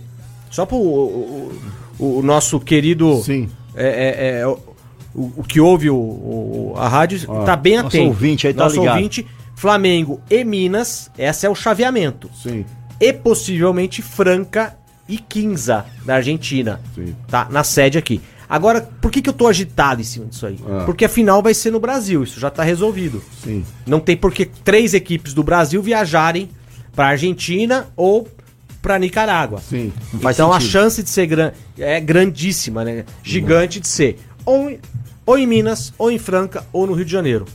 Só 0.52 0.66
pro 0.66 0.78
o, 0.78 1.52
o- 2.00 2.20
o 2.20 2.22
nosso 2.22 2.60
querido. 2.60 3.22
Sim. 3.24 3.50
É, 3.76 3.88
é, 3.88 4.40
é, 4.42 4.48
o, 4.48 4.60
o- 5.38 5.44
que 5.44 5.60
ouve 5.60 5.90
o, 5.90 5.96
o- 5.96 6.74
a 6.78 6.88
rádio 6.88 7.20
Ó, 7.28 7.44
tá 7.44 7.56
bem 7.56 7.76
nosso 7.76 7.88
atento. 7.88 8.08
ouvinte 8.08 8.48
aí 8.48 8.54
tá 8.54 8.64
nosso 8.64 8.80
ligado. 8.80 8.96
ouvinte, 8.96 9.26
Flamengo 9.56 10.20
e 10.30 10.44
Minas, 10.44 11.10
esse 11.18 11.46
é 11.46 11.50
o 11.50 11.56
chaveamento. 11.56 12.30
Sim. 12.42 12.66
E 13.00 13.12
possivelmente 13.14 14.02
Franca 14.02 14.76
e 15.08 15.18
Quinza, 15.18 15.86
da 16.06 16.16
Argentina. 16.16 16.80
Sim. 16.96 17.16
Tá? 17.28 17.48
Na 17.52 17.64
sede 17.64 17.98
aqui. 17.98 18.22
Agora, 18.48 18.82
por 19.02 19.12
que, 19.12 19.22
que 19.22 19.30
eu 19.30 19.34
tô 19.34 19.48
agitado 19.48 20.02
em 20.02 20.04
cima 20.04 20.28
disso 20.28 20.46
aí? 20.46 20.58
Ah. 20.68 20.84
Porque 20.86 21.04
a 21.06 21.10
final 21.10 21.42
vai 21.42 21.54
ser 21.54 21.72
no 21.72 21.80
Brasil, 21.80 22.24
isso 22.24 22.40
já 22.40 22.50
tá 22.50 22.64
resolvido. 22.64 23.22
Sim. 23.44 23.66
Não 23.86 24.00
tem 24.00 24.16
por 24.16 24.32
que 24.32 24.46
três 24.46 24.94
equipes 24.94 25.34
do 25.34 25.44
Brasil 25.44 25.82
viajarem 25.82 26.50
pra 26.96 27.08
Argentina 27.08 27.88
ou 27.96 28.28
pra 28.82 29.00
Nicarágua. 29.00 29.60
Sim. 29.68 29.92
Então 30.14 30.52
a 30.54 30.60
sentido. 30.60 30.72
chance 30.72 31.04
de 31.04 31.10
ser 31.10 31.26
gran... 31.26 31.52
é 31.78 32.00
grandíssima, 32.00 32.84
né? 32.86 33.04
Gigante 33.24 33.80
de 33.80 33.88
ser 33.88 34.20
ou, 34.46 34.70
em- 34.70 34.80
ou 35.26 35.38
em 35.40 35.48
Minas, 35.48 35.92
ou 35.98 36.12
em 36.12 36.20
Franca, 36.20 36.64
ou 36.72 36.86
no 36.86 36.94
Rio 36.94 37.04
de 37.06 37.12
Janeiro. 37.12 37.46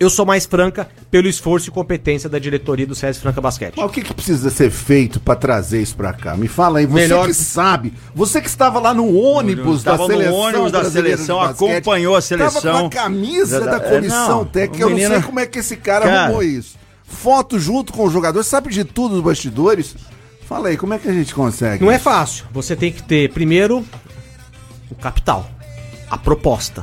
Eu 0.00 0.08
sou 0.08 0.24
mais 0.24 0.46
franca 0.46 0.88
pelo 1.10 1.28
esforço 1.28 1.68
e 1.68 1.70
competência 1.70 2.26
da 2.26 2.38
diretoria 2.38 2.86
do 2.86 2.94
CS 2.94 3.18
Franca 3.18 3.38
Basquete. 3.38 3.74
Mas 3.76 3.84
o 3.84 3.88
que, 3.90 4.00
que 4.00 4.14
precisa 4.14 4.48
ser 4.48 4.70
feito 4.70 5.20
pra 5.20 5.36
trazer 5.36 5.82
isso 5.82 5.94
pra 5.94 6.14
cá? 6.14 6.34
Me 6.34 6.48
fala 6.48 6.78
aí, 6.78 6.86
você 6.86 7.02
Melhor 7.02 7.26
que 7.26 7.34
sabe, 7.34 7.92
você 8.14 8.40
que 8.40 8.48
estava 8.48 8.80
lá 8.80 8.94
no 8.94 9.14
ônibus 9.14 9.82
da 9.82 9.92
Estava 9.92 10.08
no 10.08 10.14
seleção, 10.18 10.34
ônibus 10.38 10.72
da 10.72 10.90
seleção, 10.90 11.38
basquete, 11.38 11.70
acompanhou 11.70 12.16
a 12.16 12.20
seleção. 12.22 12.62
Tava 12.62 12.80
com 12.80 12.86
a 12.86 12.90
camisa 12.90 13.60
da 13.60 13.76
É, 13.76 13.80
comissão 13.80 14.38
não, 14.38 14.44
técnica, 14.46 14.84
eu 14.84 14.88
não 14.88 14.96
sei 14.96 15.20
como 15.22 15.38
é 15.38 15.44
que 15.44 15.58
esse 15.58 15.76
cara, 15.76 16.06
Cara. 16.06 16.22
arrumou 16.24 16.42
isso. 16.42 16.76
Foto 17.04 17.58
junto 17.58 17.92
com 17.92 18.06
o 18.06 18.10
jogador, 18.10 18.42
sabe 18.42 18.70
de 18.70 18.84
tudo 18.84 19.16
dos 19.16 19.24
bastidores? 19.24 19.94
Fala 20.48 20.68
aí, 20.68 20.78
como 20.78 20.94
é 20.94 20.98
que 20.98 21.08
a 21.08 21.12
gente 21.12 21.34
consegue? 21.34 21.84
Não 21.84 21.92
é 21.92 21.98
fácil. 21.98 22.46
Você 22.52 22.74
tem 22.74 22.90
que 22.90 23.02
ter, 23.02 23.30
primeiro, 23.34 23.84
o 24.90 24.94
capital, 24.94 25.46
a 26.10 26.16
proposta, 26.16 26.82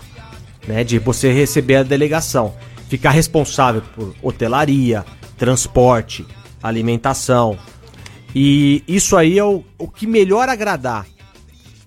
né? 0.67 0.84
De 0.84 0.99
você 0.99 1.34
receber 1.34 1.77
a 1.77 1.84
delegação, 1.84 2.53
ficar 2.88 3.12
responsável 3.12 3.82
por 3.95 4.15
hotelaria, 4.21 5.06
transporte, 5.38 6.26
alimentação. 6.62 7.58
E 8.34 8.84
isso 8.88 9.15
aí 9.15 9.38
é 9.38 9.43
o, 9.43 9.63
o 9.78 9.88
que 9.88 10.06
melhor 10.06 10.50
agradar, 10.50 11.06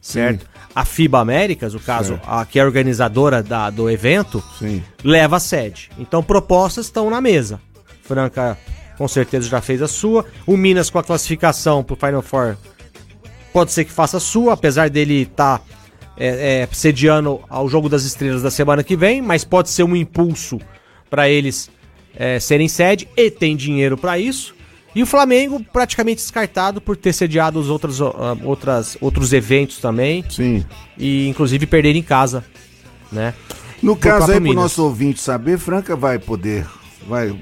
certo? 0.00 0.48
A 0.74 0.84
FIBA 0.84 1.18
Américas, 1.18 1.74
o 1.74 1.80
caso, 1.80 2.14
Certo. 2.14 2.28
a, 2.28 2.46
que 2.46 2.58
é 2.58 2.62
a 2.62 2.64
organizadora 2.64 3.42
da, 3.42 3.70
do 3.70 3.90
evento, 3.90 4.42
Sim. 4.58 4.82
leva 5.02 5.36
a 5.36 5.40
sede. 5.40 5.90
Então 5.98 6.22
propostas 6.22 6.86
estão 6.86 7.10
na 7.10 7.20
mesa. 7.20 7.60
Franca 8.02 8.56
com 8.96 9.08
certeza 9.08 9.48
já 9.48 9.60
fez 9.60 9.82
a 9.82 9.88
sua. 9.88 10.24
O 10.46 10.56
Minas 10.56 10.88
com 10.88 10.98
a 10.98 11.02
classificação 11.02 11.82
pro 11.82 11.96
Final 11.96 12.22
Four 12.22 12.56
pode 13.52 13.72
ser 13.72 13.84
que 13.84 13.90
faça 13.90 14.18
a 14.18 14.20
sua, 14.20 14.52
apesar 14.52 14.88
dele 14.88 15.22
estar 15.22 15.60
sediando 16.72 17.40
ao 17.48 17.68
Jogo 17.68 17.88
das 17.88 18.04
Estrelas 18.04 18.42
da 18.42 18.50
semana 18.50 18.84
que 18.84 18.94
vem, 18.94 19.20
mas 19.22 19.42
pode 19.44 19.70
ser 19.70 19.82
um 19.82 19.96
impulso 19.96 20.60
para 21.10 21.28
eles 21.28 21.68
é, 22.14 22.38
serem 22.38 22.68
sede 22.68 23.08
e 23.16 23.30
tem 23.30 23.56
dinheiro 23.56 23.98
para 23.98 24.18
isso. 24.18 24.54
E 24.94 25.02
o 25.02 25.06
Flamengo 25.06 25.64
praticamente 25.72 26.16
descartado 26.16 26.80
por 26.80 26.96
ter 26.96 27.12
sediado 27.12 27.60
os 27.60 27.68
outros, 27.68 28.00
ah, 28.02 28.36
outras, 28.42 28.96
outros 29.00 29.32
eventos 29.32 29.78
também 29.78 30.24
Sim. 30.28 30.64
e 30.98 31.28
inclusive 31.28 31.66
perder 31.66 31.94
em 31.94 32.02
casa, 32.02 32.44
né? 33.12 33.34
No 33.82 33.96
caso 33.96 34.32
aí, 34.32 34.36
pro 34.36 34.42
Minas. 34.42 34.62
nosso 34.62 34.84
ouvinte 34.84 35.20
saber, 35.20 35.58
Franca 35.58 35.94
vai 35.96 36.18
poder, 36.18 36.66
vai, 37.06 37.34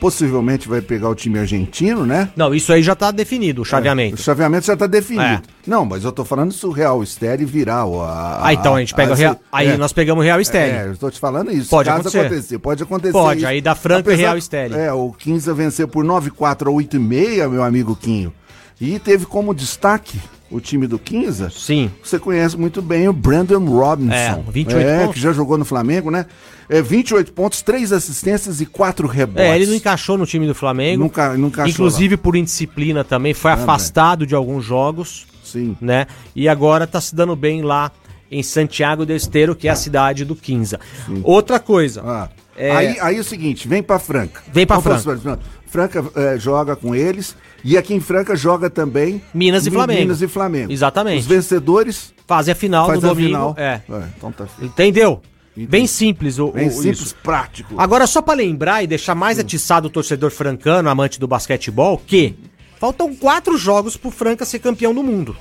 possivelmente 0.00 0.68
vai 0.68 0.80
pegar 0.80 1.08
o 1.08 1.14
time 1.14 1.38
argentino, 1.38 2.04
né? 2.04 2.28
Não, 2.36 2.54
isso 2.54 2.72
aí 2.72 2.82
já 2.82 2.94
tá 2.94 3.10
definido, 3.10 3.62
o 3.62 3.64
chaveamento. 3.64 4.14
O 4.14 4.18
chaveamento 4.18 4.66
já 4.66 4.74
está 4.74 4.86
definido. 4.86 5.24
É. 5.24 5.42
Não, 5.66 5.84
mas 5.84 6.04
eu 6.04 6.12
tô 6.12 6.24
falando 6.24 6.52
se 6.52 6.64
o 6.66 6.70
Real 6.70 7.02
Estéreo 7.02 7.46
virar 7.46 7.84
o. 7.86 8.02
A, 8.02 8.46
Ah, 8.46 8.52
então 8.54 8.74
a 8.74 8.80
gente 8.80 8.94
pega 8.94 9.12
o 9.12 9.16
Real. 9.16 9.40
Aí 9.50 9.68
é, 9.68 9.76
nós 9.76 9.92
pegamos 9.92 10.22
o 10.22 10.24
Real 10.24 10.38
É, 10.38 10.42
Estélio. 10.42 10.90
eu 10.92 10.96
tô 10.96 11.10
te 11.10 11.18
falando 11.18 11.50
isso. 11.50 11.70
Pode 11.70 11.88
acontecer. 11.88 12.20
acontecer. 12.20 12.58
Pode 12.58 12.82
acontecer. 12.82 13.12
Pode, 13.12 13.38
isso. 13.40 13.48
aí 13.48 13.60
dá 13.60 13.74
Franca 13.74 14.12
e 14.12 14.16
Real 14.16 14.36
Estélio. 14.36 14.76
É, 14.76 14.92
o 14.92 15.12
15 15.12 15.52
venceu 15.52 15.88
por 15.88 16.04
9-4 16.04 16.68
a 16.68 16.70
8,5, 16.70 17.48
meu 17.48 17.62
amigo 17.62 17.96
Quinho. 17.96 18.32
E 18.80 18.98
teve 18.98 19.24
como 19.24 19.54
destaque 19.54 20.20
o 20.50 20.60
time 20.60 20.86
do 20.86 20.98
15, 20.98 21.50
Sim. 21.50 21.90
você 22.02 22.18
conhece 22.18 22.56
muito 22.56 22.80
bem 22.80 23.08
o 23.08 23.12
Brandon 23.12 23.64
Robinson. 23.64 24.12
É, 24.14 24.42
28 24.50 24.78
é, 24.86 24.98
pontos. 25.00 25.14
que 25.14 25.20
já 25.20 25.32
jogou 25.32 25.58
no 25.58 25.64
Flamengo, 25.64 26.10
né? 26.10 26.26
É, 26.68 26.80
28 26.82 27.32
pontos, 27.32 27.62
3 27.62 27.92
assistências 27.92 28.60
e 28.60 28.66
4 28.66 29.06
rebotes. 29.08 29.44
É, 29.44 29.54
ele 29.56 29.66
não 29.66 29.74
encaixou 29.74 30.16
no 30.18 30.26
time 30.26 30.46
do 30.46 30.54
Flamengo. 30.54 31.02
Nunca, 31.02 31.34
nunca 31.36 31.62
achou 31.62 31.72
Inclusive 31.72 32.16
por 32.16 32.36
indisciplina 32.36 33.02
também, 33.04 33.34
foi 33.34 33.52
afastado 33.52 34.26
de 34.26 34.34
alguns 34.34 34.64
jogos, 34.64 35.26
lá. 35.30 35.36
Sim. 35.44 35.76
né? 35.80 36.06
E 36.34 36.48
agora 36.48 36.86
tá 36.86 37.00
se 37.00 37.14
dando 37.14 37.34
bem 37.36 37.62
lá 37.62 37.90
em 38.30 38.42
Santiago 38.42 39.06
del 39.06 39.16
Esteiro, 39.16 39.54
que 39.54 39.68
é 39.68 39.70
a 39.70 39.76
cidade 39.76 40.24
do 40.24 40.34
Quinza. 40.34 40.80
Outra 41.22 41.58
coisa, 41.60 42.02
Ah. 42.04 42.28
É. 42.58 42.70
Aí, 42.74 42.96
aí 43.00 43.16
é 43.18 43.20
o 43.20 43.24
seguinte, 43.24 43.68
vem 43.68 43.82
pra 43.82 43.98
Franca. 43.98 44.42
Vem 44.50 44.66
pra 44.66 44.78
Vamos 44.78 45.02
Franca. 45.02 45.20
pra- 45.20 45.38
Franca 45.66 46.04
eh, 46.16 46.38
joga 46.38 46.74
com 46.74 46.94
eles. 46.94 47.36
E 47.68 47.76
aqui 47.76 47.92
em 47.94 48.00
Franca 48.00 48.36
joga 48.36 48.70
também 48.70 49.20
Minas 49.34 49.66
e 49.66 49.70
Flamengo. 49.70 50.00
Minas 50.00 50.22
e 50.22 50.28
Flamengo. 50.28 50.72
Exatamente. 50.72 51.20
Os 51.20 51.26
vencedores 51.26 52.14
fazem 52.26 52.52
a 52.52 52.54
final 52.54 52.86
faz 52.86 53.02
a 53.04 53.08
domingo. 53.08 53.26
final. 53.28 53.54
É. 53.58 53.80
então 54.16 54.30
tá 54.32 54.46
Entendeu? 54.62 55.20
Entendi. 55.52 55.66
Bem 55.70 55.86
simples 55.86 56.38
o, 56.38 56.52
bem 56.52 56.68
o- 56.68 56.70
simples, 56.70 57.00
isso. 57.00 57.16
prático. 57.22 57.74
Agora, 57.78 58.06
só 58.06 58.20
pra 58.22 58.34
lembrar 58.34 58.82
e 58.82 58.86
deixar 58.86 59.14
mais 59.14 59.38
atiçado 59.38 59.88
o 59.88 59.90
torcedor 59.90 60.30
francano, 60.30 60.88
amante 60.90 61.18
do 61.18 61.26
basquetebol, 61.26 61.96
que 62.06 62.34
faltam 62.78 63.14
quatro 63.16 63.56
jogos 63.56 63.96
pro 63.96 64.10
Franca 64.10 64.44
ser 64.44 64.58
campeão 64.58 64.94
do 64.94 65.02
mundo. 65.02 65.34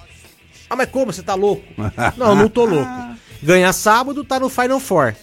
Ah, 0.70 0.76
mas 0.76 0.90
como? 0.90 1.12
Você 1.14 1.22
tá 1.22 1.36
louco? 1.36 1.64
Não, 2.18 2.34
não 2.34 2.50
tô 2.50 2.66
louco. 2.66 2.90
Ganha 3.44 3.72
sábado, 3.74 4.24
tá 4.24 4.40
no 4.40 4.50
Final 4.50 4.80
Four. 4.80 5.14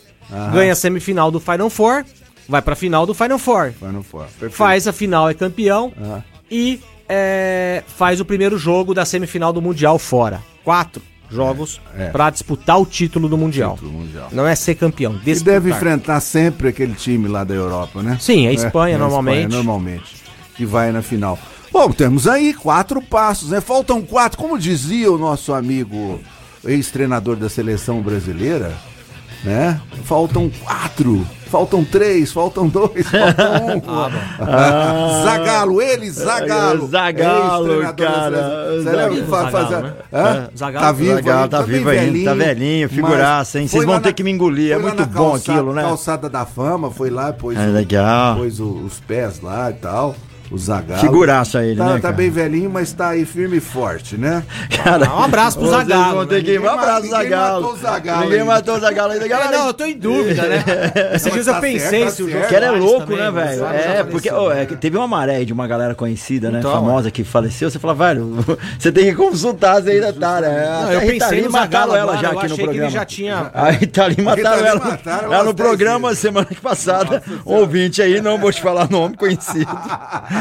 Ganha 0.52 0.72
a 0.72 0.76
semifinal 0.76 1.30
do 1.30 1.40
Final 1.40 1.68
Four, 1.68 2.04
vai 2.48 2.62
pra 2.62 2.76
final 2.76 3.04
do 3.06 3.12
Final 3.14 3.38
Four. 3.38 3.72
No 3.80 4.02
fora. 4.02 4.26
Perfeito. 4.26 4.52
Faz 4.54 4.86
a 4.86 4.92
final, 4.92 5.28
é 5.28 5.34
campeão. 5.34 5.92
E 6.50 6.80
é, 7.14 7.83
faz 7.87 8.20
o 8.20 8.25
primeiro 8.25 8.57
jogo 8.57 8.94
da 8.94 9.05
semifinal 9.05 9.53
do 9.53 9.61
Mundial 9.61 9.98
fora. 9.98 10.42
Quatro 10.64 11.03
jogos 11.31 11.81
É, 11.96 12.05
é. 12.05 12.09
pra 12.11 12.31
disputar 12.31 12.81
o 12.81 12.87
título 12.87 13.29
do 13.29 13.37
Mundial. 13.38 13.75
Título 13.75 13.92
mundial. 13.92 14.29
Não 14.33 14.46
é 14.46 14.55
ser 14.55 14.75
campeão, 14.75 15.14
E 15.14 15.25
disputar. 15.25 15.55
deve 15.55 15.70
enfrentar 15.70 16.20
sempre 16.20 16.68
aquele 16.68 16.94
time 16.94 17.29
lá 17.29 17.42
da 17.44 17.55
Europa, 17.55 18.03
né? 18.03 18.16
Sim, 18.20 18.46
a 18.46 18.53
Espanha, 18.53 18.96
a 18.96 18.98
normalmente. 18.98 19.51
normalmente. 19.51 20.22
Que 20.57 20.64
vai 20.66 20.90
na 20.92 21.01
final. 21.03 21.38
Bom, 21.72 21.90
temos 21.90 22.27
aí 22.27 22.53
quatro 22.53 23.01
passos, 23.01 23.51
né? 23.51 23.61
Faltam 23.61 24.03
quatro. 24.03 24.37
Como 24.38 24.59
dizia 24.59 25.11
o 25.11 25.16
nosso 25.18 25.55
amigo 25.55 26.20
ex-treinador 26.64 27.37
da 27.37 27.48
seleção 27.48 28.01
brasileira, 28.03 28.72
né? 29.42 29.81
Faltam 30.05 30.51
quatro. 30.62 31.27
Faltam 31.52 31.84
três, 31.84 32.32
faltam 32.32 32.66
dois, 32.66 33.06
faltam 33.06 33.76
um. 33.76 33.82
Zagalo, 35.22 35.82
ele, 35.82 36.10
Zagalo. 36.10 36.88
Zagalo, 36.88 37.82
da 37.82 37.92
cara. 37.92 38.22
seleção. 38.24 38.82
Você 38.82 38.96
lembra 38.96 39.10
que 39.10 39.22
fa- 39.30 39.36
Zagalo, 39.42 39.50
fazia- 39.52 39.80
né? 39.82 39.92
Hã? 40.12 40.48
É, 40.52 40.56
Zagalo. 40.56 40.86
Tá 40.86 40.92
vivo, 40.92 41.14
Zagalo, 41.14 41.48
tá 41.50 41.62
bem 41.62 41.76
vivo 41.76 41.90
ainda, 41.90 42.30
tá 42.30 42.34
velhinho, 42.34 42.88
figuraça, 42.88 43.60
hein? 43.60 43.68
Vocês 43.68 43.84
vão 43.84 44.00
ter 44.00 44.08
na- 44.08 44.12
que 44.14 44.24
me 44.24 44.30
engolir, 44.30 44.72
é 44.72 44.78
muito 44.78 45.04
bom 45.04 45.30
calçada- 45.32 45.58
aquilo, 45.58 45.74
né? 45.74 45.82
Calçada 45.82 46.30
da 46.30 46.46
Fama, 46.46 46.90
foi 46.90 47.10
lá, 47.10 47.32
pôs, 47.34 47.58
É 47.58 47.66
legal. 47.66 48.36
pôs 48.36 48.58
os 48.58 48.98
pés 49.00 49.40
lá 49.42 49.70
e 49.70 49.74
tal. 49.74 50.16
O 50.52 50.58
Zagalo. 50.58 51.00
Figuraça 51.00 51.64
ele, 51.64 51.76
tá, 51.76 51.84
né, 51.86 51.92
Tá 51.94 52.00
cara? 52.00 52.14
bem 52.14 52.30
velhinho, 52.30 52.68
mas 52.70 52.92
tá 52.92 53.08
aí 53.08 53.24
firme 53.24 53.56
e 53.56 53.60
forte, 53.60 54.16
né? 54.18 54.42
Cara, 54.84 55.10
Um 55.14 55.22
abraço 55.22 55.58
pro 55.58 55.68
ter 55.70 55.84
né? 55.86 56.40
que- 56.42 56.58
Um 56.58 56.68
abraço, 56.68 56.86
ma- 56.88 57.00
ninguém 57.00 57.10
Zagalo. 57.10 57.62
matou 57.62 57.72
o 57.72 57.78
Zagalo 57.78 58.24
Ninguém 58.24 58.44
matou 58.44 58.74
o 58.76 58.80
Zagalo 58.80 59.12
ainda, 59.12 59.24
É, 59.24 59.28
galera. 59.28 59.58
não, 59.58 59.66
eu 59.68 59.74
tô 59.74 59.84
em 59.84 59.96
dúvida, 59.98 60.42
né? 60.42 60.62
Esses 61.14 61.32
dias 61.32 61.46
tá 61.46 61.52
eu 61.56 61.60
pensei 61.60 61.80
certo, 61.88 62.04
tá 62.04 62.10
se 62.10 62.22
o 62.22 62.30
jogo 62.30 62.46
Que 62.46 62.54
era 62.54 62.70
louco, 62.70 63.00
também, 63.00 63.16
né, 63.18 63.30
o 63.30 63.32
velho? 63.32 63.64
É, 63.66 64.04
porque 64.04 64.30
ô, 64.30 64.50
é 64.52 64.54
né? 64.56 64.66
que 64.66 64.76
teve 64.76 64.96
uma 64.98 65.08
maré 65.08 65.36
aí 65.36 65.44
de 65.46 65.52
uma 65.52 65.66
galera 65.66 65.94
conhecida, 65.94 66.50
né? 66.50 66.58
Então, 66.58 66.70
famosa 66.72 67.10
que 67.10 67.24
faleceu. 67.24 67.70
Você 67.70 67.78
fala, 67.78 67.94
velho, 67.94 68.36
você 68.78 68.92
tem 68.92 69.06
que 69.06 69.14
consultar, 69.14 69.82
você 69.82 69.92
ainda 69.92 70.12
tá, 70.12 70.40
né? 70.40 70.80
Não, 70.82 70.92
eu 70.92 71.00
pensei 71.00 71.40
no 71.42 71.50
mataram 71.50 71.92
Zagalo 71.92 71.96
ela 71.96 72.16
já 72.18 72.28
aqui 72.28 72.34
no 72.36 72.40
achei 72.44 72.48
que 72.56 72.62
ele 72.62 72.66
programa. 72.68 72.90
já 72.90 73.04
tinha- 73.06 73.50
A 73.54 73.70
Rita 73.70 74.06
Lee 74.06 74.20
mataram 74.22 74.66
ela. 74.66 74.98
Ela 75.06 75.44
no 75.44 75.52
10 75.52 75.68
programa 75.68 76.14
semana 76.14 76.46
passada. 76.62 77.22
Um 77.46 77.54
ouvinte 77.54 78.02
aí, 78.02 78.20
não 78.20 78.38
vou 78.38 78.52
te 78.52 78.60
falar 78.60 78.88
nome, 78.90 79.16
conhecido. 79.16 79.70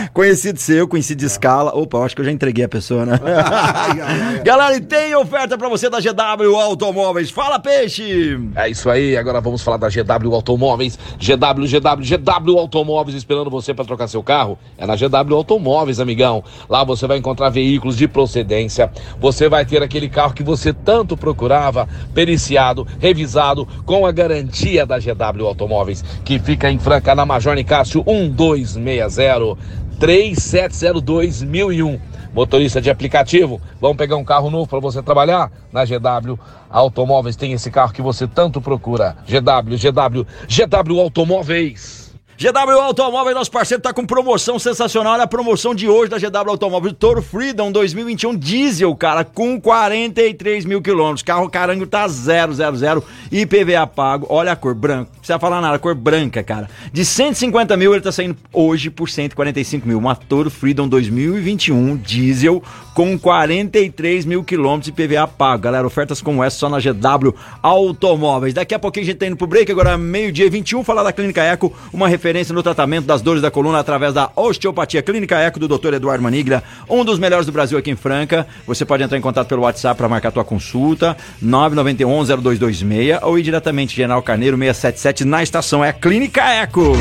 conhecido 0.13 0.59
seu, 0.59 0.87
conhecido 0.87 1.19
de 1.19 1.25
escala. 1.25 1.71
Opa, 1.75 1.97
eu 1.97 2.03
acho 2.03 2.15
que 2.15 2.21
eu 2.21 2.25
já 2.25 2.31
entreguei 2.31 2.65
a 2.65 2.69
pessoa, 2.69 3.05
né? 3.05 3.19
Galera, 4.43 4.75
e 4.75 4.81
tem 4.81 5.15
oferta 5.15 5.57
pra 5.57 5.69
você 5.69 5.89
da 5.89 5.99
GW 5.99 6.55
Automóveis. 6.55 7.29
Fala, 7.29 7.59
peixe! 7.59 8.39
É 8.55 8.69
isso 8.69 8.89
aí, 8.89 9.17
agora 9.17 9.41
vamos 9.41 9.61
falar 9.61 9.77
da 9.77 9.89
GW 9.89 10.33
Automóveis. 10.33 10.97
GW, 11.17 11.67
GW, 11.67 12.03
GW 12.03 12.59
Automóveis 12.59 13.15
esperando 13.17 13.49
você 13.49 13.73
para 13.73 13.85
trocar 13.85 14.07
seu 14.07 14.23
carro. 14.23 14.57
É 14.77 14.85
na 14.85 14.95
GW 14.95 15.35
Automóveis, 15.35 15.99
amigão. 15.99 16.43
Lá 16.69 16.83
você 16.83 17.07
vai 17.07 17.17
encontrar 17.17 17.49
veículos 17.49 17.97
de 17.97 18.07
procedência. 18.07 18.91
Você 19.19 19.49
vai 19.49 19.65
ter 19.65 19.83
aquele 19.83 20.09
carro 20.09 20.33
que 20.33 20.43
você 20.43 20.73
tanto 20.73 21.15
procurava, 21.15 21.87
periciado, 22.13 22.87
revisado, 22.99 23.67
com 23.85 24.05
a 24.05 24.11
garantia 24.11 24.85
da 24.85 24.99
GW 24.99 25.47
Automóveis, 25.47 26.03
que 26.23 26.39
fica 26.39 26.69
em 26.69 26.79
Franca, 26.79 27.15
na 27.15 27.25
Major 27.25 27.55
Nicásio 27.55 28.03
1260 28.05 29.81
3702 30.01 31.43
1001. 31.43 31.99
Motorista 32.33 32.81
de 32.81 32.89
aplicativo, 32.89 33.61
vamos 33.79 33.97
pegar 33.97 34.15
um 34.15 34.23
carro 34.23 34.49
novo 34.49 34.67
para 34.67 34.79
você 34.79 34.99
trabalhar? 35.03 35.51
Na 35.71 35.85
GW 35.85 36.39
Automóveis 36.71 37.35
tem 37.35 37.53
esse 37.53 37.69
carro 37.69 37.93
que 37.93 38.01
você 38.01 38.27
tanto 38.27 38.59
procura. 38.59 39.15
GW, 39.27 39.75
GW, 39.77 40.25
GW 40.47 40.99
Automóveis. 40.99 42.00
GW 42.37 42.79
Automóveis, 42.79 43.35
nosso 43.35 43.51
parceiro, 43.51 43.83
tá 43.83 43.93
com 43.93 44.03
promoção 44.03 44.57
sensacional. 44.57 45.13
Olha 45.13 45.23
a 45.23 45.27
promoção 45.27 45.75
de 45.75 45.87
hoje 45.87 46.09
da 46.09 46.17
GW 46.17 46.49
Automóveis. 46.49 46.95
Toro 46.97 47.21
Freedom 47.21 47.71
2021 47.71 48.35
diesel, 48.35 48.95
cara, 48.95 49.23
com 49.23 49.61
43 49.61 50.65
mil 50.65 50.81
quilômetros. 50.81 51.21
Carro 51.21 51.47
carango 51.49 51.85
tá 51.85 52.07
000 52.07 53.03
IPVA 53.31 53.85
pago. 53.85 54.25
Olha 54.27 54.53
a 54.53 54.55
cor 54.55 54.73
branca. 54.73 55.11
Não 55.11 55.19
precisa 55.19 55.37
falar 55.37 55.61
nada, 55.61 55.77
cor 55.77 55.93
branca, 55.93 56.41
cara. 56.41 56.67
De 56.91 57.05
150 57.05 57.77
mil, 57.77 57.93
ele 57.93 58.01
tá 58.01 58.11
saindo 58.11 58.35
hoje 58.51 58.89
por 58.89 59.07
145 59.07 59.87
mil. 59.87 59.99
Uma 59.99 60.15
Toro 60.15 60.49
Freedom 60.49 60.87
2021 60.87 61.97
diesel 61.97 62.63
com 62.95 63.19
43 63.19 64.25
mil 64.25 64.43
quilômetros 64.43 64.87
IPVA 64.87 65.27
pago. 65.27 65.61
Galera, 65.61 65.85
ofertas 65.85 66.21
como 66.21 66.43
essa 66.43 66.57
só 66.57 66.69
na 66.69 66.79
GW 66.79 67.35
Automóveis. 67.61 68.53
Daqui 68.53 68.73
a 68.73 68.79
pouquinho 68.79 69.03
a 69.03 69.07
gente 69.07 69.17
tá 69.17 69.27
indo 69.27 69.37
pro 69.37 69.45
break, 69.45 69.71
agora 69.71 69.95
meio-dia 69.95 70.47
e 70.47 70.49
21, 70.49 70.83
falar 70.83 71.03
da 71.03 71.13
Clínica 71.13 71.43
Eco, 71.43 71.71
uma 71.93 72.07
referência 72.07 72.30
no 72.53 72.63
tratamento 72.63 73.05
das 73.05 73.21
dores 73.21 73.41
da 73.41 73.51
coluna 73.51 73.79
através 73.79 74.13
da 74.13 74.31
osteopatia. 74.35 75.01
Clínica 75.01 75.37
Eco 75.37 75.59
do 75.59 75.67
Dr. 75.67 75.93
Eduardo 75.95 76.23
Manigra, 76.23 76.63
um 76.89 77.03
dos 77.03 77.19
melhores 77.19 77.45
do 77.45 77.51
Brasil 77.51 77.77
aqui 77.77 77.91
em 77.91 77.95
Franca. 77.95 78.47
Você 78.65 78.85
pode 78.85 79.03
entrar 79.03 79.17
em 79.17 79.21
contato 79.21 79.47
pelo 79.47 79.63
WhatsApp 79.63 79.97
para 79.97 80.09
marcar 80.09 80.31
tua 80.31 80.43
consulta, 80.43 81.15
991-0226 81.43 83.19
ou 83.23 83.37
ir 83.37 83.43
diretamente 83.43 83.95
General 83.95 84.21
Carneiro 84.21 84.57
677 84.57 85.25
na 85.25 85.43
estação. 85.43 85.83
É 85.83 85.89
a 85.89 85.93
Clínica 85.93 86.41
Eco. 86.41 86.93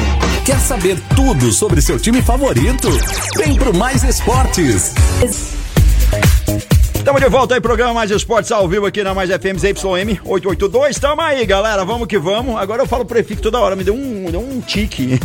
Quer 0.44 0.58
saber 0.58 0.98
tudo 1.14 1.52
sobre 1.52 1.80
seu 1.80 1.98
time 1.98 2.22
favorito? 2.22 2.88
Vem 3.36 3.56
pro 3.56 3.74
Mais 3.76 4.02
Esportes. 4.02 5.59
Estamos 7.00 7.22
de 7.22 7.28
volta 7.30 7.54
aí, 7.54 7.60
programa 7.62 7.94
Mais 7.94 8.10
Esportes 8.10 8.52
ao 8.52 8.68
vivo 8.68 8.84
aqui 8.84 9.02
na 9.02 9.14
Mais 9.14 9.30
FM 9.30 9.56
ZYM 9.58 10.20
882. 10.22 10.98
Tamo 10.98 11.22
aí, 11.22 11.46
galera, 11.46 11.82
vamos 11.82 12.06
que 12.06 12.18
vamos. 12.18 12.60
Agora 12.60 12.82
eu 12.82 12.86
falo 12.86 13.06
prefixo 13.06 13.40
toda 13.40 13.58
hora, 13.58 13.74
me 13.74 13.82
deu 13.82 13.94
um, 13.94 14.30
deu 14.30 14.38
um 14.38 14.60
tique. 14.60 15.18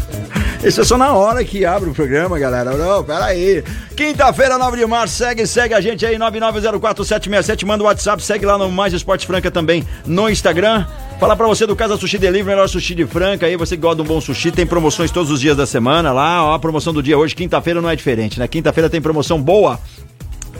Isso 0.64 0.80
é 0.80 0.84
só 0.84 0.96
na 0.96 1.12
hora 1.12 1.44
que 1.44 1.62
abre 1.62 1.90
o 1.90 1.92
programa, 1.92 2.38
galera. 2.38 2.74
Não, 2.74 3.04
pera 3.04 3.26
aí. 3.26 3.62
Quinta-feira, 3.94 4.56
9 4.56 4.78
de 4.78 4.86
março, 4.86 5.14
segue, 5.14 5.46
segue 5.46 5.74
a 5.74 5.80
gente 5.80 6.06
aí, 6.06 6.16
9904767, 6.16 7.66
manda 7.66 7.84
o 7.84 7.86
WhatsApp, 7.86 8.22
segue 8.22 8.46
lá 8.46 8.56
no 8.56 8.70
Mais 8.70 8.94
Esportes 8.94 9.26
Franca 9.26 9.50
também 9.50 9.86
no 10.06 10.28
Instagram. 10.28 10.86
Falar 11.20 11.36
pra 11.36 11.46
você 11.46 11.66
do 11.66 11.76
Casa 11.76 11.98
Sushi 11.98 12.16
Delivery, 12.16 12.48
melhor 12.48 12.66
sushi 12.66 12.94
de 12.94 13.06
Franca 13.06 13.44
aí, 13.44 13.58
você 13.58 13.76
que 13.76 13.82
gosta 13.82 13.96
de 13.96 14.02
um 14.02 14.06
bom 14.06 14.22
sushi, 14.22 14.50
tem 14.50 14.66
promoções 14.66 15.10
todos 15.10 15.30
os 15.30 15.38
dias 15.38 15.54
da 15.54 15.66
semana 15.66 16.12
lá, 16.12 16.46
ó, 16.46 16.54
a 16.54 16.58
promoção 16.58 16.94
do 16.94 17.02
dia 17.02 17.18
hoje, 17.18 17.34
quinta-feira 17.34 17.82
não 17.82 17.90
é 17.90 17.94
diferente, 17.94 18.38
né? 18.38 18.48
Quinta-feira 18.48 18.88
tem 18.88 19.02
promoção 19.02 19.40
boa. 19.40 19.78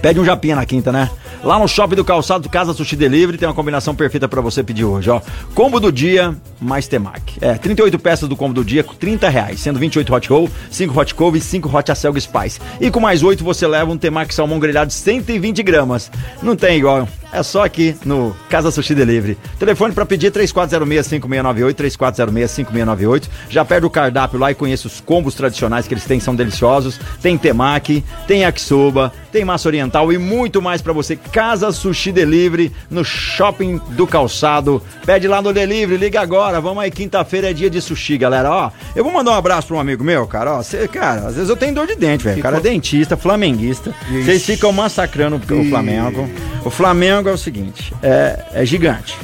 Pede 0.02 0.18
um 0.18 0.24
japinha 0.24 0.56
na 0.56 0.64
quinta, 0.64 0.90
né? 0.90 1.10
Lá 1.42 1.58
no 1.58 1.68
shopping 1.68 1.94
do 1.94 2.04
calçado 2.04 2.42
do 2.42 2.48
Casa 2.48 2.72
Sushi 2.72 2.96
Delivery 2.96 3.38
tem 3.38 3.48
uma 3.48 3.54
combinação 3.54 3.94
perfeita 3.94 4.28
pra 4.28 4.40
você 4.40 4.62
pedir 4.62 4.84
hoje, 4.84 5.10
ó. 5.10 5.20
Combo 5.54 5.80
do 5.80 5.90
dia 5.92 6.34
mais 6.60 6.86
temaki. 6.86 7.38
É, 7.40 7.54
38 7.54 7.98
peças 7.98 8.28
do 8.28 8.36
combo 8.36 8.54
do 8.54 8.64
dia 8.64 8.84
com 8.84 8.94
30 8.94 9.28
reais, 9.28 9.60
sendo 9.60 9.78
28 9.78 10.14
hot 10.14 10.28
roll, 10.28 10.50
5 10.70 10.98
hot 10.98 11.14
couve 11.14 11.38
e 11.38 11.40
5 11.40 11.76
hot 11.76 11.92
acelga 11.92 12.20
spice. 12.20 12.60
E 12.80 12.90
com 12.90 13.00
mais 13.00 13.22
8 13.22 13.42
você 13.42 13.66
leva 13.66 13.90
um 13.90 13.96
temaki 13.96 14.34
salmão 14.34 14.58
grelhado 14.58 14.88
de 14.88 14.94
120 14.94 15.62
gramas. 15.62 16.10
Não 16.42 16.56
tem 16.56 16.78
igual 16.78 17.08
é 17.32 17.42
só 17.42 17.64
aqui 17.64 17.96
no 18.04 18.34
Casa 18.48 18.70
Sushi 18.70 18.94
Delivery. 18.94 19.38
Telefone 19.58 19.94
para 19.94 20.06
pedir 20.06 20.32
3406-5698, 20.32 21.74
3406-5698. 21.74 23.28
Já 23.48 23.64
perde 23.64 23.86
o 23.86 23.90
cardápio 23.90 24.38
lá 24.38 24.50
e 24.50 24.54
conheça 24.54 24.86
os 24.86 25.00
combos 25.00 25.34
tradicionais 25.34 25.86
que 25.86 25.94
eles 25.94 26.04
têm, 26.04 26.20
são 26.20 26.34
deliciosos. 26.34 26.98
Tem 27.22 27.36
temaki, 27.38 28.04
tem 28.26 28.42
yakisoba, 28.42 29.12
tem 29.30 29.44
massa 29.44 29.68
oriental 29.68 30.12
e 30.12 30.18
muito 30.18 30.60
mais 30.60 30.82
para 30.82 30.92
você. 30.92 31.16
Casa 31.16 31.70
Sushi 31.72 32.12
Delivery 32.12 32.72
no 32.90 33.04
Shopping 33.04 33.80
do 33.90 34.06
Calçado. 34.06 34.82
Pede 35.06 35.28
lá 35.28 35.40
no 35.40 35.52
Delivery, 35.52 35.96
liga 35.96 36.20
agora. 36.20 36.60
Vamos 36.60 36.82
aí, 36.82 36.90
quinta-feira 36.90 37.50
é 37.50 37.52
dia 37.52 37.70
de 37.70 37.80
sushi, 37.80 38.18
galera. 38.18 38.50
Ó, 38.50 38.70
eu 38.96 39.04
vou 39.04 39.12
mandar 39.12 39.32
um 39.32 39.34
abraço 39.34 39.68
para 39.68 39.76
um 39.76 39.80
amigo 39.80 40.02
meu, 40.02 40.26
cara. 40.26 40.54
Ó, 40.54 40.62
cê, 40.62 40.88
cara, 40.88 41.28
às 41.28 41.34
vezes 41.34 41.48
eu 41.48 41.56
tenho 41.56 41.74
dor 41.74 41.86
de 41.86 41.94
dente, 41.94 42.24
velho. 42.24 42.38
O 42.38 42.42
cara 42.42 42.56
é 42.56 42.60
dentista, 42.60 43.16
flamenguista. 43.16 43.94
Vocês 44.08 44.44
ficam 44.44 44.72
massacrando 44.72 45.36
o 45.36 45.64
Flamengo. 45.68 46.28
O 46.64 46.70
Flamengo 46.70 47.19
é 47.28 47.32
o 47.32 47.38
seguinte, 47.38 47.94
é, 48.02 48.44
é 48.52 48.64
gigante. 48.64 49.16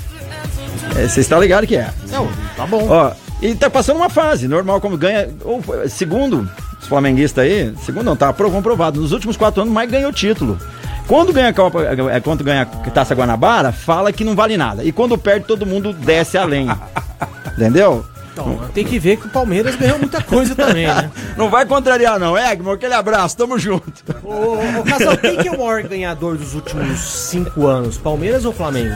Vocês 0.92 1.18
estão 1.18 1.40
ligados 1.40 1.68
que 1.68 1.76
é. 1.76 1.90
Não, 2.10 2.28
tá 2.56 2.66
bom. 2.66 2.86
Ó, 2.88 3.12
e 3.42 3.54
tá 3.54 3.68
passando 3.68 3.96
uma 3.96 4.08
fase, 4.08 4.48
normal, 4.48 4.80
como 4.80 4.96
ganha. 4.96 5.28
Ou, 5.44 5.62
segundo 5.88 6.48
os 6.80 6.86
flamenguistas 6.86 7.44
aí, 7.44 7.74
segundo 7.84 8.04
não, 8.04 8.16
tá 8.16 8.32
comprovado. 8.32 9.00
Nos 9.00 9.12
últimos 9.12 9.36
quatro 9.36 9.62
anos, 9.62 9.72
mais 9.72 9.90
ganhou 9.90 10.12
título. 10.12 10.58
Quando 11.06 11.32
ganha 11.32 11.48
a 11.48 11.52
Copa, 11.52 11.82
é, 11.82 12.20
quando 12.20 12.42
ganha 12.42 12.62
a 12.62 12.90
Taça 12.90 13.14
Guanabara, 13.14 13.72
fala 13.72 14.12
que 14.12 14.24
não 14.24 14.34
vale 14.34 14.56
nada. 14.56 14.82
E 14.82 14.90
quando 14.90 15.16
perde, 15.16 15.46
todo 15.46 15.66
mundo 15.66 15.92
desce 15.92 16.36
além. 16.36 16.66
Entendeu? 17.56 18.04
Então, 18.36 18.68
tem 18.74 18.84
que 18.84 18.98
ver 18.98 19.16
que 19.16 19.26
o 19.26 19.30
Palmeiras 19.30 19.74
ganhou 19.76 19.98
muita 19.98 20.22
coisa 20.22 20.54
também, 20.54 20.86
né? 20.86 21.10
Não 21.38 21.48
vai 21.48 21.64
contrariar, 21.64 22.18
não. 22.18 22.36
Egmont, 22.36 22.76
aquele 22.76 22.92
abraço, 22.92 23.34
tamo 23.34 23.58
junto. 23.58 23.90
Ô, 24.22 24.28
ô, 24.28 24.80
ô 24.80 24.84
Casal, 24.84 25.16
quem 25.16 25.38
que 25.38 25.48
é 25.48 25.52
o 25.52 25.58
maior 25.58 25.82
ganhador 25.84 26.36
dos 26.36 26.52
últimos 26.54 27.00
cinco 27.00 27.66
anos? 27.66 27.96
Palmeiras 27.96 28.44
ou 28.44 28.52
Flamengo? 28.52 28.94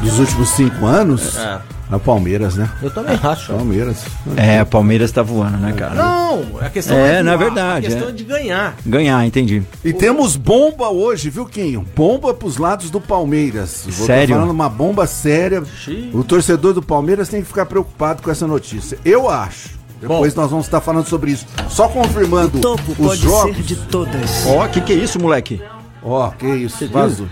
Dos 0.00 0.18
últimos 0.18 0.50
cinco 0.50 0.86
anos? 0.86 1.36
É. 1.36 1.60
É 1.92 1.96
o 1.96 2.00
Palmeiras, 2.00 2.56
né? 2.56 2.68
Eu 2.82 2.90
também 2.90 3.18
acho. 3.22 3.52
Palmeiras. 3.52 4.04
É, 4.36 4.62
o 4.62 4.66
Palmeiras 4.66 5.12
tá 5.12 5.22
voando, 5.22 5.58
né, 5.58 5.72
cara? 5.72 5.94
Não, 5.94 6.58
a 6.60 6.70
questão 6.70 6.96
É, 6.96 7.18
de 7.18 7.22
não 7.22 7.32
é 7.32 7.36
voar, 7.36 7.44
verdade, 7.44 7.86
A 7.86 7.90
questão 7.90 8.08
é. 8.08 8.10
é 8.10 8.14
de 8.14 8.24
ganhar. 8.24 8.74
Ganhar, 8.86 9.26
entendi. 9.26 9.62
E 9.84 9.92
temos 9.92 10.34
bomba 10.34 10.88
hoje, 10.88 11.28
viu, 11.30 11.44
Quinho? 11.44 11.86
Bomba 11.94 12.32
pros 12.32 12.56
lados 12.56 12.90
do 12.90 13.00
Palmeiras. 13.00 13.84
Vou 13.86 14.06
Sério? 14.06 14.28
Tô 14.28 14.40
falando 14.40 14.50
uma 14.50 14.68
bomba 14.68 15.06
séria. 15.06 15.62
Xiii. 15.64 16.10
O 16.14 16.24
torcedor 16.24 16.72
do 16.72 16.82
Palmeiras 16.82 17.28
tem 17.28 17.42
que 17.42 17.46
ficar 17.46 17.66
preocupado 17.66 18.22
com 18.22 18.30
essa 18.30 18.46
notícia. 18.46 18.98
Eu 19.04 19.28
acho. 19.28 19.70
Depois 20.00 20.34
nós 20.34 20.50
vamos 20.50 20.66
estar 20.66 20.80
falando 20.80 21.06
sobre 21.06 21.32
isso. 21.32 21.46
Só 21.68 21.86
confirmando 21.88 22.58
Topo 22.60 22.92
os 22.92 22.96
pode 22.96 23.20
jogos. 23.20 23.56
ser 23.56 23.62
de 23.62 23.76
todas. 23.76 24.46
Ó, 24.46 24.66
que 24.68 24.80
que 24.80 24.92
é 24.92 24.96
isso, 24.96 25.20
moleque? 25.20 25.62
Ó, 26.02 26.30
que 26.30 26.46
isso, 26.46 26.88
vaso. 26.88 27.28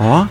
Ó, 0.00 0.26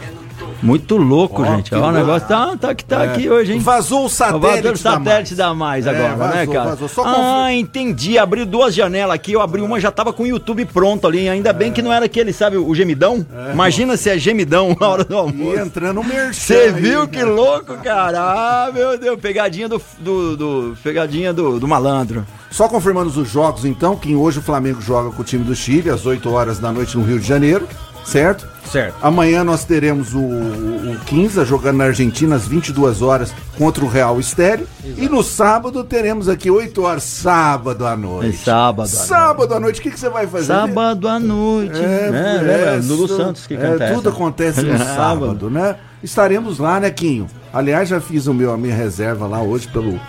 muito 0.61 0.97
louco, 0.97 1.41
Ó, 1.43 1.45
gente. 1.45 1.73
Ó, 1.73 1.87
o 1.89 1.91
negócio 1.91 2.27
tá, 2.27 2.55
tá, 2.57 2.75
que 2.75 2.83
tá 2.83 3.03
É. 3.03 3.07
aqui 3.09 3.29
hoje, 3.29 3.53
hein? 3.53 3.59
Vazou 3.59 4.05
o 4.05 4.09
satélite. 4.09 4.41
vazou 4.61 4.71
o 4.73 4.77
satélite 4.77 5.35
da 5.35 5.53
mais, 5.53 5.85
É, 5.85 5.89
agora, 5.89 6.09
né, 6.09 6.15
vazou, 6.45 6.53
cara? 6.53 6.69
vazou. 6.71 6.87
Só 6.87 7.03
ah, 7.05 7.53
entendi. 7.53 8.17
Abriu 8.17 8.45
duas 8.45 8.73
janelas 8.73 9.15
aqui, 9.15 9.33
eu 9.33 9.41
abri 9.41 9.61
uma, 9.61 9.79
já 9.79 9.91
tava 9.91 10.11
com 10.13 10.23
o 10.23 10.27
YouTube 10.27 10.65
pronto 10.65 11.05
ali. 11.07 11.27
Ainda 11.29 11.53
bem 11.53 11.71
que 11.71 11.81
não 11.81 11.91
era 11.93 12.05
aquele, 12.05 12.33
sabe, 12.33 12.57
o 12.57 12.73
gemidão? 12.75 13.25
Imagina 13.53 13.95
se 13.97 14.09
é 14.09 14.17
gemidão 14.17 14.75
na 14.79 14.87
hora 14.87 15.03
do 15.03 15.13
E 15.13 15.17
almoço. 15.17 15.59
entrando 15.59 16.01
o 16.01 16.03
merchan. 16.03 16.33
Você 16.33 16.53
aí, 16.55 16.71
viu 16.73 17.07
que 17.07 17.19
cara. 17.19 17.31
louco, 17.31 17.73
cara? 17.77 18.19
Ah, 18.19 18.71
meu 18.73 18.97
Deus, 18.97 19.19
pegadinha 19.19 19.67
do. 19.69 19.81
do, 19.99 20.37
do- 20.37 20.77
pegadinha 20.83 21.33
do, 21.33 21.59
do 21.59 21.67
malandro. 21.67 22.25
Só 22.49 22.67
confirmando 22.67 23.09
os 23.09 23.29
jogos, 23.29 23.65
então, 23.65 23.95
que 23.95 24.15
hoje 24.15 24.39
o 24.39 24.41
Flamengo 24.41 24.81
joga 24.81 25.11
com 25.11 25.21
o 25.21 25.25
time 25.25 25.43
do 25.43 25.55
Chile, 25.55 25.89
às 25.89 26.05
8 26.05 26.31
horas 26.31 26.59
da 26.59 26.71
noite 26.71 26.97
no 26.97 27.03
Rio 27.03 27.19
de 27.19 27.27
Janeiro, 27.27 27.67
certo? 28.07 28.47
Certo. 28.71 28.95
Amanhã 29.01 29.43
nós 29.43 29.63
teremos 29.63 30.13
o, 30.13 30.19
o, 30.19 30.91
o 30.93 30.99
15 31.05 31.45
jogando 31.45 31.77
na 31.77 31.85
Argentina 31.85 32.35
às 32.35 32.45
22 32.47 33.01
horas 33.01 33.33
contra 33.57 33.83
o 33.83 33.87
Real 33.87 34.19
Estéreo. 34.19 34.67
E 34.97 35.07
no 35.07 35.23
sábado 35.23 35.83
teremos 35.83 36.27
aqui 36.27 36.49
8 36.49 36.81
horas, 36.81 37.03
sábado 37.03 37.85
à 37.85 37.95
noite. 37.95 38.29
É 38.41 38.45
sábado. 38.45 38.85
à 38.85 38.89
Sábado 38.89 39.53
à 39.53 39.59
noite, 39.59 39.79
o 39.79 39.83
que, 39.83 39.91
que 39.91 39.99
você 39.99 40.09
vai 40.09 40.27
fazer? 40.27 40.47
Sábado 40.47 41.07
à 41.07 41.19
noite. 41.19 41.77
É, 41.77 42.11
né? 42.11 42.75
é? 42.77 42.81
Lulu 42.83 43.05
isso- 43.05 43.17
Santos 43.17 43.47
que 43.47 43.53
é, 43.53 43.57
canta 43.57 43.87
Tudo 43.93 44.09
essa. 44.09 44.17
acontece 44.17 44.61
no 44.61 44.77
sábado, 44.79 45.49
né? 45.49 45.75
Estaremos 46.03 46.59
lá, 46.59 46.79
né, 46.79 46.89
Quinho? 46.91 47.27
Aliás, 47.53 47.89
já 47.89 47.99
fiz 47.99 48.27
o 48.27 48.33
meu, 48.33 48.51
a 48.53 48.57
minha 48.57 48.75
reserva 48.75 49.27
lá 49.27 49.41
hoje 49.41 49.67
pelo, 49.67 49.99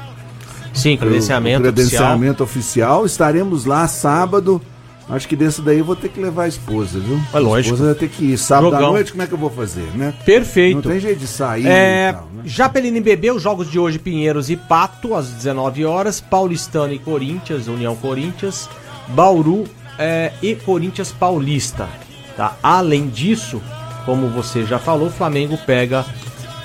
Sim, 0.75 0.97
pelo 0.97 1.11
credenciamento, 1.11 1.63
credenciamento 1.63 2.43
oficial. 2.45 3.07
Estaremos 3.07 3.65
lá 3.65 3.87
sábado. 3.89 4.61
Acho 5.11 5.27
que 5.27 5.35
desse 5.35 5.63
daí 5.63 5.79
eu 5.79 5.85
vou 5.85 5.97
ter 5.97 6.11
que 6.11 6.21
levar 6.21 6.45
a 6.45 6.49
esposa, 6.49 6.99
viu? 6.99 7.19
É 7.33 7.39
lógico. 7.39 7.57
A 7.57 7.61
esposa 7.61 7.85
vai 7.87 7.95
ter 7.95 8.09
que 8.09 8.25
ir. 8.33 8.39
Sábado 8.39 8.75
à 8.75 8.79
Jogão. 8.79 8.93
noite, 8.93 9.11
como 9.13 9.23
é 9.23 9.27
que 9.27 9.33
eu 9.33 9.39
vou 9.39 9.49
fazer, 9.51 9.89
né? 9.95 10.13
Perfeito. 10.25 10.75
Não 10.77 10.83
tem 10.83 11.01
jeito 11.01 11.19
de 11.19 11.27
sair 11.27 11.67
É, 11.67 12.13
tal, 12.13 12.29
né? 12.35 12.43
já 12.45 12.69
pela 12.69 12.87
NBB, 12.87 13.31
os 13.31 13.43
jogos 13.43 13.71
de 13.71 13.79
hoje, 13.79 13.99
Pinheiros 13.99 14.51
e 14.51 14.57
Pato, 14.57 15.15
às 15.15 15.29
19 15.31 15.85
horas, 15.87 16.21
Paulistano 16.21 16.93
e 16.93 16.99
Corinthians, 16.99 17.69
União 17.69 17.97
Corinthians, 17.97 18.69
Bauru 19.09 19.65
é, 19.99 20.33
e 20.43 20.55
Corinthians 20.55 21.11
Paulista. 21.11 21.89
Tá? 22.37 22.57
Além 22.63 23.09
disso, 23.09 23.63
como 24.05 24.29
você 24.29 24.65
já 24.65 24.79
falou, 24.79 25.09
o 25.09 25.11
Flamengo 25.11 25.59
pega 25.67 26.05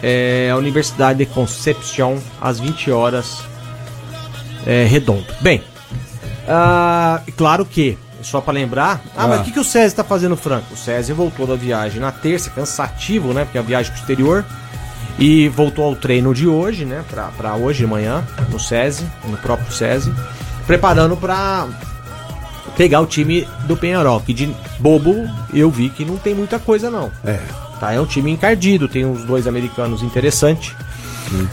é, 0.01 0.49
a 0.51 0.57
Universidade 0.57 1.19
de 1.19 1.25
Concepción 1.25 2.17
às 2.41 2.59
20 2.59 2.91
horas, 2.91 3.41
é, 4.65 4.83
redondo. 4.83 5.25
Bem, 5.39 5.61
ah, 6.47 7.21
claro 7.37 7.65
que, 7.65 7.97
só 8.23 8.41
para 8.41 8.53
lembrar, 8.53 9.01
ah, 9.15 9.27
mas 9.27 9.41
o 9.41 9.43
que, 9.43 9.51
que 9.51 9.59
o 9.59 9.63
César 9.63 9.87
está 9.87 10.03
fazendo, 10.03 10.35
Franco? 10.35 10.73
O 10.73 10.77
César 10.77 11.13
voltou 11.13 11.45
da 11.45 11.55
viagem 11.55 11.99
na 11.99 12.11
terça, 12.11 12.49
cansativo, 12.49 13.33
né? 13.33 13.43
Porque 13.45 13.57
é 13.57 13.61
a 13.61 13.63
viagem 13.63 13.91
pro 13.91 14.01
exterior. 14.01 14.45
E 15.19 15.47
voltou 15.49 15.85
ao 15.85 15.95
treino 15.95 16.33
de 16.33 16.47
hoje, 16.47 16.85
né? 16.85 17.03
Pra, 17.09 17.27
pra 17.37 17.55
hoje 17.55 17.79
de 17.79 17.87
manhã, 17.87 18.25
no 18.49 18.59
SESI, 18.59 19.05
no 19.25 19.37
próprio 19.37 19.71
SESI, 19.71 20.11
preparando 20.65 21.15
pra 21.15 21.67
pegar 22.75 22.99
o 23.01 23.05
time 23.05 23.47
do 23.65 23.77
Penharol. 23.77 24.19
Que 24.21 24.33
de 24.33 24.55
bobo 24.79 25.29
eu 25.53 25.69
vi 25.69 25.89
que 25.89 26.03
não 26.03 26.17
tem 26.17 26.33
muita 26.33 26.57
coisa, 26.57 26.89
não. 26.89 27.11
É. 27.23 27.39
Tá? 27.79 27.93
É 27.93 28.01
um 28.01 28.05
time 28.05 28.31
encardido, 28.31 28.87
tem 28.87 29.05
uns 29.05 29.23
dois 29.23 29.45
americanos 29.45 30.01
interessantes. 30.01 30.75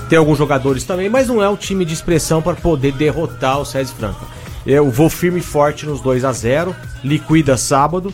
Tem 0.08 0.18
alguns 0.18 0.38
jogadores 0.38 0.84
também, 0.84 1.08
mas 1.08 1.28
não 1.28 1.42
é 1.42 1.48
um 1.48 1.56
time 1.56 1.84
de 1.84 1.94
expressão 1.94 2.42
para 2.42 2.54
poder 2.54 2.92
derrotar 2.92 3.60
o 3.60 3.64
César 3.64 3.94
Franca. 3.94 4.26
Eu 4.66 4.90
vou 4.90 5.08
firme 5.08 5.40
e 5.40 5.42
forte 5.42 5.86
nos 5.86 6.00
2 6.00 6.24
a 6.24 6.32
0 6.32 6.74
liquida 7.02 7.56
sábado, 7.56 8.12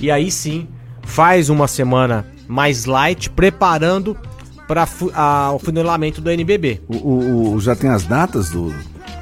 e 0.00 0.10
aí 0.10 0.30
sim 0.30 0.66
faz 1.02 1.48
uma 1.48 1.68
semana 1.68 2.26
mais 2.48 2.84
light, 2.84 3.30
preparando 3.30 4.16
para 4.66 4.86
o 5.52 5.58
funilamento 5.58 6.20
do 6.20 6.30
NBB. 6.30 6.80
O, 6.88 6.96
o- 6.96 7.54
o- 7.54 7.60
já 7.60 7.76
tem 7.76 7.90
as 7.90 8.04
datas 8.04 8.48
do. 8.50 8.74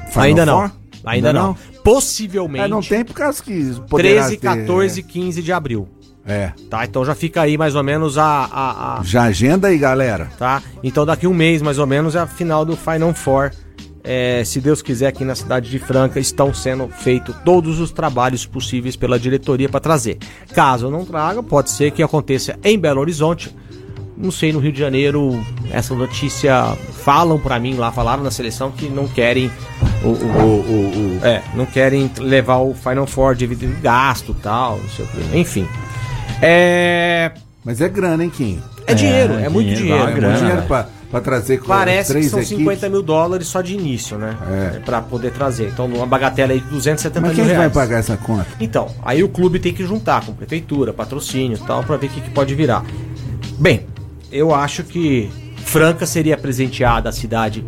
Final 0.09 0.23
ainda 0.23 0.45
não. 0.45 0.59
Four? 0.61 0.71
Ainda 1.05 1.33
não. 1.33 1.57
Possivelmente 1.83 2.63
É, 2.65 2.67
não 2.67 2.81
tem 2.81 3.03
por 3.03 3.13
causa 3.13 3.43
que 3.43 3.75
poderá 3.89 4.21
13, 4.27 4.37
ter- 4.37 4.47
14 4.47 4.99
e 5.01 5.03
15 5.03 5.41
de 5.41 5.51
abril. 5.51 5.87
É. 6.25 6.53
Tá? 6.69 6.85
Então 6.85 7.03
já 7.03 7.13
fica 7.13 7.41
aí 7.41 7.57
mais 7.57 7.75
ou 7.75 7.83
menos 7.83 8.17
a- 8.17 8.23
a- 8.49 8.99
a, 8.99 9.03
Já 9.03 9.23
agenda 9.23 9.67
aí, 9.67 9.77
galera. 9.77 10.29
tá? 10.39 10.61
Então 10.81 11.05
daqui 11.05 11.27
um 11.27 11.33
mês, 11.33 11.61
mais 11.61 11.77
ou 11.77 11.85
menos, 11.85 12.15
é 12.15 12.19
a 12.19 12.25
final 12.27 12.63
do 12.63 12.77
Final 12.77 13.13
Four. 13.13 13.51
É, 14.03 14.43
se 14.43 14.59
Deus 14.59 14.81
quiser, 14.81 15.07
aqui 15.07 15.23
na 15.23 15.33
cidade 15.33 15.69
de 15.69 15.79
Franca 15.79 16.19
estão 16.19 16.53
sendo 16.53 16.89
feitos 16.89 17.33
todos 17.45 17.79
os 17.79 17.89
trabalhos 17.91 18.45
possíveis 18.45 18.95
pela 18.97 19.17
diretoria 19.17 19.69
para 19.69 19.79
trazer. 19.79 20.17
Caso 20.53 20.89
não 20.89 21.05
traga, 21.05 21.41
pode 21.41 21.71
ser 21.71 21.91
que 21.91 22.03
aconteça 22.03 22.59
em 22.63 22.77
Belo 22.77 22.99
Horizonte. 22.99 23.55
Não 24.17 24.29
sei, 24.29 24.51
no 24.53 24.59
Rio 24.59 24.71
de 24.71 24.79
Janeiro, 24.79 25.43
essa 25.71 25.95
notícia 25.95 26.75
falam 27.03 27.39
para 27.39 27.57
mim 27.59 27.75
lá, 27.75 27.91
falaram 27.91 28.21
na 28.23 28.29
seleção 28.29 28.69
que 28.71 28.87
não 28.89 29.07
querem 29.07 29.49
o, 30.03 30.07
o- 30.09 30.11
O, 30.11 30.17
o, 30.19 31.19
o- 31.21 31.25
é, 31.25 31.41
não 31.55 31.65
querem 31.65 32.11
levar 32.19 32.57
o 32.57 32.73
Final 32.75 33.07
Four 33.07 33.35
devido 33.35 33.65
ao 33.73 33.81
gasto 33.81 34.35
e 34.37 34.41
tal, 34.41 34.77
não 34.79 34.89
sei 34.89 35.05
o 35.05 35.07
quê. 35.07 35.17
Enfim. 35.39 35.67
É, 36.41 37.31
Mas 37.63 37.79
é 37.81 37.87
grana, 37.89 38.23
hein, 38.23 38.29
Kim? 38.29 38.61
é 38.85 38.93
dinheiro, 38.93 39.33
é, 39.35 39.45
É, 39.45 39.49
muito 39.49 39.67
dinheiro, 39.67 39.81
dinheiro. 39.81 40.03
uma 40.03 40.11
é 40.11 40.13
grana, 40.13 40.27
muito 40.33 40.39
Dinheiro 40.41 40.61
dinheiro. 40.61 40.67
pra, 40.67 40.87
pra 41.13 41.21
trazer 41.21 41.59
com 41.59 41.67
Parece 41.67 42.07
que 42.07 42.13
três 42.19 42.31
são 42.31 42.39
equipes. 42.39 42.57
50 42.57 42.89
mil 42.89 43.03
dólares 43.03 43.47
só 43.47 43.61
de 43.61 43.75
início, 43.75 44.17
né? 44.17 44.35
É. 44.75 44.79
Pra 44.79 44.99
poder 45.01 45.31
trazer. 45.31 45.69
Então, 45.69 45.85
uma 45.85 46.07
bagatela 46.07 46.51
aí 46.53 46.59
de 46.59 46.65
270 46.65 47.21
Mas 47.21 47.29
mil 47.29 47.35
quem 47.35 47.43
que 47.45 47.49
vai 47.51 47.57
reais. 47.59 47.73
pagar 47.73 47.99
essa 47.99 48.17
conta? 48.17 48.47
Então, 48.59 48.87
aí 49.05 49.23
o 49.23 49.29
clube 49.29 49.59
tem 49.59 49.71
que 49.73 49.85
juntar 49.85 50.25
com 50.25 50.33
prefeitura, 50.33 50.91
patrocínio 50.91 51.55
e 51.61 51.67
tal, 51.67 51.83
pra 51.83 51.97
ver 51.97 52.07
o 52.07 52.09
que, 52.09 52.19
que 52.21 52.29
pode 52.31 52.55
virar. 52.55 52.83
Bem, 53.59 53.85
eu 54.31 54.53
acho 54.55 54.83
que 54.83 55.29
Franca 55.57 56.05
seria 56.07 56.35
presenteada 56.35 57.09
a 57.09 57.11
cidade 57.11 57.63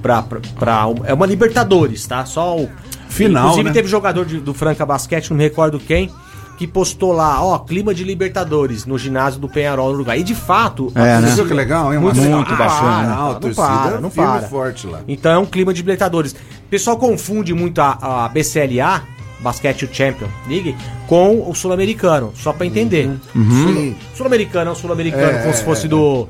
pra, 0.00 0.22
pra, 0.22 0.40
pra- 0.58 0.84
É 1.04 1.12
uma 1.12 1.26
Libertadores, 1.26 2.06
tá? 2.06 2.24
Só 2.24 2.56
o. 2.56 2.68
Final, 3.08 3.44
Inclusive 3.46 3.68
né? 3.68 3.72
teve 3.72 3.88
jogador 3.88 4.24
de- 4.26 4.38
do 4.38 4.52
Franca 4.54 4.84
Basquete, 4.86 5.30
não 5.30 5.36
me 5.38 5.42
recordo 5.42 5.80
quem, 5.80 6.10
que 6.58 6.66
postou 6.66 7.12
lá, 7.12 7.40
ó, 7.40 7.56
clima 7.60 7.94
de 7.94 8.02
Libertadores 8.02 8.84
no 8.84 8.98
ginásio 8.98 9.40
do 9.40 9.48
Penharol 9.48 9.90
no 9.90 9.94
Uruguai. 9.94 10.18
E 10.18 10.22
de 10.24 10.34
fato. 10.34 10.90
É, 10.92 11.14
a 11.14 11.20
né? 11.20 11.28
Você 11.28 11.36
viu 11.36 11.46
que 11.46 11.54
legal, 11.54 11.94
hein? 11.94 12.00
Muito, 12.00 12.20
legal. 12.20 12.36
muito 12.38 12.52
Ah, 12.52 12.56
bacana. 12.56 13.02
Não, 13.02 13.30
a 13.30 13.32
não 13.32 13.40
torcida 13.40 13.66
para, 13.66 14.00
não 14.00 14.10
para. 14.10 14.42
forte 14.48 14.86
lá. 14.88 15.00
Então 15.06 15.30
é 15.30 15.38
um 15.38 15.46
clima 15.46 15.72
de 15.72 15.80
Libertadores. 15.80 16.32
O 16.32 16.68
pessoal 16.68 16.96
confunde 16.98 17.54
muito 17.54 17.80
a, 17.80 18.24
a 18.24 18.28
BCLA 18.28 19.04
Basquete 19.40 19.88
Champion 19.92 20.26
League 20.48 20.76
com 21.06 21.48
o 21.48 21.54
Sul-Americano, 21.54 22.32
só 22.34 22.52
pra 22.52 22.66
entender. 22.66 23.08
Sim. 23.32 23.96
Sul-Americano 24.16 24.70
é 24.70 24.72
o 24.72 24.76
Sul-Americano, 24.76 25.38
É, 25.38 25.42
como 25.42 25.54
se 25.54 25.62
é, 25.62 25.64
fosse 25.64 25.86
é. 25.86 25.88
do, 25.88 26.28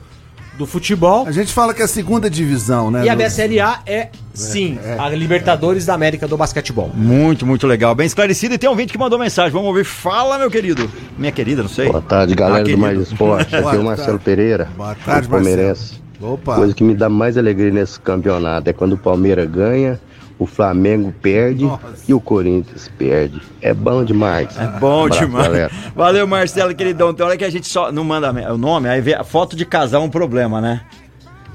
do 0.58 0.66
futebol. 0.66 1.24
A 1.26 1.32
gente 1.32 1.52
fala 1.52 1.72
que 1.72 1.80
é 1.80 1.84
a 1.84 1.88
segunda 1.88 2.28
divisão, 2.28 2.90
né? 2.90 3.04
E 3.04 3.08
a 3.08 3.14
BSLA 3.14 3.80
é, 3.86 4.08
sim, 4.34 4.76
a 4.98 5.08
Libertadores 5.10 5.86
da 5.86 5.94
América 5.94 6.26
do 6.26 6.36
basquetebol. 6.36 6.90
Muito, 6.92 7.46
muito 7.46 7.66
legal. 7.66 7.94
Bem 7.94 8.06
esclarecido. 8.06 8.54
E 8.54 8.58
tem 8.58 8.68
um 8.68 8.72
ouvinte 8.72 8.92
que 8.92 8.98
mandou 8.98 9.18
mensagem. 9.18 9.52
Vamos 9.52 9.68
ouvir. 9.68 9.84
Fala, 9.84 10.36
meu 10.36 10.50
querido. 10.50 10.90
Minha 11.16 11.30
querida, 11.32 11.62
não 11.62 11.68
sei. 11.70 11.88
Boa 11.88 12.02
tarde, 12.02 12.34
galera 12.34 12.62
Ah, 12.62 12.70
do. 12.70 12.76
Mais 12.76 12.98
Esporte. 12.98 13.54
Aqui 13.54 13.76
é 13.76 13.78
o 13.78 13.84
Marcelo. 13.84 14.18
Pereira, 14.18 14.68
Boa 14.76 14.94
tarde, 14.96 15.28
o 15.28 15.30
palmeirense. 15.30 16.00
Opa. 16.20 16.56
Coisa 16.56 16.74
que 16.74 16.82
me 16.82 16.94
dá 16.94 17.08
mais 17.08 17.38
alegria 17.38 17.70
nesse 17.70 18.00
campeonato 18.00 18.68
é 18.68 18.72
quando 18.72 18.94
o 18.94 18.98
Palmeiras 18.98 19.48
ganha, 19.48 20.00
o 20.38 20.46
Flamengo 20.46 21.12
perde 21.20 21.64
Nossa. 21.64 22.04
e 22.06 22.14
o 22.14 22.20
Corinthians 22.20 22.88
perde. 22.96 23.42
É 23.60 23.74
bom 23.74 24.04
demais. 24.04 24.56
É 24.56 24.66
bom 24.78 25.04
Abraço, 25.04 25.20
demais. 25.20 25.46
galera. 25.46 25.70
Valeu, 25.94 26.26
Marcelo, 26.26 26.74
queridão. 26.74 27.12
Tem 27.12 27.26
hora 27.26 27.36
que 27.36 27.44
a 27.44 27.50
gente 27.50 27.66
só 27.66 27.90
não 27.90 28.04
manda 28.04 28.30
o 28.52 28.58
nome, 28.58 28.88
aí 28.88 29.00
vê 29.00 29.14
a 29.14 29.24
foto 29.24 29.56
de 29.56 29.64
casal 29.64 30.02
é 30.02 30.04
um 30.04 30.10
problema, 30.10 30.60
né? 30.60 30.82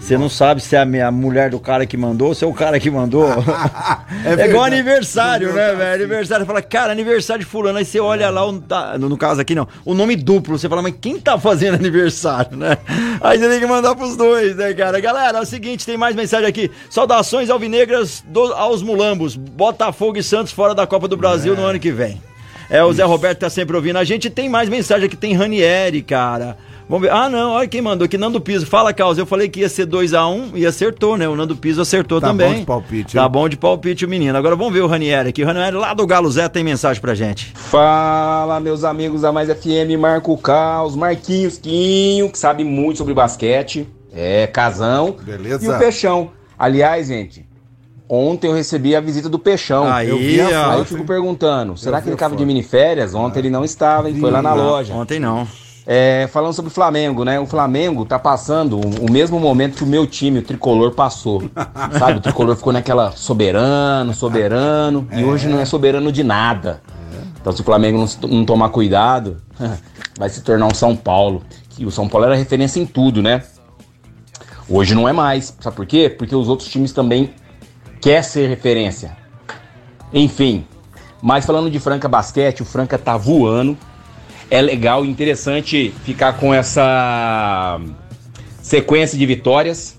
Você 0.04 0.18
não 0.18 0.28
sabe 0.28 0.60
se 0.62 0.76
é 0.76 0.82
a 1.02 1.12
mulher 1.12 1.50
do 1.50 1.60
cara 1.62 1.86
que 1.86 1.96
mandou 1.96 2.28
ou 2.30 2.36
se 2.36 2.44
é 2.44 2.48
o 2.48 2.54
cara 2.54 2.78
que 2.80 2.89
mandou. 2.92 3.26
É, 4.26 4.28
verdade. 4.30 4.50
igual 4.52 4.63
aniversário, 4.66 5.52
né, 5.54 5.74
velho? 5.76 5.96
Aniversário, 6.04 6.46
fala, 6.46 6.62
cara, 6.62 6.92
aniversário 6.94 7.44
de 7.44 7.50
fulano. 7.50 7.78
Aí 7.78 7.84
você 7.84 8.00
olha 8.00 8.30
lá, 8.30 8.46
o- 8.48 8.58
tá- 8.62 8.98
no, 8.98 9.10
no 9.10 9.18
caso 9.18 9.42
aqui 9.42 9.54
não, 9.54 9.68
o 9.84 9.94
nome 9.94 10.16
duplo. 10.16 10.58
Você 10.58 10.70
fala, 10.70 10.82
mas 10.82 10.94
quem 11.02 11.20
tá 11.20 11.38
fazendo 11.38 11.76
aniversário, 11.80 12.56
né? 12.56 12.78
Aí 13.20 13.38
você 13.38 13.50
tem 13.50 13.60
que 13.60 13.66
mandar 13.66 13.96
pros 13.96 14.16
dois, 14.16 14.56
né, 14.56 14.74
cara? 14.74 15.00
Galera, 15.02 15.39
é 15.39 15.42
o 15.42 15.46
seguinte, 15.46 15.86
tem 15.86 15.98
mais 15.98 16.16
mensagem 16.16 16.48
aqui. 16.48 16.72
Saudações 16.89 17.50
alvinegras 17.50 18.24
do- 18.28 18.54
aos 18.54 18.82
mulambos. 18.82 19.36
Botafogo 19.36 20.18
e 20.18 20.24
Santos 20.24 20.54
fora 20.54 20.74
da 20.74 20.88
Copa 20.88 21.08
do 21.08 21.18
Brasil 21.18 21.54
no 21.56 21.63
ano 21.66 21.80
que 21.80 21.92
vem. 21.92 22.22
É, 22.70 22.82
o 22.84 22.94
Zé 22.94 23.04
Roberto 23.04 23.39
tá 23.39 23.50
sempre 23.50 23.76
ouvindo. 23.76 23.98
A 23.98 24.04
gente 24.06 24.30
tem 24.30 24.48
mais 24.48 24.70
mensagem 24.70 25.06
aqui, 25.08 25.18
tem 25.18 25.34
Ranieri, 25.34 26.02
cara. 26.02 26.58
Vamos 26.89 27.08
ver. 27.08 27.13
Ah, 27.13 27.30
não, 27.30 27.52
olha 27.52 27.67
quem 27.67 27.82
mandou 27.82 28.06
aqui, 28.06 28.17
Nando 28.17 28.39
Piso. 28.41 28.65
Fala, 28.65 28.93
Causa. 28.93 29.22
Eu 29.22 29.26
falei 29.26 29.48
que 29.50 29.62
ia 29.62 29.69
ser 29.69 29.88
2x1 29.88 30.52
e 30.56 30.65
acertou, 30.65 31.17
né? 31.17 31.28
O 31.28 31.36
Nando 31.36 31.56
Piso 31.56 31.82
acertou 31.82 32.19
Tá 32.19 32.28
também. 32.28 32.52
bom 32.54 32.60
de 32.60 32.65
palpite, 32.65 33.15
Tá 33.15 33.24
hein? 33.24 33.30
bom 33.32 33.50
de 33.50 33.58
palpite 33.58 34.06
o 34.06 34.10
menino. 34.10 34.38
Agora 34.38 34.56
vamos 34.56 34.74
ver 34.74 34.82
o 34.82 34.88
Ranieri 34.88 35.30
aqui. 35.30 35.43
O 35.43 35.46
Ranieri 35.46 35.76
lá 35.76 35.93
do 35.93 36.06
Galo 36.06 36.30
Zé 36.30 36.48
tem 36.50 36.63
mensagem 36.63 37.02
pra 37.02 37.15
gente. 37.15 37.52
Fala, 37.56 38.60
meus 38.60 38.84
amigos 38.84 39.22
da 39.22 39.32
Mais 39.32 39.50
FM, 39.50 39.98
Marco 40.00 40.38
Caos, 40.38 40.96
Marquinhos 40.96 41.58
Quinho, 41.58 42.30
que 42.30 42.38
sabe 42.38 42.63
muito 42.63 42.98
sobre 42.98 43.13
basquete. 43.13 43.88
É, 44.13 44.46
Casão. 44.48 45.15
Beleza. 45.24 45.65
E 45.65 45.69
o 45.69 45.80
Peixão. 45.80 46.32
Aliás, 46.60 47.08
gente, 47.08 47.46
ontem 48.08 48.48
eu 48.48 48.54
recebi 48.54 48.96
a 48.96 49.02
visita 49.02 49.28
do 49.28 49.39
Peixão. 49.39 49.91
Aí, 49.91 50.10
eu 50.10 50.17
vi 50.17 50.39
a. 50.41 50.74
Aí 50.74 50.80
eu 50.80 50.86
fico 50.86 51.04
perguntando, 51.06 51.76
será 51.78 51.98
que 51.98 52.04
vi 52.04 52.10
ele 52.10 52.15
estava 52.15 52.36
de 52.36 52.46
miniférias? 52.46 53.15
Ontem 53.15 53.39
ele 53.39 53.50
não 53.50 53.63
estava, 53.65 54.10
hein? 54.10 54.15
Foi 54.19 54.30
lá 54.30 54.41
na 54.41 54.54
loja. 54.54 54.93
Ontem 54.93 55.19
não. 55.19 55.48
É, 55.86 56.28
falando 56.32 56.54
sobre 56.54 56.72
o 56.72 56.74
Flamengo, 56.74 57.26
né? 57.26 57.39
O 57.39 57.46
Flamengo 57.46 58.06
tá 58.06 58.17
passando 58.17 58.78
o, 58.78 59.06
o 59.08 59.12
mesmo 59.12 59.39
momento 59.39 59.78
que 59.78 59.84
o 59.84 59.88
meu 59.88 60.08
time, 60.08 60.39
o 60.39 60.41
tricolor, 60.41 60.91
passou. 60.91 61.43
Sabe? 62.00 62.19
O 62.19 62.22
tricolor 62.22 62.56
ficou 62.56 62.72
naquela 62.72 63.12
soberano, 63.12 64.13
soberano, 64.13 65.08
e 65.12 65.24
hoje 65.24 65.48
não 65.48 65.60
é 65.60 65.65
soberano 65.65 66.12
de 66.12 66.24
nada. 66.24 66.82
Então, 67.39 67.52
se 67.52 67.60
o 67.60 67.63
Flamengo 67.65 67.98
não, 67.98 68.30
não 68.30 68.46
tomar 68.46 68.69
cuidado, 68.69 69.38
vai 70.17 70.30
se 70.30 70.41
tornar 70.41 70.67
um 70.67 70.74
São 70.74 70.96
Paulo. 70.96 71.43
Que 71.69 71.86
o 71.86 71.91
São 71.91 72.08
Paulo 72.08 72.28
era 72.28 72.36
referência 72.36 72.80
em 72.80 72.86
tudo, 72.86 73.22
né? 73.22 73.43
Hoje 74.69 74.96
não 74.96 75.10
é 75.10 75.12
mais. 75.12 75.54
Sabe 75.60 75.76
por 75.76 75.86
quê? 75.86 76.10
Porque 76.10 76.34
os 76.34 76.48
outros 76.48 76.69
times 76.69 76.93
também 76.93 77.34
quer 78.00 78.24
ser 78.24 78.48
referência. 78.48 79.17
Enfim. 80.13 80.65
Mas 81.22 81.46
falando 81.46 81.69
de 81.69 81.80
Franca 81.80 82.08
Basquete, 82.08 82.62
o 82.62 82.65
Franca 82.65 82.98
tá 82.98 83.17
voando 83.17 83.78
é 84.49 84.62
legal 84.62 85.03
e 85.06 85.10
interessante 85.10 85.93
ficar 86.06 86.34
com 86.34 86.53
essa 86.53 87.79
sequência 88.62 89.17
de 89.17 89.25
vitórias. 89.25 89.97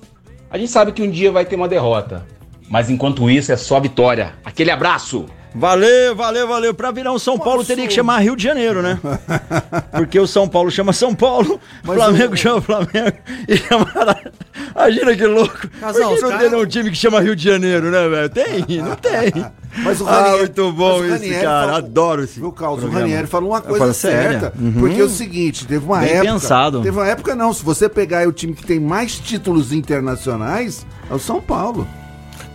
A 0.50 0.58
gente 0.58 0.70
sabe 0.70 0.92
que 0.92 1.02
um 1.02 1.10
dia 1.10 1.32
vai 1.32 1.44
ter 1.44 1.56
uma 1.56 1.68
derrota, 1.68 2.24
mas 2.68 2.88
enquanto 2.90 3.28
isso 3.30 3.50
é 3.52 3.56
só 3.56 3.80
vitória. 3.80 4.34
Aquele 4.44 4.70
abraço! 4.70 5.26
Valeu, 5.56 6.16
valeu, 6.16 6.48
valeu. 6.48 6.74
Pra 6.74 6.90
virar 6.90 7.12
um 7.12 7.18
São 7.18 7.38
Paulo 7.38 7.64
teria 7.64 7.86
que 7.86 7.92
chamar 7.94 8.18
Rio 8.18 8.34
de 8.34 8.42
Janeiro, 8.42 8.82
né? 8.82 8.98
Porque 9.96 10.18
o 10.18 10.26
São 10.26 10.48
Paulo 10.48 10.68
chama 10.68 10.92
São 10.92 11.14
Paulo, 11.14 11.54
o 11.54 11.86
Mas 11.86 11.96
Flamengo 11.96 12.34
o- 12.34 12.36
chama 12.36 12.60
Flamengo 12.60 13.12
e 13.46 13.56
chama. 13.56 13.86
Imagina 14.74 15.14
que 15.16 15.24
louco. 15.26 15.68
Casal, 15.78 16.08
Por 16.10 16.16
que 16.16 16.22
não 16.22 16.30
cara- 16.30 16.50
tem 16.50 16.58
um 16.58 16.66
time 16.66 16.90
que 16.90 16.96
chama 16.96 17.20
Rio 17.20 17.36
de 17.36 17.44
Janeiro, 17.44 17.88
né, 17.88 18.08
velho? 18.08 18.28
Tem? 18.30 18.78
Não 18.82 18.96
tem. 18.96 19.46
Mas 19.82 20.00
o 20.00 20.06
Ah, 20.08 20.12
Ranieri- 20.20 20.38
muito 20.38 20.72
bom 20.72 21.04
esse, 21.04 21.30
cara. 21.30 21.60
falou- 21.66 21.74
Adoro 21.76 22.22
esse. 22.24 22.38
Viu, 22.38 22.52
Carlos? 22.52 22.84
O. 22.84 22.88
Ranieri 22.88 23.26
falou 23.26 23.50
uma 23.50 23.60
coisa 23.60 23.92
certa. 23.92 24.52
Uhum. 24.58 24.72
Porque 24.72 25.00
é 25.00 25.04
o 25.04 25.08
seguinte, 25.08 25.66
teve 25.66 25.84
uma 25.84 25.98
Bem 25.98 26.10
época. 26.10 26.32
pensado. 26.32 26.80
Teve 26.82 26.96
uma 26.98 27.06
época 27.08 27.34
não. 27.34 27.52
Se 27.52 27.64
você 27.64 27.88
pegar 27.88 28.18
aí 28.18 28.26
o 28.26 28.32
time 28.32 28.52
que 28.54 28.64
tem 28.64 28.78
mais 28.78 29.18
títulos 29.18 29.72
internacionais, 29.72 30.86
é 31.10 31.14
o 31.14 31.18
São 31.18 31.40
Paulo. 31.40 31.86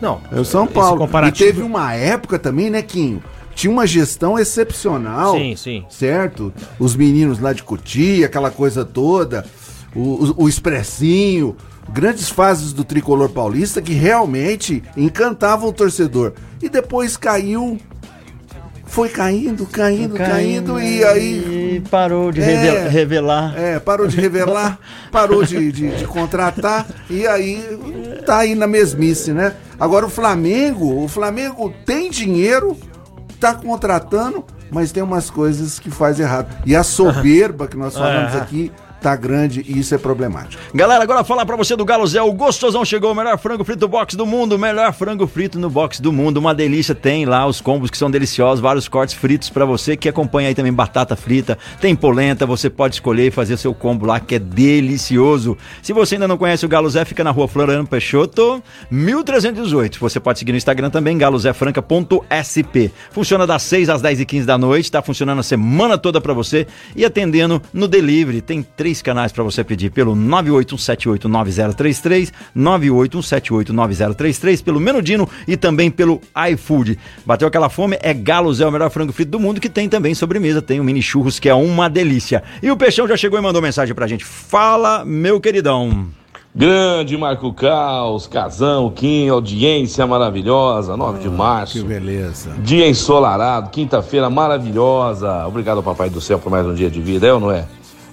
Não, 0.02 0.22
É 0.32 0.40
o 0.40 0.46
São 0.46 0.66
Paulo. 0.66 0.96
E 0.96 1.00
comparativo- 1.00 1.46
teve 1.52 1.62
uma 1.62 1.94
época 1.94 2.40
também, 2.40 2.70
né, 2.70 2.82
Quinho? 2.82 3.22
Tinha 3.54 3.70
uma 3.74 3.86
gestão 3.86 4.40
excepcional. 4.40 5.34
Sim, 5.36 5.56
sim. 5.58 5.86
Certo? 5.90 6.54
Os 6.80 6.96
meninos 6.96 7.40
lá 7.40 7.52
de 7.52 7.62
Cotia, 7.64 8.26
aquela 8.28 8.50
coisa 8.50 8.86
toda. 8.86 9.46
O, 9.94 10.00
o, 10.40 10.44
o 10.44 10.50
expressinho. 10.50 11.58
Grandes 11.94 12.30
fases 12.30 12.72
do 12.74 12.84
tricolor 12.84 13.30
paulista 13.30 13.82
que 13.82 13.94
realmente 13.94 14.84
encantavam 14.96 15.70
o 15.70 15.74
torcedor. 15.74 16.34
E 16.62 16.70
depois 16.70 17.18
caiu. 17.18 17.78
Foi 18.86 19.08
caindo, 19.08 19.68
caindo, 19.68 20.16
caindo, 20.16 20.80
e 20.80 21.04
aí. 21.04 21.76
E 21.76 21.90
parou 21.92 22.32
de 22.32 22.42
É. 22.42 22.46
revela- 22.46 22.90
revelar. 22.90 23.54
É, 23.60 23.80
parou 23.80 24.08
de 24.08 24.20
revelar, 24.20 24.80
parou 25.12 25.44
de, 25.44 25.72
de, 25.72 25.96
de 25.96 26.06
contratar 26.06 26.88
e 27.08 27.28
aí 27.28 27.64
tá 28.26 28.40
aí 28.40 28.56
na 28.56 28.66
mesmice, 28.66 29.32
né? 29.32 29.54
Agora 29.80 30.08
o 30.08 30.10
Flamengo, 30.10 31.04
o 31.04 31.08
Flamengo 31.08 31.72
tem 31.86 32.10
dinheiro, 32.10 32.76
tá 33.40 33.54
contratando, 33.54 34.44
mas 34.72 34.92
tem 34.92 35.04
umas 35.04 35.30
coisas 35.30 35.78
que 35.78 35.92
faz 35.92 36.20
errado. 36.20 36.48
E 36.66 36.76
a 36.76 36.82
soberba 36.82 37.68
que 37.68 37.78
nós 37.78 37.94
falamos 37.98 38.36
aqui 38.36 38.72
tá 39.02 39.16
grande 39.16 39.64
e 39.68 39.80
isso 39.80 39.96
é 39.96 39.98
problemático. 39.98 40.62
Galera, 40.74 41.04
agora 41.04 41.24
falar 41.24 41.46
pra 41.46 41.56
você 41.56 41.76
do 41.76 41.86
Galo 41.86 42.06
Zé, 42.06 42.22
o 42.22 42.34
gostosão 42.34 42.84
chegou, 42.84 43.12
o 43.12 43.16
melhor 43.16 43.38
frango 43.38 43.64
frito 43.64 43.88
box 43.88 44.16
do 44.16 44.26
mundo, 44.26 44.56
o 44.56 44.60
melhor 44.60 44.94
frango 44.94 45.28
frito 45.28 45.60
no 45.60 45.70
box 45.70 46.02
do 46.02 46.12
mundo, 46.12 46.38
uma 46.38 46.54
delícia, 46.54 46.94
tem 46.94 47.26
lá 47.26 47.46
os 47.46 47.62
combos 47.62 47.90
que 47.90 47.98
são 47.98 48.12
deliciosos, 48.12 48.60
vários 48.60 48.88
cortes 48.88 49.16
fritos 49.16 49.50
pra 49.50 49.66
você 49.66 49.96
que 49.96 50.10
acompanha 50.10 50.50
aí 50.50 50.56
também 50.56 50.74
batata 50.74 51.16
frita, 51.16 51.58
tem 51.80 51.96
polenta, 51.96 52.46
você 52.46 52.70
pode 52.70 52.96
escolher 52.96 53.28
e 53.28 53.32
fazer 53.32 53.58
seu 53.58 53.74
combo 53.74 54.06
lá 54.06 54.20
que 54.20 54.36
é 54.36 54.40
delicioso. 54.40 55.58
Se 55.82 55.94
você 55.94 56.16
ainda 56.16 56.28
não 56.28 56.38
conhece 56.38 56.66
o 56.66 56.70
Galo 56.70 56.90
Zé, 56.90 57.06
fica 57.06 57.24
na 57.24 57.32
rua 57.32 57.48
Floriano 57.48 57.88
Peixoto, 57.88 58.62
1318. 58.92 60.00
Você 60.00 60.20
pode 60.20 60.40
seguir 60.40 60.52
no 60.52 60.58
Instagram 60.58 60.90
também, 60.90 61.18
galozefranca.sp. 61.18 62.92
Funciona 63.12 63.48
das 63.48 63.64
6 63.64 63.90
às 63.90 64.02
10 64.02 64.22
e 64.22 64.26
15 64.26 64.46
da 64.46 64.58
noite, 64.58 64.92
tá 64.92 65.02
funcionando 65.02 65.40
a 65.40 65.44
semana 65.44 65.98
toda 65.98 66.20
pra 66.20 66.34
você 66.34 66.68
e 66.96 67.06
atendendo 67.06 67.62
no 67.74 67.88
delivery. 67.88 68.42
Tem 68.42 68.64
três 68.64 68.89
canais 69.02 69.32
pra 69.32 69.44
você 69.44 69.64
pedir 69.64 69.92
pelo 69.92 70.16
981789033, 70.16 72.32
981789033, 72.56 74.64
pelo 74.64 74.80
Menudino 74.80 75.30
e 75.48 75.56
também 75.56 75.92
pelo 75.92 76.20
iFood. 76.52 76.98
Bateu 77.26 77.48
aquela 77.48 77.70
fome? 77.70 77.98
É 78.02 78.14
Galo 78.14 78.54
Zé, 78.54 78.66
o 78.66 78.72
melhor 78.72 78.90
frango 78.90 79.14
frito 79.14 79.32
do 79.32 79.40
mundo, 79.40 79.62
que 79.62 79.70
tem 79.70 79.88
também 79.88 80.14
sobremesa, 80.14 80.62
tem 80.62 80.80
o 80.80 80.84
mini 80.84 81.02
churros 81.02 81.40
que 81.40 81.48
é 81.48 81.54
uma 81.54 81.90
delícia. 81.90 82.44
E 82.62 82.70
o 82.72 82.78
Peixão 82.78 83.08
já 83.08 83.16
chegou 83.16 83.40
e 83.40 83.42
mandou 83.42 83.62
mensagem 83.62 83.96
pra 83.96 84.08
gente. 84.08 84.26
Fala, 84.26 85.06
meu 85.06 85.40
queridão. 85.40 86.08
Grande 86.54 87.16
Marco 87.16 87.54
Caos, 87.54 88.26
Casão, 88.26 88.90
Kim, 88.90 89.30
audiência 89.30 90.06
maravilhosa, 90.08 90.98
9 90.98 91.20
de 91.20 91.30
março. 91.30 91.86
beleza. 91.86 92.56
Dia 92.64 92.90
ensolarado, 92.90 93.70
quinta-feira 93.70 94.32
maravilhosa. 94.32 95.46
Obrigado, 95.48 95.84
Papai 95.84 96.10
do 96.10 96.20
Céu, 96.20 96.40
por 96.40 96.50
mais 96.50 96.66
um 96.66 96.74
dia 96.74 96.90
de 96.90 97.00
vida, 97.02 97.28
é 97.28 97.34
ou 97.34 97.40
não 97.40 97.52
é? 97.52 97.66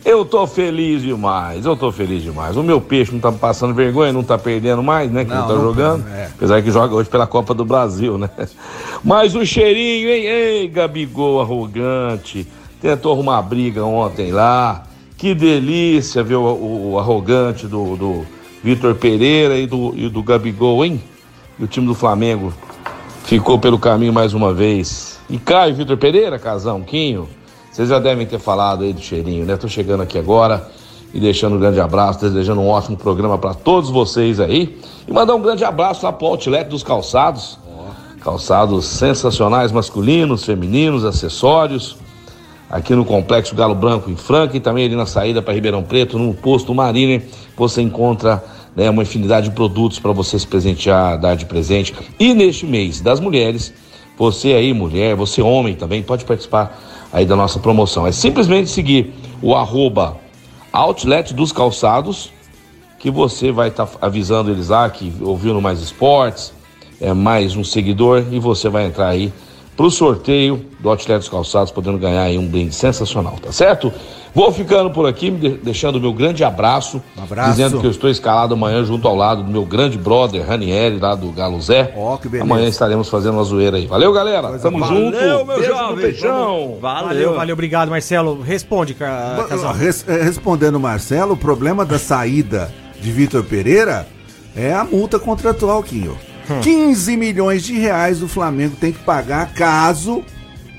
Eu 0.08 0.24
tô 0.24 0.46
feliz 0.46 1.02
demais, 1.02 1.66
eu 1.66 1.76
tô 1.76 1.90
feliz 1.90 2.22
demais. 2.22 2.56
O 2.56 2.62
meu 2.62 2.80
peixe 2.80 3.10
não 3.12 3.18
tá 3.18 3.32
passando 3.32 3.74
vergonha, 3.74 4.12
não 4.12 4.22
tá 4.22 4.38
perdendo 4.38 4.80
mais, 4.80 5.10
né? 5.10 5.24
Que 5.24 5.30
não, 5.32 5.40
Não, 5.40 5.48
tá 5.48 5.54
não 5.54 5.60
jogando. 5.62 6.04
tá, 6.04 6.10
é. 6.16 6.26
Apesar 6.32 6.62
que 6.62 6.70
joga 6.70 6.94
hoje 6.94 7.08
pela 7.10 7.26
Copa 7.26 7.52
do 7.52 7.64
Brasil, 7.64 8.16
né? 8.16 8.30
Mas 9.02 9.34
o 9.34 9.44
cheirinho, 9.44 10.08
hein? 10.08 10.24
Ei, 10.26 10.68
Gabigol 10.68 11.40
arrogante. 11.40 12.46
Tentou 12.80 13.12
arrumar 13.14 13.42
briga 13.42 13.84
ontem 13.84 14.30
lá. 14.30 14.84
Que 15.16 15.34
delícia 15.34 16.22
ver 16.22 16.36
o, 16.36 16.42
o- 16.44 16.92
o 16.92 16.98
arrogante 17.00 17.66
do, 17.66 17.96
do 17.96 18.26
Vitor 18.62 18.94
Pereira 18.94 19.58
e 19.58 19.66
do, 19.66 19.92
e 19.96 20.08
do 20.08 20.22
Gabigol, 20.22 20.84
hein? 20.84 21.02
E 21.58 21.64
o 21.64 21.66
time 21.66 21.84
do 21.86 21.94
Flamengo 21.96 22.52
ficou 23.24 23.58
pelo 23.58 23.76
caminho 23.78 24.12
mais 24.12 24.34
uma 24.34 24.54
vez. 24.54 25.18
E 25.28 25.36
Caio 25.36 25.74
Vitor 25.74 25.96
Pereira, 25.96 26.38
Casão, 26.38 26.82
Quinho, 26.82 27.28
vocês 27.76 27.90
já 27.90 27.98
devem 27.98 28.26
ter 28.26 28.38
falado 28.38 28.84
aí 28.84 28.92
do 28.94 29.02
cheirinho, 29.02 29.44
né? 29.44 29.54
Tô 29.58 29.68
chegando 29.68 30.02
aqui 30.02 30.16
agora 30.16 30.66
e 31.12 31.20
deixando 31.20 31.56
um 31.56 31.58
grande 31.58 31.78
abraço, 31.78 32.20
desejando 32.20 32.62
um 32.62 32.68
ótimo 32.68 32.96
programa 32.96 33.36
para 33.36 33.52
todos 33.52 33.90
vocês 33.90 34.40
aí. 34.40 34.78
E 35.06 35.12
mandar 35.12 35.34
um 35.34 35.42
grande 35.42 35.62
abraço 35.62 36.06
lá 36.06 36.10
pro 36.10 36.26
Outlet 36.26 36.70
dos 36.70 36.82
Calçados. 36.82 37.58
Calçados 38.22 38.86
sensacionais, 38.86 39.72
masculinos, 39.72 40.42
femininos, 40.42 41.04
acessórios. 41.04 41.98
Aqui 42.70 42.94
no 42.94 43.04
Complexo 43.04 43.54
Galo 43.54 43.74
Branco 43.74 44.10
em 44.10 44.16
Franca 44.16 44.56
e 44.56 44.60
também 44.60 44.86
ali 44.86 44.96
na 44.96 45.04
saída 45.04 45.42
para 45.42 45.52
Ribeirão 45.52 45.82
Preto, 45.82 46.18
no 46.18 46.32
posto 46.32 46.74
Mariner, 46.74 47.28
você 47.58 47.82
encontra 47.82 48.42
né, 48.74 48.88
uma 48.88 49.02
infinidade 49.02 49.50
de 49.50 49.54
produtos 49.54 49.98
para 49.98 50.12
você 50.12 50.38
se 50.38 50.46
presentear, 50.46 51.20
dar 51.20 51.36
de 51.36 51.44
presente. 51.44 51.94
E 52.18 52.32
neste 52.32 52.64
mês 52.64 53.02
das 53.02 53.20
mulheres, 53.20 53.70
você 54.16 54.54
aí, 54.54 54.72
mulher, 54.72 55.14
você 55.14 55.42
homem 55.42 55.74
também, 55.74 56.02
pode 56.02 56.24
participar 56.24 56.95
aí 57.16 57.24
da 57.24 57.34
nossa 57.34 57.58
promoção. 57.58 58.06
É 58.06 58.12
simplesmente 58.12 58.68
seguir 58.68 59.14
o 59.40 59.54
arroba 59.54 60.18
Outlet 60.70 61.32
dos 61.32 61.50
Calçados, 61.50 62.30
que 62.98 63.10
você 63.10 63.50
vai 63.50 63.68
estar 63.68 63.86
tá 63.86 64.06
avisando 64.06 64.50
eles 64.50 64.68
lá 64.68 64.88
que 64.90 65.10
ouviu 65.22 65.54
no 65.54 65.62
Mais 65.62 65.80
Esportes, 65.80 66.52
é 67.00 67.14
mais 67.14 67.56
um 67.56 67.64
seguidor 67.64 68.22
e 68.30 68.38
você 68.38 68.68
vai 68.68 68.84
entrar 68.84 69.08
aí 69.08 69.32
pro 69.76 69.90
sorteio 69.90 70.64
do 70.80 70.88
Outlet 70.88 71.18
dos 71.18 71.28
Calçados, 71.28 71.70
podendo 71.70 71.98
ganhar 71.98 72.22
aí 72.22 72.38
um 72.38 72.46
brinde 72.46 72.74
sensacional, 72.74 73.36
tá 73.42 73.52
certo? 73.52 73.92
Vou 74.34 74.52
ficando 74.52 74.90
por 74.90 75.06
aqui, 75.06 75.30
deixando 75.30 75.96
o 75.96 76.00
meu 76.00 76.12
grande 76.12 76.44
abraço, 76.44 77.02
um 77.16 77.22
abraço, 77.22 77.50
dizendo 77.52 77.80
que 77.80 77.86
eu 77.86 77.90
estou 77.90 78.10
escalado 78.10 78.52
amanhã 78.52 78.84
junto 78.84 79.08
ao 79.08 79.16
lado 79.16 79.42
do 79.42 79.50
meu 79.50 79.64
grande 79.64 79.96
brother 79.96 80.46
Ranieri, 80.46 80.98
lá 80.98 81.14
do 81.14 81.30
Galo 81.32 81.60
Zé. 81.60 81.94
Ó, 81.96 82.18
que 82.18 82.28
beleza. 82.28 82.44
Amanhã 82.44 82.68
estaremos 82.68 83.08
fazendo 83.08 83.34
uma 83.34 83.44
zoeira 83.44 83.78
aí. 83.78 83.86
Valeu, 83.86 84.12
galera. 84.12 84.48
Coisa 84.48 84.62
Tamo 84.62 84.78
valeu, 84.78 85.04
junto. 85.04 85.16
Meu 85.16 85.44
Beijo 85.44 85.64
jovem. 85.64 85.96
no 85.96 86.02
peixão. 86.02 86.78
Valeu. 86.80 87.08
valeu, 87.08 87.34
valeu, 87.34 87.52
obrigado, 87.54 87.88
Marcelo. 87.88 88.42
Responde, 88.42 88.92
Casal. 88.92 89.72
Res, 89.72 90.02
respondendo, 90.02 90.78
Marcelo, 90.78 91.32
o 91.32 91.36
problema 91.36 91.84
da 91.86 91.98
saída 91.98 92.70
de 93.00 93.10
Vitor 93.10 93.42
Pereira 93.42 94.06
é 94.54 94.74
a 94.74 94.84
multa 94.84 95.18
contratual, 95.18 95.82
Quinho. 95.82 96.16
Hum. 96.50 96.60
15 96.60 97.16
milhões 97.16 97.64
de 97.64 97.78
reais 97.78 98.22
o 98.22 98.28
Flamengo 98.28 98.76
tem 98.76 98.92
que 98.92 99.00
pagar 99.00 99.52
caso 99.52 100.24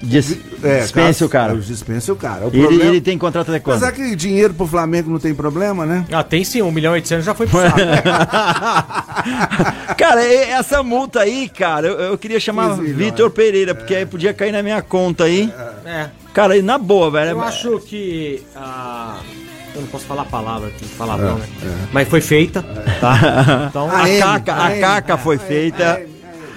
Dis, 0.02 0.38
é, 0.64 0.80
dispense 0.82 1.24
o 1.24 1.30
cara. 1.30 1.56
Dispense 1.56 2.12
o 2.12 2.16
cara. 2.16 2.46
O 2.46 2.50
ele, 2.50 2.60
problema... 2.60 2.86
ele 2.86 3.02
tem 3.02 3.18
contrato 3.18 3.50
até 3.50 3.60
quando? 3.60 3.82
Mas 3.82 3.90
é 3.90 3.92
que 3.92 4.16
dinheiro 4.16 4.54
pro 4.54 4.68
Flamengo 4.68 5.10
não 5.10 5.18
tem 5.18 5.34
problema, 5.34 5.84
né? 5.86 6.06
Ah, 6.12 6.24
tem 6.24 6.44
sim, 6.44 6.62
1 6.62 6.72
milhão 6.72 6.94
e 6.94 6.98
800 6.98 7.26
já 7.26 7.34
foi 7.34 7.48
pro 7.48 7.62
saco. 7.62 7.80
cara, 9.98 10.24
essa 10.24 10.84
multa 10.84 11.22
aí, 11.22 11.50
cara, 11.50 11.88
eu, 11.88 12.00
eu 12.00 12.16
queria 12.18 12.40
chamar 12.40 12.78
Vitor 12.78 13.32
Pereira, 13.32 13.74
porque 13.74 13.96
é. 13.96 14.00
aí 14.00 14.06
podia 14.06 14.34
cair 14.34 14.52
na 14.52 14.62
minha 14.62 14.82
conta 14.84 15.24
aí. 15.24 15.52
É. 15.84 16.10
Cara, 16.32 16.62
na 16.62 16.78
boa, 16.78 17.10
velho. 17.10 17.32
Eu 17.32 17.42
acho 17.42 17.80
que. 17.80 18.44
Ah, 18.56 19.18
eu 19.78 19.82
não 19.82 19.90
posso 19.90 20.06
falar 20.06 20.24
a 20.24 20.26
palavra 20.26 20.70
aqui, 20.70 20.86
palavrão, 20.98 21.38
é, 21.38 21.40
né? 21.40 21.48
É. 21.64 21.88
Mas 21.92 22.08
foi 22.08 22.22
feita, 22.22 22.64
tá? 23.00 23.68
Então, 23.70 23.90
a, 23.90 24.04
a, 24.04 24.20
caca, 24.20 24.54
a 24.54 24.80
caca 24.80 25.18
foi 25.18 25.38
feita. 25.38 26.02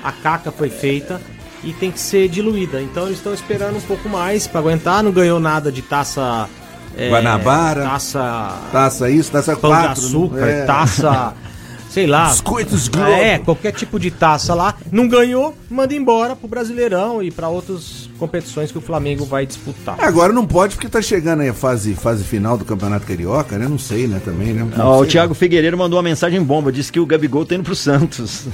A 0.02 0.12
caca 0.12 0.50
foi 0.50 0.70
feita 0.70 1.20
e 1.62 1.72
tem 1.72 1.90
que 1.90 2.00
ser 2.00 2.28
diluída. 2.28 2.80
Então 2.80 3.04
eles 3.06 3.18
estão 3.18 3.34
esperando 3.34 3.76
um 3.76 3.80
pouco 3.82 4.08
mais 4.08 4.46
para 4.46 4.60
aguentar. 4.60 5.02
Não 5.02 5.12
ganhou 5.12 5.38
nada 5.38 5.70
de 5.70 5.82
taça. 5.82 6.48
É, 6.96 7.08
Guanabara. 7.10 7.82
Taça. 7.82 8.58
Taça 8.72 9.10
isso, 9.10 9.30
taça 9.30 9.56
pão 9.56 9.70
quatro. 9.70 10.00
de 10.00 10.06
açúcar, 10.06 10.48
é. 10.48 10.64
taça. 10.64 11.34
Sei 11.90 12.06
lá. 12.06 12.28
Biscoitos 12.28 12.86
Globo. 12.86 13.10
É, 13.10 13.38
qualquer 13.38 13.72
tipo 13.72 13.98
de 13.98 14.12
taça 14.12 14.54
lá. 14.54 14.76
Não 14.92 15.08
ganhou, 15.08 15.56
manda 15.68 15.92
embora 15.92 16.36
pro 16.36 16.46
Brasileirão 16.46 17.20
e 17.20 17.32
para 17.32 17.48
outras 17.48 18.08
competições 18.16 18.70
que 18.70 18.78
o 18.78 18.80
Flamengo 18.80 19.24
vai 19.24 19.44
disputar. 19.44 19.96
Agora 19.98 20.32
não 20.32 20.46
pode 20.46 20.76
porque 20.76 20.88
tá 20.88 21.02
chegando 21.02 21.40
aí 21.40 21.48
a 21.48 21.54
fase, 21.54 21.94
fase 21.94 22.22
final 22.22 22.56
do 22.56 22.64
Campeonato 22.64 23.04
Carioca, 23.06 23.58
né? 23.58 23.66
Não 23.66 23.78
sei, 23.78 24.06
né? 24.06 24.20
Também, 24.24 24.52
né? 24.52 24.68
Não, 24.76 25.00
o 25.00 25.06
Thiago 25.06 25.34
Figueiredo 25.34 25.76
mandou 25.76 25.96
uma 25.98 26.02
mensagem 26.04 26.40
bomba, 26.40 26.70
disse 26.70 26.92
que 26.92 27.00
o 27.00 27.06
Gabigol 27.06 27.44
tá 27.44 27.56
indo 27.56 27.64
pro 27.64 27.74
Santos. 27.74 28.46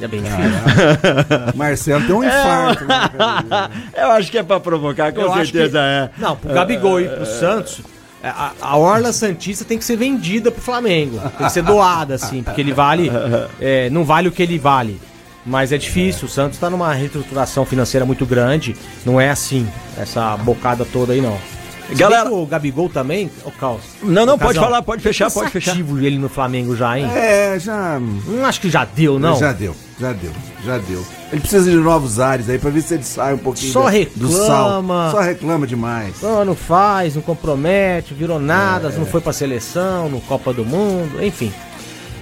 É 0.00 0.06
bem 0.08 0.22
difícil. 0.22 0.50
Marcelo 1.56 2.06
tem 2.06 2.14
um 2.14 2.24
infarto. 2.24 2.84
É, 3.92 4.04
eu 4.04 4.10
acho 4.12 4.30
que 4.30 4.38
é 4.38 4.42
pra 4.42 4.60
provocar, 4.60 5.12
com 5.12 5.20
eu 5.20 5.34
certeza 5.34 5.78
que, 5.78 5.78
é. 5.78 6.10
Não, 6.18 6.36
pro 6.36 6.52
Gabigol 6.54 7.00
e 7.00 7.08
pro 7.08 7.26
Santos, 7.26 7.80
é, 7.80 7.99
a, 8.22 8.52
a, 8.60 8.76
Orla 8.76 9.12
Santista 9.12 9.64
tem 9.64 9.78
que 9.78 9.84
ser 9.84 9.96
vendida 9.96 10.50
pro 10.50 10.60
Flamengo. 10.60 11.18
Tem 11.38 11.46
que 11.46 11.52
ser 11.52 11.62
doada, 11.62 12.14
assim, 12.14 12.42
porque 12.42 12.60
ele 12.60 12.72
vale. 12.72 13.10
É, 13.60 13.88
não 13.90 14.04
vale 14.04 14.28
o 14.28 14.32
que 14.32 14.42
ele 14.42 14.58
vale. 14.58 15.00
Mas 15.44 15.72
é 15.72 15.78
difícil, 15.78 16.26
o 16.26 16.30
Santos 16.30 16.56
está 16.56 16.68
numa 16.68 16.92
reestruturação 16.92 17.64
financeira 17.64 18.04
muito 18.04 18.26
grande. 18.26 18.76
Não 19.06 19.20
é 19.20 19.30
assim, 19.30 19.66
essa 19.96 20.36
bocada 20.36 20.84
toda 20.84 21.14
aí, 21.14 21.20
não. 21.20 21.38
Galera, 21.94 22.30
o 22.30 22.46
Gabigol 22.46 22.88
também, 22.88 23.30
o 23.44 23.50
Caos. 23.50 23.82
Não, 24.02 24.24
não, 24.24 24.38
pode 24.38 24.58
falar, 24.58 24.82
pode 24.82 25.02
fechar, 25.02 25.30
pode 25.30 25.50
fechar. 25.50 25.76
ele 25.76 26.18
no 26.18 26.28
Flamengo 26.28 26.76
já, 26.76 26.98
hein? 26.98 27.06
É, 27.14 27.58
já. 27.58 27.98
Não 28.00 28.44
acho 28.44 28.60
que 28.60 28.70
já 28.70 28.84
deu, 28.84 29.18
não. 29.18 29.38
Já 29.38 29.52
deu, 29.52 29.74
já 29.98 30.12
deu, 30.12 30.32
já 30.64 30.78
deu. 30.78 31.04
Ele 31.32 31.40
precisa 31.40 31.70
de 31.70 31.76
novos 31.76 32.18
ares 32.18 32.48
aí 32.48 32.58
pra 32.58 32.70
ver 32.70 32.82
se 32.82 32.94
ele 32.94 33.04
sai 33.04 33.34
um 33.34 33.38
pouquinho 33.38 33.72
Só 33.72 33.86
reclama. 33.86 34.28
do 34.28 34.46
sal. 34.46 34.84
Só 35.12 35.20
reclama 35.20 35.66
demais. 35.66 36.20
Não, 36.22 36.44
não 36.44 36.56
faz, 36.56 37.14
não 37.14 37.22
compromete, 37.22 38.14
virou 38.14 38.40
nada, 38.40 38.88
é. 38.88 38.98
não 38.98 39.06
foi 39.06 39.20
pra 39.20 39.32
seleção, 39.32 40.08
no 40.08 40.20
Copa 40.20 40.52
do 40.52 40.64
Mundo, 40.64 41.22
enfim. 41.22 41.52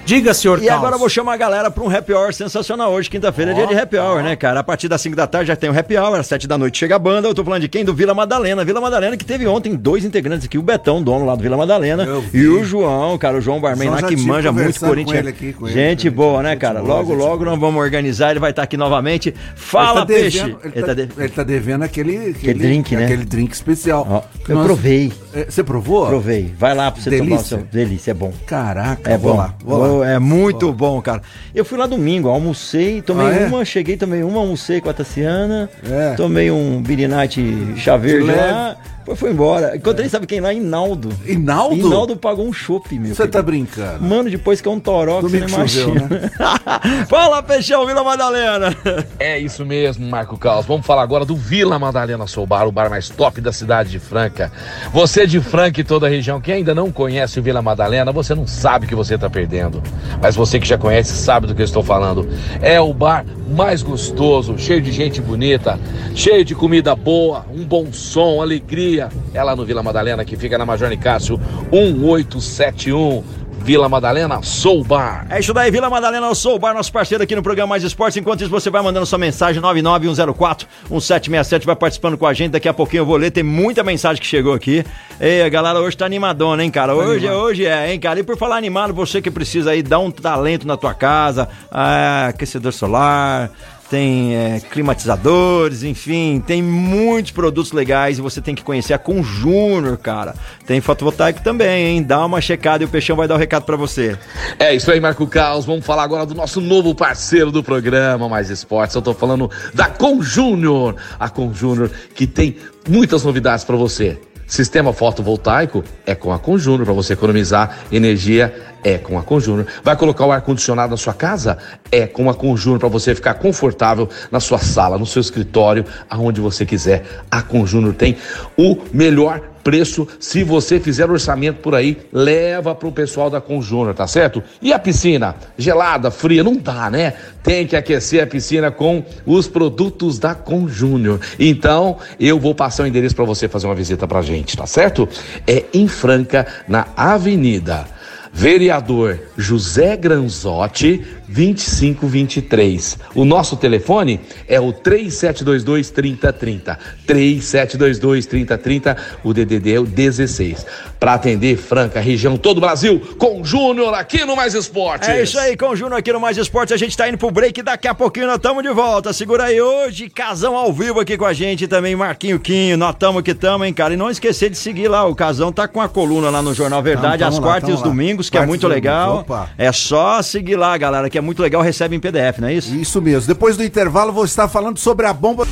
Diga, 0.05 0.33
senhor 0.33 0.61
E 0.61 0.69
agora 0.69 0.95
eu 0.95 0.99
vou 0.99 1.09
chamar 1.09 1.33
a 1.33 1.37
galera 1.37 1.71
para 1.71 1.83
um 1.83 1.89
happy 1.89 2.13
hour 2.13 2.33
sensacional 2.33 2.91
hoje. 2.91 3.09
Quinta-feira 3.09 3.51
oh, 3.51 3.53
é 3.53 3.57
dia 3.57 3.67
de 3.67 3.81
happy 3.81 3.97
hour, 3.97 4.19
oh. 4.19 4.23
né, 4.23 4.35
cara? 4.35 4.59
A 4.59 4.63
partir 4.63 4.87
das 4.87 5.01
5 5.01 5.15
da 5.15 5.27
tarde 5.27 5.47
já 5.49 5.55
tem 5.55 5.69
o 5.69 5.77
happy 5.77 5.97
hour, 5.97 6.19
às 6.19 6.27
7 6.27 6.47
da 6.47 6.57
noite 6.57 6.77
chega 6.77 6.95
a 6.95 6.99
banda. 6.99 7.27
Eu 7.27 7.33
tô 7.33 7.43
falando 7.43 7.61
de 7.61 7.67
quem? 7.67 7.85
Do 7.85 7.93
Vila 7.93 8.13
Madalena. 8.13 8.65
Vila 8.65 8.81
Madalena 8.81 9.15
que 9.15 9.25
teve 9.25 9.45
ontem 9.47 9.75
dois 9.75 10.03
integrantes 10.05 10.45
aqui, 10.45 10.57
o 10.57 10.61
Betão, 10.61 11.01
dono 11.01 11.25
lá 11.25 11.35
do 11.35 11.43
Vila 11.43 11.57
Madalena, 11.57 12.07
e 12.33 12.47
o 12.47 12.63
João, 12.63 13.17
cara, 13.17 13.37
o 13.37 13.41
João 13.41 13.59
Barman 13.59 13.89
lá 13.89 14.01
que 14.01 14.15
manja 14.15 14.51
muito 14.51 14.79
Corinthians. 14.79 15.27
Aqui, 15.27 15.55
gente 15.67 16.07
ele, 16.07 16.15
boa, 16.15 16.41
né, 16.41 16.55
cara? 16.55 16.81
Boa, 16.81 16.95
logo, 16.95 17.13
logo 17.13 17.37
boa. 17.37 17.51
nós 17.51 17.59
vamos 17.59 17.81
organizar, 17.81 18.31
ele 18.31 18.39
vai 18.39 18.51
estar 18.51 18.63
aqui 18.63 18.77
novamente. 18.77 19.33
Fala, 19.55 19.89
ele 19.89 19.99
tá 19.99 20.05
peixe! 20.05 20.39
Devendo, 20.39 20.59
ele, 20.63 20.73
ele, 20.75 20.85
tá, 20.85 20.93
devendo, 20.93 21.21
ele, 21.21 21.29
tá, 21.29 21.43
devendo 21.43 21.83
aquele, 21.83 22.17
aquele, 22.17 22.31
aquele 22.31 22.59
drink, 22.59 22.95
né? 22.95 23.05
Aquele 23.05 23.25
drink 23.25 23.53
especial. 23.53 24.07
Oh, 24.09 24.49
eu 24.49 24.55
nós, 24.55 24.65
provei. 24.65 25.11
É, 25.33 25.45
você 25.45 25.63
provou? 25.63 26.07
Provei. 26.07 26.53
Vai 26.57 26.73
lá 26.73 26.91
pra 26.91 27.01
você 27.01 27.09
delícia. 27.09 27.29
tomar 27.29 27.41
o 27.41 27.45
seu. 27.45 27.57
Delícia, 27.71 28.11
é 28.11 28.13
bom. 28.13 28.33
Caraca, 28.45 29.11
é 29.11 29.17
bom. 29.17 29.35
lá. 29.35 29.53
Vou 29.63 29.77
lá. 29.77 29.87
É 30.03 30.19
muito 30.19 30.71
bom, 30.71 31.01
cara. 31.01 31.21
Eu 31.53 31.65
fui 31.65 31.77
lá 31.77 31.85
domingo, 31.85 32.29
almocei, 32.29 33.01
tomei 33.01 33.27
ah, 33.27 33.33
é? 33.33 33.45
uma, 33.47 33.65
cheguei, 33.65 33.97
tomei 33.97 34.23
uma, 34.23 34.39
almocei 34.39 34.79
com 34.81 34.89
a 34.89 34.93
Tassiana, 34.93 35.69
é. 35.83 36.13
tomei 36.15 36.51
um 36.51 36.81
Birinite 36.81 37.73
chaveiro 37.77 38.25
lá, 38.25 38.77
depois 39.09 39.19
foi 39.19 39.31
embora. 39.31 39.75
Encontrei, 39.75 40.05
é. 40.05 40.09
sabe 40.09 40.27
quem 40.27 40.39
lá? 40.39 40.53
Inaldo. 40.53 41.09
Inaldo? 41.25 41.75
Inaldo 41.75 42.15
pagou 42.15 42.47
um 42.47 42.53
chopp, 42.53 42.97
meu. 42.99 43.15
Você 43.15 43.27
tá 43.27 43.41
brincando? 43.41 44.03
Mano, 44.03 44.29
depois 44.29 44.61
que 44.61 44.67
é 44.67 44.71
um 44.71 44.79
toró 44.79 45.21
que 45.21 45.29
você 45.29 45.39
não 45.39 45.47
imagina. 45.47 46.07
Né? 46.07 46.31
Fala, 47.09 47.41
Peixão, 47.41 47.85
Vila 47.85 48.03
Madalena. 48.03 48.75
É 49.17 49.39
isso 49.39 49.65
mesmo, 49.65 50.07
Marco 50.07 50.37
Carlos. 50.37 50.65
Vamos 50.65 50.85
falar 50.85 51.01
agora 51.01 51.25
do 51.25 51.35
Vila 51.35 51.79
Madalena 51.79 52.27
Soul 52.27 52.45
Bar, 52.45 52.67
o 52.67 52.71
bar 52.71 52.89
mais 52.89 53.09
top 53.09 53.41
da 53.41 53.51
cidade 53.51 53.89
de 53.89 53.99
Franca. 53.99 54.51
Você 54.93 55.25
de 55.25 55.39
Franca 55.39 55.81
e 55.81 55.83
toda 55.83 56.05
a 56.05 56.09
região 56.09 56.39
que 56.39 56.51
ainda 56.51 56.75
não 56.75 56.91
conhece 56.91 57.39
o 57.39 57.43
Vila 57.43 57.61
Madalena, 57.61 58.11
você 58.11 58.35
não 58.35 58.45
sabe 58.45 58.85
o 58.85 58.89
que 58.89 58.95
você 58.95 59.17
tá 59.17 59.29
perdendo. 59.29 59.81
Mas 60.21 60.35
você 60.35 60.59
que 60.59 60.67
já 60.67 60.77
conhece 60.77 61.13
sabe 61.13 61.47
do 61.47 61.55
que 61.55 61.61
eu 61.61 61.65
estou 61.65 61.83
falando. 61.83 62.29
É 62.61 62.79
o 62.79 62.93
bar 62.93 63.25
mais 63.49 63.81
gostoso, 63.81 64.57
cheio 64.57 64.81
de 64.81 64.91
gente 64.91 65.19
bonita, 65.19 65.79
cheio 66.13 66.45
de 66.45 66.53
comida 66.53 66.95
boa, 66.95 67.45
um 67.51 67.65
bom 67.65 67.91
som, 67.91 68.41
alegria. 68.41 68.98
É 69.33 69.43
lá 69.43 69.55
no 69.55 69.65
Vila 69.65 69.83
Madalena, 69.83 70.25
que 70.25 70.35
fica 70.35 70.57
na 70.57 70.65
Major 70.65 70.89
Nicásio 70.89 71.39
1871. 71.71 73.39
Vila 73.61 73.89
Madalena 73.89 74.41
Soul 74.41 74.83
Bar. 74.83 75.27
É 75.29 75.39
isso 75.39 75.53
daí, 75.53 75.69
Vila 75.69 75.89
Madalena 75.89 76.33
Soul 76.33 76.57
Bar, 76.57 76.73
nosso 76.73 76.91
parceiro 76.91 77.23
aqui 77.23 77.35
no 77.35 77.43
programa 77.43 77.69
Mais 77.69 77.83
Esportes. 77.83 78.17
Enquanto 78.17 78.41
isso, 78.41 78.49
você 78.49 78.69
vai 78.69 78.81
mandando 78.81 79.05
sua 79.05 79.19
mensagem 79.19 79.61
99104-1767, 79.61 81.65
vai 81.65 81.75
participando 81.75 82.17
com 82.17 82.25
a 82.25 82.33
gente. 82.33 82.51
Daqui 82.51 82.67
a 82.67 82.73
pouquinho 82.73 83.01
eu 83.01 83.05
vou 83.05 83.17
ler, 83.17 83.31
tem 83.31 83.43
muita 83.43 83.83
mensagem 83.83 84.21
que 84.21 84.27
chegou 84.27 84.53
aqui. 84.53 84.83
E 85.19 85.41
a 85.41 85.49
galera 85.49 85.79
hoje 85.79 85.97
tá 85.97 86.05
animadona, 86.05 86.63
hein, 86.63 86.71
cara? 86.71 86.95
Hoje, 86.95 87.27
é, 87.27 87.33
hoje 87.33 87.65
é, 87.65 87.91
hein, 87.91 87.99
cara? 87.99 88.19
E 88.19 88.23
por 88.23 88.37
falar 88.37 88.57
animado, 88.57 88.93
você 88.93 89.21
que 89.21 89.29
precisa 89.29 89.71
aí 89.71 89.83
dar 89.83 89.99
um 89.99 90.09
talento 90.09 90.65
na 90.65 90.77
tua 90.77 90.93
casa, 90.93 91.49
ah, 91.69 92.27
aquecedor 92.29 92.71
solar, 92.71 93.51
tem 93.89 94.35
é, 94.35 94.59
climatizadores, 94.59 95.83
enfim, 95.83 96.41
tem 96.45 96.61
muitos 96.61 97.31
produtos 97.31 97.71
legais 97.71 98.19
e 98.19 98.21
você 98.21 98.39
tem 98.39 98.53
que 98.53 98.63
conhecer 98.63 98.93
a 98.93 98.99
Conjúnior, 98.99 99.97
cara. 99.97 100.35
Tem 100.65 100.79
fotovoltaico 100.79 101.41
também, 101.41 101.87
hein? 101.87 102.03
Dá 102.03 102.23
uma 102.23 102.39
checada 102.39 102.83
e 102.83 102.85
o 102.85 102.89
Peixão 102.89 103.15
vai 103.15 103.27
dar 103.27 103.33
o 103.33 103.37
um 103.37 103.39
recado 103.39 103.63
para 103.63 103.75
você. 103.75 104.17
É 104.59 104.73
isso 104.75 104.91
aí, 104.91 104.99
Marco 104.99 105.25
Carlos. 105.25 105.65
Vamos 105.65 105.85
falar 105.85 106.03
agora 106.03 106.25
do 106.25 106.35
nosso 106.35 106.61
novo 106.61 106.93
parceiro 106.93 107.51
do 107.51 107.63
programa 107.63 108.29
Mais 108.29 108.49
Esportes. 108.49 108.95
Eu 108.95 109.01
tô 109.01 109.13
falando 109.13 109.49
da 109.73 109.87
Conjúnior. 109.87 110.95
A 111.19 111.27
Conjúnior 111.27 111.89
que 112.13 112.27
tem 112.27 112.57
muitas 112.87 113.23
novidades 113.23 113.65
para 113.65 113.75
você. 113.75 114.19
Sistema 114.45 114.91
fotovoltaico 114.91 115.83
é 116.07 116.15
com 116.15 116.33
a 116.33 116.39
Conjúnior 116.39 116.85
para 116.85 116.93
você 116.93 117.13
economizar 117.13 117.79
energia 117.91 118.51
É 118.83 118.97
com 118.97 119.17
a 119.17 119.23
Conjúnior. 119.23 119.67
Vai 119.83 119.95
colocar 119.95 120.25
o 120.25 120.31
ar-condicionado 120.31 120.91
na 120.91 120.97
sua 120.97 121.13
casa? 121.13 121.57
É 121.91 122.07
com 122.07 122.29
a 122.29 122.33
Conjúnior 122.33 122.79
para 122.79 122.89
você 122.89 123.13
ficar 123.13 123.35
confortável 123.35 124.09
na 124.31 124.39
sua 124.39 124.59
sala, 124.59 124.97
no 124.97 125.05
seu 125.05 125.21
escritório, 125.21 125.85
aonde 126.09 126.39
você 126.39 126.65
quiser. 126.65 127.03
A 127.29 127.41
Conjúnior 127.41 127.93
tem 127.93 128.17
o 128.57 128.77
melhor 128.93 129.41
preço. 129.63 130.07
Se 130.19 130.43
você 130.43 130.79
fizer 130.79 131.09
orçamento 131.09 131.59
por 131.59 131.75
aí, 131.75 131.97
leva 132.11 132.73
pro 132.73 132.91
pessoal 132.91 133.29
da 133.29 133.41
Conjúnior, 133.41 133.93
tá 133.93 134.07
certo? 134.07 134.41
E 134.61 134.73
a 134.73 134.79
piscina? 134.79 135.35
Gelada, 135.57 136.09
fria? 136.09 136.43
Não 136.43 136.55
dá, 136.55 136.89
né? 136.89 137.13
Tem 137.43 137.67
que 137.67 137.75
aquecer 137.75 138.23
a 138.23 138.27
piscina 138.27 138.71
com 138.71 139.03
os 139.25 139.47
produtos 139.47 140.17
da 140.17 140.33
Conjúnior. 140.33 141.19
Então, 141.37 141.97
eu 142.19 142.39
vou 142.39 142.55
passar 142.55 142.83
o 142.83 142.87
endereço 142.87 143.15
para 143.15 143.25
você 143.25 143.47
fazer 143.47 143.67
uma 143.67 143.75
visita 143.75 144.07
pra 144.07 144.21
gente, 144.21 144.57
tá 144.57 144.65
certo? 144.65 145.07
É 145.45 145.65
em 145.73 145.87
Franca, 145.87 146.47
na 146.67 146.87
Avenida 146.95 147.98
Vereador 148.31 149.19
José 149.37 149.97
Granzotti, 149.97 151.05
2523. 151.27 152.97
O 153.13 153.23
nosso 153.25 153.55
telefone 153.55 154.19
é 154.47 154.59
o 154.59 154.71
3722 154.71 155.89
3030. 155.89 156.79
3722 157.05 158.25
3030, 158.25 158.97
o 159.23 159.33
DDD 159.33 159.73
é 159.73 159.79
o 159.79 159.85
16. 159.85 160.65
Para 160.99 161.13
atender 161.13 161.57
Franca, 161.57 161.99
região 161.99 162.37
todo 162.37 162.57
o 162.57 162.61
Brasil, 162.61 162.99
com 163.17 163.43
Júnior 163.43 163.93
aqui 163.93 164.25
no 164.25 164.35
Mais 164.35 164.53
Esportes. 164.53 165.07
É 165.07 165.21
isso 165.21 165.39
aí, 165.39 165.55
com 165.55 165.69
o 165.69 165.75
Júnior 165.75 165.99
aqui 165.99 166.11
no 166.11 166.19
Mais 166.19 166.37
Esportes. 166.37 166.73
A 166.73 166.77
gente 166.77 166.97
tá 166.97 167.07
indo 167.07 167.17
pro 167.17 167.31
break 167.31 167.61
daqui 167.61 167.87
a 167.87 167.93
pouquinho 167.93 168.27
nós 168.27 168.37
estamos 168.37 168.63
de 168.63 168.69
volta. 168.69 169.13
Segura 169.13 169.45
aí 169.45 169.61
hoje, 169.61 170.09
Casão 170.09 170.55
ao 170.55 170.73
vivo 170.73 170.99
aqui 170.99 171.17
com 171.17 171.25
a 171.25 171.33
gente 171.33 171.67
também, 171.67 171.95
Marquinho 171.95 172.39
Quinho. 172.39 172.77
Nós 172.77 172.93
estamos 172.93 173.21
que 173.21 173.31
estamos, 173.31 173.65
hein, 173.67 173.73
cara. 173.73 173.93
E 173.93 173.97
não 173.97 174.09
esquecer 174.09 174.49
de 174.49 174.57
seguir 174.57 174.87
lá, 174.87 175.05
o 175.05 175.15
Casão 175.15 175.51
tá 175.51 175.67
com 175.67 175.81
a 175.81 175.87
coluna 175.87 176.29
lá 176.29 176.41
no 176.41 176.53
Jornal 176.53 176.81
Verdade, 176.81 177.19
Tamo, 177.19 177.29
às 177.29 177.35
tamo 177.35 177.47
quartas 177.47 177.69
e 177.69 177.71
lá, 177.71 177.75
os 177.77 177.81
tamo 177.81 177.93
lá. 177.93 177.97
Domingos, 178.27 178.29
que 178.29 178.37
é 178.37 178.45
muito 178.45 178.67
legal. 178.67 179.19
opa. 179.19 179.49
É 179.57 179.71
só 179.71 180.21
seguir 180.21 180.55
lá, 180.55 180.77
galera, 180.77 181.09
que 181.09 181.17
é 181.17 181.21
muito 181.21 181.41
legal, 181.41 181.61
recebe 181.61 181.95
em 181.95 181.99
PDF, 181.99 182.39
não 182.39 182.47
é 182.47 182.53
isso? 182.53 182.75
Isso 182.75 183.01
mesmo. 183.01 183.27
Depois 183.27 183.55
do 183.55 183.63
intervalo, 183.63 184.11
vou 184.11 184.25
estar 184.25 184.47
falando 184.47 184.77
sobre 184.77 185.05
a 185.05 185.13
bomba. 185.13 185.47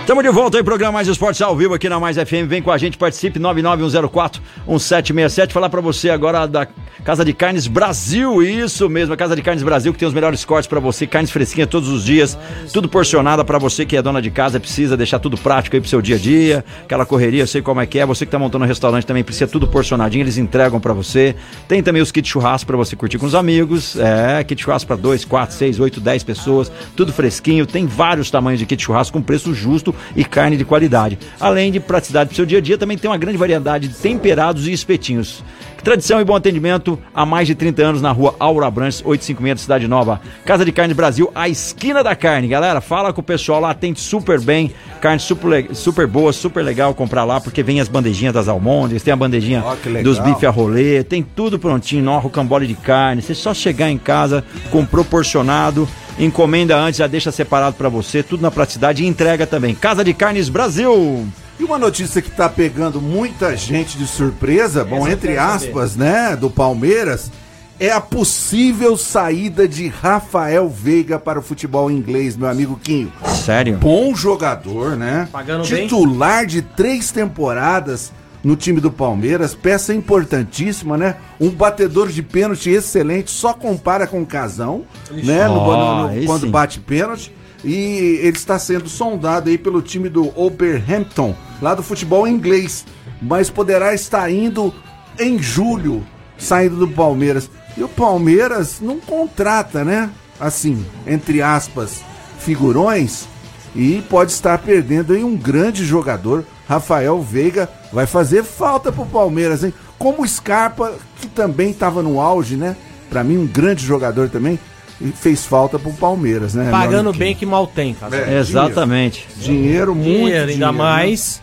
Estamos 0.00 0.22
de 0.22 0.30
volta 0.30 0.58
aí, 0.58 0.62
programa 0.62 0.92
Mais 0.92 1.08
Esportes 1.08 1.40
ao 1.40 1.56
vivo 1.56 1.72
aqui 1.72 1.88
na 1.88 1.98
Mais 1.98 2.16
FM. 2.16 2.46
Vem 2.46 2.60
com 2.60 2.70
a 2.70 2.76
gente, 2.76 2.98
participe 2.98 3.40
991041767. 3.40 5.50
Falar 5.50 5.70
pra 5.70 5.80
você 5.80 6.10
agora 6.10 6.46
da 6.46 6.68
Casa 7.02 7.24
de 7.24 7.32
Carnes 7.32 7.66
Brasil. 7.66 8.42
Isso 8.42 8.88
mesmo, 8.88 9.14
a 9.14 9.16
Casa 9.16 9.34
de 9.34 9.42
Carnes 9.42 9.62
Brasil 9.62 9.92
que 9.92 9.98
tem 9.98 10.06
os 10.06 10.14
melhores 10.14 10.44
cortes 10.44 10.68
pra 10.68 10.78
você, 10.80 11.06
carnes 11.06 11.30
fresquinhas 11.30 11.68
todos 11.68 11.88
os 11.88 12.04
dias, 12.04 12.38
tudo 12.72 12.88
porcionada 12.88 13.44
pra 13.44 13.58
você 13.58 13.84
que 13.84 13.96
é 13.96 14.02
dona 14.02 14.22
de 14.22 14.30
casa, 14.30 14.60
precisa 14.60 14.96
deixar 14.96 15.18
tudo 15.18 15.36
prático 15.36 15.76
aí 15.76 15.80
pro 15.80 15.88
seu 15.88 16.00
dia 16.00 16.16
a 16.16 16.18
dia, 16.18 16.64
aquela 16.84 17.04
correria, 17.04 17.42
eu 17.42 17.46
sei 17.46 17.62
como 17.62 17.80
é 17.80 17.86
que 17.86 17.98
é. 17.98 18.06
Você 18.06 18.24
que 18.24 18.32
tá 18.32 18.38
montando 18.38 18.64
um 18.64 18.68
restaurante 18.68 19.04
também 19.04 19.24
precisa 19.24 19.46
tudo 19.46 19.66
porcionadinho, 19.66 20.22
eles 20.22 20.38
entregam 20.38 20.80
pra 20.80 20.92
você. 20.92 21.34
Tem 21.66 21.82
também 21.82 22.00
os 22.00 22.12
kits 22.12 22.28
churrasco 22.28 22.66
pra 22.66 22.76
você 22.76 22.94
curtir 22.94 23.18
com 23.18 23.26
os 23.26 23.34
amigos. 23.34 23.96
É, 23.98 24.44
kit 24.44 24.62
churrasco 24.62 24.86
pra 24.86 24.96
2, 24.96 25.24
4, 25.24 25.54
6, 25.54 25.80
8, 25.80 26.00
10 26.00 26.22
pessoas, 26.22 26.70
tudo 26.96 27.12
fresquinho. 27.12 27.66
Tem 27.66 27.86
vários 27.86 28.30
tamanhos 28.30 28.60
de 28.60 28.66
kit 28.66 28.82
churrasco 28.82 29.18
com 29.18 29.22
preço 29.22 29.54
justo 29.54 29.94
e 30.14 30.24
carne 30.24 30.56
de 30.56 30.64
qualidade. 30.64 31.18
Além 31.40 31.70
de 31.70 31.80
praticidade 31.80 32.28
pro 32.28 32.36
seu 32.36 32.46
dia 32.46 32.58
a 32.58 32.60
dia, 32.60 32.78
também 32.78 32.96
tem 32.96 33.10
uma 33.10 33.18
grande 33.18 33.36
variedade 33.36 33.88
de 33.88 33.94
temperados 33.94 34.66
e 34.66 34.72
espetinhos. 34.72 35.42
Tradição 35.84 36.18
e 36.18 36.24
bom 36.24 36.34
atendimento 36.34 36.98
há 37.14 37.26
mais 37.26 37.46
de 37.46 37.54
30 37.54 37.82
anos 37.82 38.00
na 38.00 38.10
rua 38.10 38.34
Aura 38.40 38.70
Branches, 38.70 39.02
856 39.04 39.54
de 39.54 39.60
Cidade 39.60 39.86
Nova. 39.86 40.18
Casa 40.42 40.64
de 40.64 40.72
Carne 40.72 40.94
Brasil, 40.94 41.30
a 41.34 41.46
esquina 41.46 42.02
da 42.02 42.16
carne. 42.16 42.48
Galera, 42.48 42.80
fala 42.80 43.12
com 43.12 43.20
o 43.20 43.24
pessoal 43.24 43.60
lá, 43.60 43.68
atende 43.70 44.00
super 44.00 44.40
bem. 44.40 44.72
Carne 44.98 45.20
super, 45.20 45.74
super 45.74 46.06
boa, 46.06 46.32
super 46.32 46.64
legal 46.64 46.94
comprar 46.94 47.24
lá, 47.24 47.38
porque 47.38 47.62
vem 47.62 47.80
as 47.80 47.88
bandejinhas 47.88 48.32
das 48.32 48.48
almôndegas, 48.48 49.02
tem 49.02 49.12
a 49.12 49.16
bandejinha 49.16 49.62
Ó, 49.62 49.76
legal. 49.84 50.02
dos 50.02 50.18
bife 50.18 50.46
a 50.46 50.50
rolê, 50.50 51.04
tem 51.04 51.22
tudo 51.22 51.58
prontinho, 51.58 52.02
nó, 52.02 52.18
rocambole 52.18 52.66
de 52.66 52.74
carne. 52.74 53.20
Você 53.20 53.34
só 53.34 53.52
chegar 53.52 53.90
em 53.90 53.98
casa 53.98 54.42
com 54.70 54.86
proporcionado, 54.86 55.86
encomenda 56.18 56.78
antes, 56.78 56.96
já 56.96 57.06
deixa 57.06 57.30
separado 57.30 57.76
pra 57.76 57.90
você, 57.90 58.22
tudo 58.22 58.40
na 58.40 58.50
praticidade 58.50 59.04
e 59.04 59.06
entrega 59.06 59.46
também. 59.46 59.74
Casa 59.74 60.02
de 60.02 60.14
Carnes 60.14 60.48
Brasil. 60.48 61.28
E 61.58 61.64
uma 61.64 61.78
notícia 61.78 62.20
que 62.20 62.30
tá 62.30 62.48
pegando 62.48 63.00
muita 63.00 63.56
gente 63.56 63.96
de 63.96 64.06
surpresa, 64.06 64.84
bom, 64.84 64.98
Essa 64.98 65.08
eu 65.08 65.12
entre 65.12 65.38
aspas, 65.38 65.94
né, 65.96 66.34
do 66.36 66.50
Palmeiras, 66.50 67.30
é 67.78 67.90
a 67.90 68.00
possível 68.00 68.96
saída 68.96 69.66
de 69.68 69.86
Rafael 69.88 70.68
Veiga 70.68 71.18
para 71.18 71.38
o 71.38 71.42
futebol 71.42 71.90
inglês, 71.90 72.36
meu 72.36 72.48
amigo 72.48 72.78
Quinho. 72.82 73.12
Sério? 73.44 73.76
Bom 73.78 74.14
jogador, 74.14 74.96
né? 74.96 75.28
Pagando 75.30 75.68
bem. 75.68 75.82
Titular 75.84 76.44
de 76.46 76.60
três 76.62 77.12
temporadas 77.12 78.12
no 78.42 78.56
time 78.56 78.80
do 78.80 78.90
Palmeiras, 78.90 79.54
peça 79.54 79.94
importantíssima, 79.94 80.98
né? 80.98 81.16
Um 81.40 81.50
batedor 81.50 82.08
de 82.08 82.22
pênalti 82.22 82.68
excelente, 82.70 83.30
só 83.30 83.54
compara 83.54 84.06
com 84.06 84.20
o 84.22 84.26
Casão, 84.26 84.82
né? 85.10 85.46
No- 85.48 85.54
Ó, 85.54 85.76
no- 85.76 86.02
no- 86.02 86.08
aí 86.08 86.26
quando 86.26 86.42
sim. 86.42 86.50
bate 86.50 86.80
pênalti. 86.80 87.32
E 87.64 88.20
ele 88.22 88.36
está 88.36 88.58
sendo 88.58 88.88
sondado 88.88 89.48
aí 89.48 89.56
pelo 89.56 89.80
time 89.80 90.10
do 90.10 90.38
Oberhampton, 90.38 91.34
lá 91.62 91.74
do 91.74 91.82
futebol 91.82 92.28
inglês. 92.28 92.84
Mas 93.22 93.48
poderá 93.48 93.94
estar 93.94 94.30
indo 94.30 94.72
em 95.18 95.38
julho, 95.38 96.04
saindo 96.36 96.76
do 96.76 96.88
Palmeiras. 96.88 97.50
E 97.76 97.82
o 97.82 97.88
Palmeiras 97.88 98.80
não 98.80 99.00
contrata, 99.00 99.82
né? 99.82 100.10
Assim, 100.38 100.84
entre 101.06 101.40
aspas, 101.40 102.02
figurões. 102.38 103.26
E 103.74 104.02
pode 104.08 104.30
estar 104.30 104.58
perdendo 104.58 105.14
aí 105.14 105.24
um 105.24 105.36
grande 105.36 105.84
jogador. 105.84 106.44
Rafael 106.68 107.20
Veiga 107.20 107.68
vai 107.92 108.06
fazer 108.06 108.44
falta 108.44 108.92
pro 108.92 109.06
Palmeiras, 109.06 109.64
hein? 109.64 109.74
Como 109.98 110.26
Scarpa, 110.26 110.94
que 111.20 111.26
também 111.26 111.70
estava 111.70 112.02
no 112.02 112.20
auge, 112.20 112.56
né? 112.56 112.76
Pra 113.08 113.24
mim, 113.24 113.38
um 113.38 113.46
grande 113.46 113.84
jogador 113.84 114.28
também. 114.28 114.58
E 115.00 115.08
fez 115.08 115.44
falta 115.44 115.78
pro 115.78 115.92
Palmeiras, 115.92 116.54
né? 116.54 116.70
Pagando 116.70 117.12
bem 117.12 117.34
que 117.34 117.44
mal 117.44 117.66
tem, 117.66 117.94
cara. 117.94 118.16
É, 118.16 118.38
Exatamente. 118.38 119.26
Dinheiro, 119.36 119.94
muito 119.94 120.04
Dinheiro, 120.08 120.28
dinheiro. 120.28 120.50
ainda 120.52 120.72
né? 120.72 120.78
mais 120.78 121.42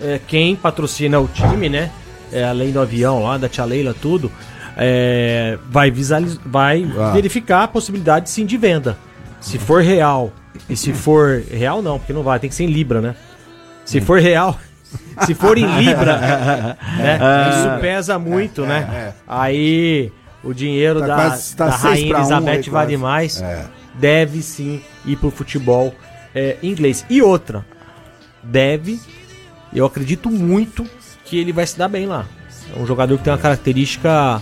é, 0.00 0.20
quem 0.26 0.54
patrocina 0.54 1.18
o 1.20 1.26
time, 1.28 1.68
né? 1.68 1.90
É, 2.32 2.44
além 2.44 2.70
do 2.72 2.80
avião 2.80 3.22
lá, 3.22 3.36
da 3.36 3.48
tia 3.48 3.64
Leila, 3.64 3.92
tudo, 4.00 4.30
é, 4.76 5.58
vai, 5.68 5.90
visualiz- 5.90 6.38
vai 6.46 6.88
Ah. 6.98 7.10
verificar 7.10 7.64
a 7.64 7.68
possibilidade 7.68 8.30
sim 8.30 8.46
de 8.46 8.56
venda. 8.56 8.96
Se 9.40 9.58
for 9.58 9.82
real, 9.82 10.32
e 10.68 10.76
se 10.76 10.92
for. 10.92 11.42
Real 11.50 11.82
não, 11.82 11.98
porque 11.98 12.12
não 12.12 12.22
vai, 12.22 12.38
tem 12.38 12.48
que 12.48 12.54
ser 12.56 12.64
em 12.64 12.68
Libra, 12.68 13.00
né? 13.00 13.14
Se 13.84 14.00
for 14.00 14.20
real. 14.20 14.58
Se 15.26 15.34
for 15.34 15.56
em 15.56 15.66
Libra, 15.78 16.18
né? 16.18 16.76
Isso 17.50 17.80
pesa 17.80 18.18
muito, 18.18 18.66
né? 18.66 19.14
Aí 19.26 20.12
o 20.44 20.52
dinheiro 20.52 21.00
Tá 21.00 21.06
da, 21.06 21.14
quase- 21.14 21.56
tá 21.56 21.66
da 21.66 21.76
Rainha 21.76 22.14
um 22.14 22.18
Elizabeth 22.18 22.50
aí, 22.50 22.62
vai 22.62 22.70
quase. 22.70 22.90
demais 22.90 23.42
É. 23.42 23.64
deve 23.94 24.42
sim 24.42 24.80
ir 25.04 25.16
pro 25.16 25.30
futebol 25.30 25.94
é, 26.34 26.56
inglês. 26.62 27.04
E 27.10 27.20
outra, 27.22 27.64
deve, 28.42 28.98
eu 29.72 29.84
acredito 29.86 30.30
muito 30.30 30.84
que 31.24 31.38
ele 31.38 31.52
vai 31.52 31.66
se 31.66 31.78
dar 31.78 31.88
bem 31.88 32.06
lá. 32.06 32.24
É 32.74 32.78
um 32.80 32.86
jogador 32.86 33.16
que 33.18 33.24
tem 33.24 33.32
uma 33.32 33.38
característica 33.38 34.40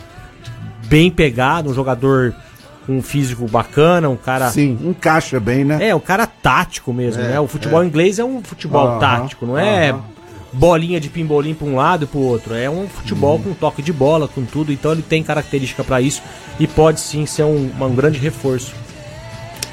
bem 0.86 1.10
pegada, 1.10 1.68
um 1.68 1.74
jogador 1.74 2.34
com 2.86 2.98
um 2.98 3.02
físico 3.02 3.46
bacana, 3.46 4.08
um 4.08 4.16
cara. 4.16 4.50
Sim, 4.50 4.78
encaixa 4.82 5.38
bem, 5.38 5.64
né? 5.64 5.88
É, 5.88 5.94
um 5.94 6.00
cara 6.00 6.26
tático 6.26 6.92
mesmo, 6.92 7.22
É, 7.22 7.28
né? 7.28 7.40
O 7.40 7.46
futebol 7.46 7.84
inglês 7.84 8.18
é 8.18 8.24
um 8.24 8.42
futebol 8.42 8.86
Aham, 8.86 8.98
tático, 8.98 9.46
não 9.46 9.58
é 9.58 9.90
aham. 9.90 10.02
Bolinha 10.52 11.00
de 11.00 11.08
pimbolim 11.08 11.54
pra 11.54 11.66
um 11.66 11.76
lado 11.76 12.04
e 12.04 12.06
pro 12.06 12.18
outro. 12.20 12.54
É 12.54 12.68
um 12.68 12.88
futebol 12.88 13.36
Uhum. 13.36 13.42
com 13.42 13.54
toque 13.54 13.82
de 13.82 13.92
bola, 13.92 14.26
com 14.28 14.44
tudo. 14.44 14.72
Então 14.72 14.92
ele 14.92 15.02
tem 15.02 15.22
característica 15.22 15.82
pra 15.84 16.00
isso 16.00 16.22
e 16.58 16.66
pode 16.66 17.00
sim 17.00 17.26
ser 17.26 17.44
um, 17.44 17.70
um 17.80 17.94
grande 17.94 18.18
reforço. 18.18 18.72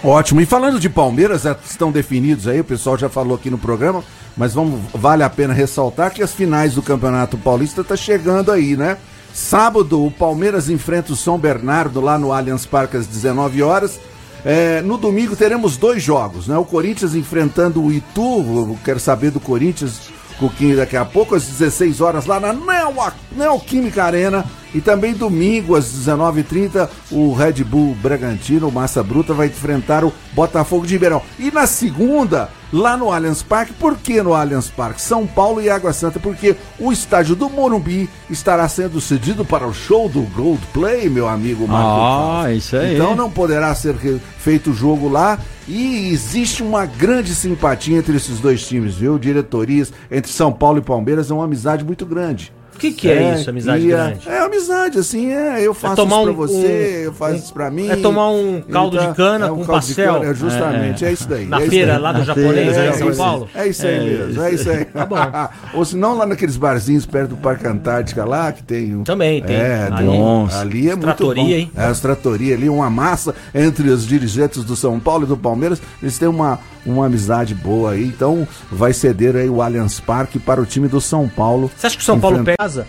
Ótimo. 0.03 0.39
E 0.41 0.45
falando 0.45 0.79
de 0.79 0.89
Palmeiras, 0.89 1.41
já 1.41 1.55
estão 1.65 1.91
definidos 1.91 2.47
aí, 2.47 2.59
o 2.59 2.63
pessoal 2.63 2.97
já 2.97 3.09
falou 3.09 3.35
aqui 3.35 3.49
no 3.49 3.57
programa, 3.57 4.03
mas 4.35 4.53
vamos, 4.53 4.79
vale 4.93 5.23
a 5.23 5.29
pena 5.29 5.53
ressaltar 5.53 6.11
que 6.13 6.21
as 6.21 6.31
finais 6.33 6.75
do 6.75 6.83
Campeonato 6.83 7.37
Paulista 7.37 7.83
tá 7.83 7.95
chegando 7.95 8.51
aí, 8.51 8.77
né? 8.77 8.97
Sábado, 9.33 10.05
o 10.05 10.11
Palmeiras 10.11 10.69
enfrenta 10.69 11.13
o 11.13 11.15
São 11.15 11.37
Bernardo 11.37 11.99
lá 11.99 12.17
no 12.17 12.31
Allianz 12.31 12.65
Parque 12.65 12.97
às 12.97 13.07
19 13.07 13.61
horas. 13.63 13.99
É, 14.45 14.81
no 14.81 14.97
domingo 14.97 15.35
teremos 15.35 15.77
dois 15.77 16.01
jogos, 16.01 16.47
né? 16.47 16.57
O 16.57 16.63
Corinthians 16.63 17.15
enfrentando 17.15 17.83
o 17.83 17.91
Itu, 17.91 18.77
quero 18.85 18.99
saber 18.99 19.31
do 19.31 19.39
Corinthians, 19.39 19.99
Coquinho 20.39 20.77
daqui 20.77 20.95
a 20.95 21.05
pouco, 21.05 21.35
às 21.35 21.45
16 21.45 22.01
horas, 22.01 22.25
lá 22.25 22.39
na 22.39 22.53
Neo, 22.53 22.93
Neoquímica 23.35 24.03
Arena. 24.03 24.45
E 24.75 24.81
também 24.81 25.13
domingo, 25.13 25.75
às 25.75 25.85
19h30, 25.85 26.89
o 27.11 27.33
Red 27.33 27.63
Bull 27.63 27.95
Bragantino, 27.95 28.69
Massa 28.69 29.01
Bruta, 29.01 29.33
vai 29.33 29.47
enfrentar 29.47 30.03
o 30.03 30.13
Botafogo 30.33 30.85
de 30.85 30.93
Ribeirão. 30.93 31.21
E 31.39 31.49
na 31.49 31.65
segunda, 31.65 32.49
lá 32.71 32.97
no 32.97 33.11
Allianz 33.11 33.41
Parque, 33.41 33.73
por 33.73 33.95
que 33.97 34.21
no 34.21 34.33
Allianz 34.33 34.69
Parque? 34.69 35.01
São 35.01 35.25
Paulo 35.25 35.61
e 35.61 35.69
Água 35.69 35.93
Santa, 35.93 36.19
porque 36.19 36.55
o 36.77 36.91
estádio 36.91 37.33
do 37.33 37.49
Morumbi 37.49 38.09
estará 38.29 38.67
sendo 38.67 38.99
cedido 38.99 39.45
para 39.45 39.65
o 39.65 39.73
show 39.73 40.09
do 40.09 40.21
Gold 40.21 40.61
Play, 40.73 41.09
meu 41.09 41.27
amigo 41.27 41.65
Marco. 41.67 42.43
Ah, 42.43 42.53
isso 42.53 42.75
aí. 42.75 42.95
Então 42.95 43.15
não 43.15 43.31
poderá 43.31 43.73
ser 43.73 43.95
feito 44.37 44.71
o 44.71 44.75
jogo 44.75 45.07
lá. 45.07 45.39
E 45.67 46.07
existe 46.13 46.63
uma 46.63 46.85
grande 46.85 47.35
simpatia 47.35 47.97
entre 47.97 48.15
esses 48.15 48.39
dois 48.39 48.65
times, 48.65 48.95
viu? 48.95 49.19
Diretorias 49.19 49.91
entre 50.09 50.31
São 50.31 50.51
Paulo 50.51 50.79
e 50.79 50.81
Palmeiras 50.81 51.29
é 51.29 51.33
uma 51.33 51.43
amizade 51.43 51.83
muito 51.83 52.05
grande. 52.05 52.53
O 52.77 52.79
que, 52.79 52.91
que 52.91 53.09
é, 53.09 53.33
isso, 53.33 53.49
amizade 53.49 53.85
e, 53.87 53.91
é- 53.91 53.95
grande? 53.95 54.29
É, 54.29 54.39
amizade, 54.39 54.99
assim, 54.99 55.31
é, 55.33 55.59
eu 55.65 55.73
faço 55.73 55.95
tomar 55.95 56.17
isso 56.17 56.23
pra 56.25 56.31
um- 56.31 56.35
você, 56.35 56.55
um- 57.01 57.03
eu 57.05 57.13
faço 57.13 57.33
um- 57.33 57.37
isso 57.37 57.53
pra 57.53 57.71
mim. 57.71 57.89
é 57.89 57.95
tomar 57.95 58.29
um 58.29 58.61
caldo 58.61 58.99
de 58.99 59.13
cana 59.15 59.47
com 59.49 59.53
um 59.61 59.65
caldo 59.65 59.81
de 59.85 59.95
pastel? 59.95 60.13
cana, 60.13 60.25
é, 60.25 60.33
justamente, 60.35 61.03
é, 61.05 61.11
isso 61.11 61.27
daí. 61.27 61.45
Na 61.47 61.61
é 61.61 61.67
feira 61.67 61.93
daí. 61.93 62.01
lá 62.01 62.11
do 62.13 62.23
japonês, 62.23 62.77
aí 62.77 62.85
em 62.85 62.89
é 62.89 62.93
São 62.93 63.15
Paulo? 63.15 63.49
É 63.55 63.67
isso 63.67 63.85
aí 63.87 63.95
É 63.95 63.99
mesmo, 63.99 64.41
é 64.43 64.51
isso 64.53 64.69
aí. 64.69 64.85
Tá 64.85 65.05
bom. 65.05 65.15
Ou 65.73 65.83
se 65.85 65.97
não, 65.97 66.15
lá 66.15 66.25
naqueles 66.25 66.55
barzinhos 66.55 67.05
perto 67.05 67.29
do 67.31 67.37
Parque 67.37 67.65
Antártica 67.67 68.23
lá, 68.23 68.51
que 68.51 68.61
tem... 68.61 68.95
o- 68.95 69.03
Também 69.03 69.41
tem. 69.41 69.55
É, 69.55 69.89
Ali. 69.91 70.05
nossa. 70.05 70.59
ali 70.61 70.87
é 70.89 70.91
muito 70.95 71.01
Tratoria, 71.05 71.43
bom. 71.43 71.49
hein? 71.49 71.71
É, 71.75 71.85
as 71.85 71.99
tratoria 71.99 72.53
ali, 72.55 72.69
uma 72.69 72.89
massa 72.89 73.33
entre 73.55 73.89
os 73.89 74.05
dirigentes 74.07 74.63
do 74.63 74.75
São 74.75 74.99
Paulo 74.99 75.23
e 75.23 75.27
do 75.27 75.35
Palmeiras. 75.35 75.81
Eles 76.01 76.17
têm 76.19 76.27
uma, 76.27 76.59
uma 76.87 77.05
amizade 77.05 77.53
boa 77.53 77.91
aí. 77.91 78.05
Então 78.05 78.47
vai 78.71 78.93
ceder 78.93 79.35
aí 79.35 79.49
o 79.49 79.61
Allianz 79.61 79.99
Parque 79.99 80.39
para 80.39 80.61
o 80.61 80.65
time 80.65 80.87
do 80.87 80.99
São 81.01 81.27
Paulo. 81.27 81.69
Você 81.77 81.87
acha 81.87 81.95
que 81.97 82.01
o 82.01 82.05
São 82.05 82.19
Paulo 82.19 82.39
Enfrenta- 82.39 82.63
pesa? 82.63 82.87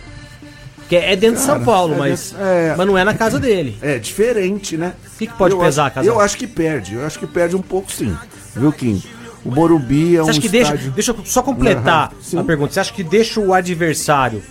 Que 0.87 0.95
é 0.95 1.15
dentro 1.15 1.35
de 1.37 1.41
São 1.43 1.53
Cara, 1.59 1.65
Paulo, 1.65 1.93
é 1.93 1.97
mas, 1.97 2.31
dentro- 2.31 2.45
é. 2.47 2.75
mas 2.75 2.87
não 2.87 2.97
é 2.97 3.03
na 3.03 3.13
casa 3.13 3.39
dele. 3.39 3.77
É 3.79 3.99
diferente, 3.99 4.75
né? 4.75 4.93
O 5.13 5.17
que, 5.19 5.27
que 5.27 5.33
pode 5.33 5.53
eu 5.53 5.59
pesar 5.59 5.85
a 5.85 5.89
casa? 5.91 6.07
Eu 6.07 6.19
acho 6.19 6.35
que 6.35 6.47
perde. 6.47 6.95
Eu 6.95 7.05
acho 7.05 7.19
que 7.19 7.27
perde 7.27 7.55
um 7.55 7.61
pouco 7.61 7.91
sim. 7.91 8.15
Viu, 8.55 8.71
Kim? 8.71 9.03
O 9.45 9.51
Morumbi 9.51 10.15
é 10.17 10.19
Você 10.21 10.27
um 10.27 10.29
acha 10.31 10.41
que 10.41 10.49
deixa. 10.49 10.73
estádio... 10.73 10.91
Deixa 10.91 11.11
eu 11.11 11.17
só 11.25 11.43
completar 11.43 12.11
sim. 12.21 12.39
a 12.39 12.43
pergunta. 12.43 12.73
Você 12.73 12.79
acha 12.79 12.91
que 12.91 13.03
deixa 13.03 13.39
o 13.39 13.53
adversário 13.53 14.41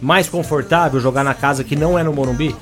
mais 0.00 0.28
confortável 0.28 1.00
jogar 1.00 1.24
na 1.24 1.34
casa 1.34 1.64
que 1.64 1.74
não 1.74 1.98
é 1.98 2.04
no 2.04 2.12
Morumbi? 2.12 2.54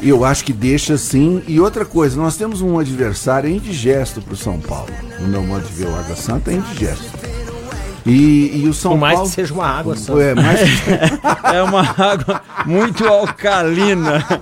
Eu 0.00 0.24
acho 0.24 0.44
que 0.44 0.52
deixa 0.52 0.96
sim. 0.96 1.42
E 1.46 1.60
outra 1.60 1.84
coisa, 1.84 2.16
nós 2.16 2.36
temos 2.36 2.62
um 2.62 2.78
adversário 2.78 3.50
indigesto 3.50 4.22
pro 4.22 4.36
São 4.36 4.60
Paulo. 4.60 4.92
No 5.20 5.28
meu 5.28 5.42
modo 5.42 5.66
de 5.66 5.72
ver, 5.72 5.88
o 5.88 5.96
Água 5.96 6.14
Santa 6.14 6.52
é 6.52 6.54
indigesto. 6.54 7.27
E, 8.08 8.62
e 8.64 8.68
o 8.68 8.72
São 8.72 8.92
Por 8.92 8.98
mais 9.00 9.14
Paulo. 9.14 9.28
que 9.28 9.34
seja 9.34 9.52
uma 9.54 9.66
água 9.66 9.94
só. 9.96 10.18
É, 10.20 10.34
mais 10.34 10.60
É 11.54 11.62
uma 11.62 11.82
água 11.82 12.40
muito 12.64 13.06
alcalina. 13.06 14.24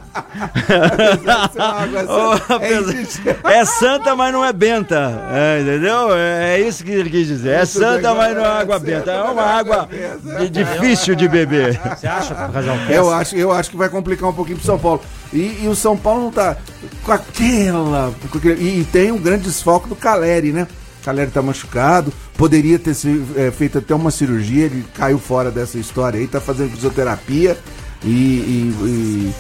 Apesar- 2.49 3.43
É 3.45 3.65
santa, 3.65 4.15
mas 4.15 4.33
não 4.33 4.45
é 4.45 4.53
benta. 4.53 5.21
É, 5.33 5.61
entendeu? 5.63 6.15
É, 6.15 6.55
é 6.57 6.61
isso 6.69 6.85
que 6.85 6.91
ele 6.91 7.11
quis 7.11 7.27
dizer. 7.27 7.51
É 7.55 7.65
santa, 7.65 8.15
mas 8.15 8.35
não 8.37 8.45
é 8.45 8.49
água 8.61 8.79
benta. 8.79 9.11
É 9.11 9.23
uma 9.23 9.43
água 9.43 9.89
de- 10.39 10.49
difícil 10.51 11.15
de 11.15 11.29
beber. 11.29 11.81
Você 11.97 12.07
acha, 12.07 12.35
Razão? 12.35 12.77
Eu 12.89 13.13
acho, 13.13 13.37
eu 13.37 13.53
acho 13.53 13.71
que 13.71 13.77
vai 13.77 13.89
complicar 13.89 14.29
um 14.29 14.33
pouquinho 14.33 14.59
pro 14.59 14.67
São 14.67 14.79
Paulo. 14.79 15.01
E, 15.33 15.61
e 15.65 15.69
o 15.69 15.75
São 15.75 15.97
Paulo 15.97 16.25
não 16.25 16.31
tá 16.31 16.57
com 17.03 17.13
aquela. 17.13 18.13
com 18.31 18.39
aquele- 18.39 18.63
e, 18.63 18.81
e 18.81 18.85
tem 18.85 19.11
um 19.13 19.19
grande 19.19 19.45
desfoque 19.45 19.89
do 19.89 19.97
Caleri, 19.97 20.53
né? 20.53 20.67
Caleri 21.07 21.31
tá 21.31 21.41
machucado, 21.41 22.13
poderia 22.37 22.81
ter 22.81 22.93
se, 22.93 23.25
é, 23.37 23.49
feito 23.53 23.79
até 23.79 23.95
uma 23.95 24.11
cirurgia, 24.11 24.65
ele 24.65 24.85
caiu 24.93 25.21
fora 25.21 25.53
dessa 25.53 25.79
história 25.79 26.19
aí, 26.19 26.27
tá 26.27 26.41
fazendo 26.41 26.73
fisioterapia 26.73 27.57
e, 28.05 28.09
e- 28.09 28.75
e 28.85 29.35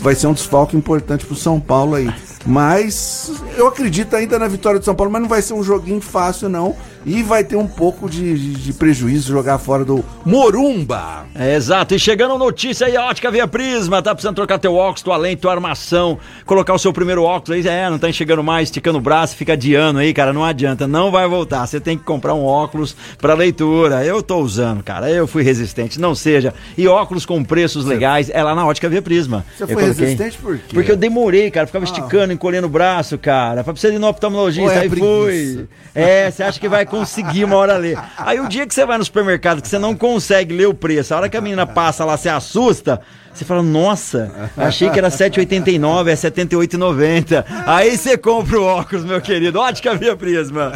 vai 0.00 0.14
ser 0.14 0.26
um 0.26 0.32
desfalque 0.32 0.74
importante 0.74 1.26
pro 1.26 1.36
São 1.36 1.60
Paulo 1.60 1.96
aí. 1.96 2.10
Mas 2.46 3.30
eu 3.58 3.66
acredito 3.66 4.16
ainda 4.16 4.38
na 4.38 4.48
vitória 4.48 4.78
do 4.80 4.84
São 4.86 4.94
Paulo, 4.94 5.12
mas 5.12 5.20
não 5.20 5.28
vai 5.28 5.42
ser 5.42 5.52
um 5.52 5.62
joguinho 5.62 6.00
fácil, 6.00 6.48
não. 6.48 6.74
E 7.06 7.22
vai 7.22 7.44
ter 7.44 7.54
um 7.54 7.68
pouco 7.68 8.10
de, 8.10 8.36
de- 8.36 8.54
de 8.56 8.72
prejuízo 8.72 9.32
jogar 9.32 9.58
fora 9.58 9.84
do 9.84 10.04
Morumba. 10.24 11.24
É, 11.34 11.54
exato. 11.54 11.94
E 11.94 11.98
chegando 12.00 12.36
notícia 12.36 12.86
aí, 12.86 12.96
a 12.96 13.06
Ótica 13.06 13.30
Via 13.30 13.46
Prisma. 13.46 14.02
Tá 14.02 14.12
precisando 14.12 14.34
trocar 14.34 14.58
teu 14.58 14.74
óculos, 14.74 15.02
tua 15.02 15.16
lente, 15.16 15.40
tua 15.42 15.52
armação. 15.52 16.18
Colocar 16.44 16.74
o 16.74 16.78
seu 16.78 16.92
primeiro 16.92 17.22
óculos 17.22 17.64
aí. 17.64 17.66
É, 17.72 17.88
não 17.88 17.98
tá 17.98 18.08
enxergando 18.08 18.42
mais, 18.42 18.68
esticando 18.68 18.98
o 18.98 19.00
braço, 19.00 19.36
fica 19.36 19.52
adiando 19.52 20.00
aí, 20.00 20.12
cara. 20.12 20.32
Não 20.32 20.44
adianta, 20.44 20.88
não 20.88 21.10
vai 21.12 21.28
voltar. 21.28 21.64
Você 21.66 21.78
tem 21.78 21.96
que 21.96 22.02
comprar 22.04 22.34
um 22.34 22.44
óculos 22.44 22.96
pra 23.18 23.34
leitura. 23.34 24.04
Eu 24.04 24.20
tô 24.22 24.38
usando, 24.38 24.82
cara. 24.82 25.08
Eu 25.08 25.28
fui 25.28 25.44
resistente, 25.44 26.00
não 26.00 26.12
seja. 26.14 26.52
E 26.76 26.88
óculos 26.88 27.24
com 27.24 27.44
preços 27.44 27.84
legais 27.84 28.28
é 28.30 28.42
lá 28.42 28.52
na 28.52 28.66
Ótica 28.66 28.88
Via 28.88 29.00
Prisma. 29.00 29.44
Você 29.56 29.62
Eu 29.62 29.68
foi 29.68 29.76
coloquei. 29.82 30.04
resistente 30.06 30.38
por 30.38 30.58
quê? 30.58 30.64
Porque 30.74 30.90
eu 30.90 30.96
demorei, 30.96 31.50
cara. 31.52 31.66
Ficava 31.68 31.84
esticando, 31.84 32.32
encolhendo 32.32 32.66
o 32.66 32.70
braço, 32.70 33.16
cara. 33.16 33.62
Pra 33.62 33.72
precisar 33.72 33.94
ir 33.94 33.98
no 34.00 34.08
oftalmologista. 34.08 34.72
É 34.72 34.78
aí 34.80 34.88
fui. 34.90 35.66
É, 35.94 36.30
você 36.30 36.42
acha 36.42 36.58
que 36.60 36.68
vai 36.68 36.84
conseguir 36.98 37.44
uma 37.44 37.56
hora 37.56 37.76
ler. 37.76 37.98
Aí 38.16 38.40
o 38.40 38.48
dia 38.48 38.66
que 38.66 38.74
você 38.74 38.84
vai 38.84 38.98
no 38.98 39.04
supermercado 39.04 39.60
que 39.60 39.68
você 39.68 39.78
não 39.78 39.94
consegue 39.94 40.54
ler 40.54 40.66
o 40.66 40.74
preço, 40.74 41.14
a 41.14 41.18
hora 41.18 41.28
que 41.28 41.36
a 41.36 41.40
menina 41.40 41.66
passa 41.66 42.04
lá, 42.04 42.16
você 42.16 42.28
assusta, 42.28 43.00
você 43.36 43.44
fala, 43.44 43.62
nossa, 43.62 44.50
achei 44.56 44.88
que 44.88 44.98
era 44.98 45.08
7,89, 45.08 46.08
é 46.08 46.14
78,90. 46.14 47.44
Aí 47.66 47.96
você 47.96 48.16
compra 48.16 48.58
o 48.58 48.64
óculos, 48.64 49.04
meu 49.04 49.20
querido. 49.20 49.60
Ótica 49.60 49.94
Via 49.94 50.16
Prisma. 50.16 50.72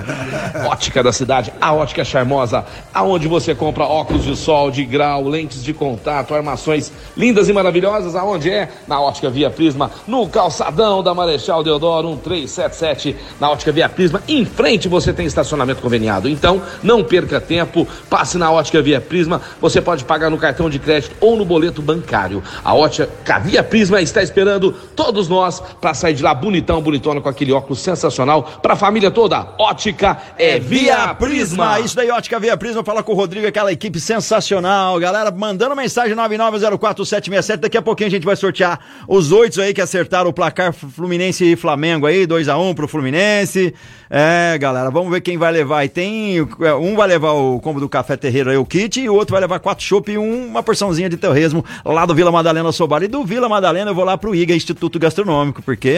Ótica 0.66 1.02
da 1.02 1.12
cidade, 1.12 1.52
a 1.61 1.72
ótica 1.72 2.04
charmosa, 2.04 2.64
aonde 2.92 3.26
você 3.28 3.54
compra 3.54 3.84
óculos 3.84 4.24
de 4.24 4.36
sol, 4.36 4.70
de 4.70 4.84
grau, 4.84 5.26
lentes 5.26 5.62
de 5.62 5.72
contato, 5.72 6.34
armações 6.34 6.92
lindas 7.16 7.48
e 7.48 7.52
maravilhosas. 7.52 8.14
Aonde 8.14 8.50
é? 8.50 8.68
Na 8.86 9.00
Ótica 9.00 9.30
Via 9.30 9.50
Prisma, 9.50 9.90
no 10.06 10.28
calçadão 10.28 11.02
da 11.02 11.14
Marechal 11.14 11.62
Deodoro 11.62 12.08
1377, 12.08 13.16
na 13.40 13.50
Ótica 13.50 13.72
Via 13.72 13.88
Prisma. 13.88 14.22
Em 14.28 14.44
frente 14.44 14.88
você 14.88 15.12
tem 15.12 15.26
estacionamento 15.26 15.80
conveniado. 15.80 16.28
Então, 16.28 16.62
não 16.82 17.02
perca 17.02 17.40
tempo, 17.40 17.86
passe 18.08 18.36
na 18.36 18.50
Ótica 18.50 18.82
Via 18.82 19.00
Prisma. 19.00 19.40
Você 19.61 19.80
pode 19.80 20.04
pagar 20.04 20.30
no 20.30 20.38
cartão 20.38 20.68
de 20.68 20.78
crédito 20.78 21.16
ou 21.20 21.36
no 21.36 21.44
boleto 21.44 21.80
bancário. 21.80 22.42
A 22.64 22.74
Ótica 22.74 23.38
Via 23.38 23.62
Prisma 23.62 24.01
está 24.01 24.22
esperando 24.22 24.72
todos 24.94 25.28
nós 25.28 25.61
para 25.80 25.94
sair 25.94 26.14
de 26.14 26.22
lá 26.22 26.34
bonitão, 26.34 26.80
bonitona 26.82 27.20
com 27.20 27.28
aquele 27.28 27.53
óculos 27.53 27.80
sensacional 27.80 28.42
para 28.62 28.74
a 28.74 28.76
família 28.76 29.11
toda. 29.11 29.46
Ótica 29.59 30.16
é 30.38 30.59
Via 30.59 31.14
Prisma. 31.14 31.80
Isso 31.80 31.96
daí, 31.96 32.11
Ótica 32.11 32.38
Via 32.40 32.57
Prisma. 32.57 32.84
Fala 32.84 33.03
com 33.03 33.12
o 33.12 33.14
Rodrigo, 33.14 33.46
aquela 33.46 33.72
equipe 33.72 33.98
sensacional. 34.01 34.98
Galera, 34.98 35.30
mandando 35.30 35.74
mensagem 35.76 36.14
9904767. 36.16 37.57
Daqui 37.59 37.76
a 37.78 37.82
pouquinho 37.82 38.09
a 38.09 38.11
gente 38.11 38.24
vai 38.24 38.36
sortear 38.36 38.78
os 39.09 39.32
oito 39.32 39.61
aí 39.61 39.72
que 39.74 39.80
acertaram 39.80 40.30
o 40.30 40.32
placar 40.32 40.72
Fluminense 40.72 41.44
e 41.44 41.57
Flamengo 41.57 42.07
aí. 42.07 42.26
2x1 42.26 42.74
pro 42.74 42.88
Fluminense. 42.88 43.74
É, 44.09 44.59
galera, 44.59 44.90
vamos 44.90 45.11
ver 45.11 45.20
quem 45.20 45.38
vai 45.38 45.53
levar. 45.53 45.84
E 45.84 45.88
tem. 45.88 46.38
é, 46.61 46.74
Um 46.74 46.96
vai 46.96 47.07
levar 47.09 47.32
o 47.32 47.61
combo 47.61 47.78
do 47.80 47.88
Café 47.88 48.16
Terreiro 48.16 48.51
aí, 48.51 48.57
o 48.57 48.64
kit, 48.64 49.01
e 49.01 49.09
o 49.09 49.14
outro 49.14 49.32
vai 49.32 49.40
levar 49.40 49.59
quatro 49.61 49.84
chopp 49.84 50.11
e 50.11 50.18
um- 50.18 50.46
uma 50.48 50.62
porçãozinha 50.62 51.09
de 51.09 51.16
torresmo 51.16 51.64
lá 51.84 52.05
do 52.07 52.14
Vila 52.14 52.30
Madalena 52.41 52.72
Sobar. 52.72 53.03
E 53.03 53.09
do 53.09 53.22
Vila 53.22 53.49
Madalena 53.49 53.91
eu 53.91 53.95
vou 53.95 54.05
lá 54.05 54.16
pro 54.16 54.34
IGA 54.34 54.55
Instituto 54.55 54.99
Gastronômico, 54.99 55.62
porque 55.62 55.97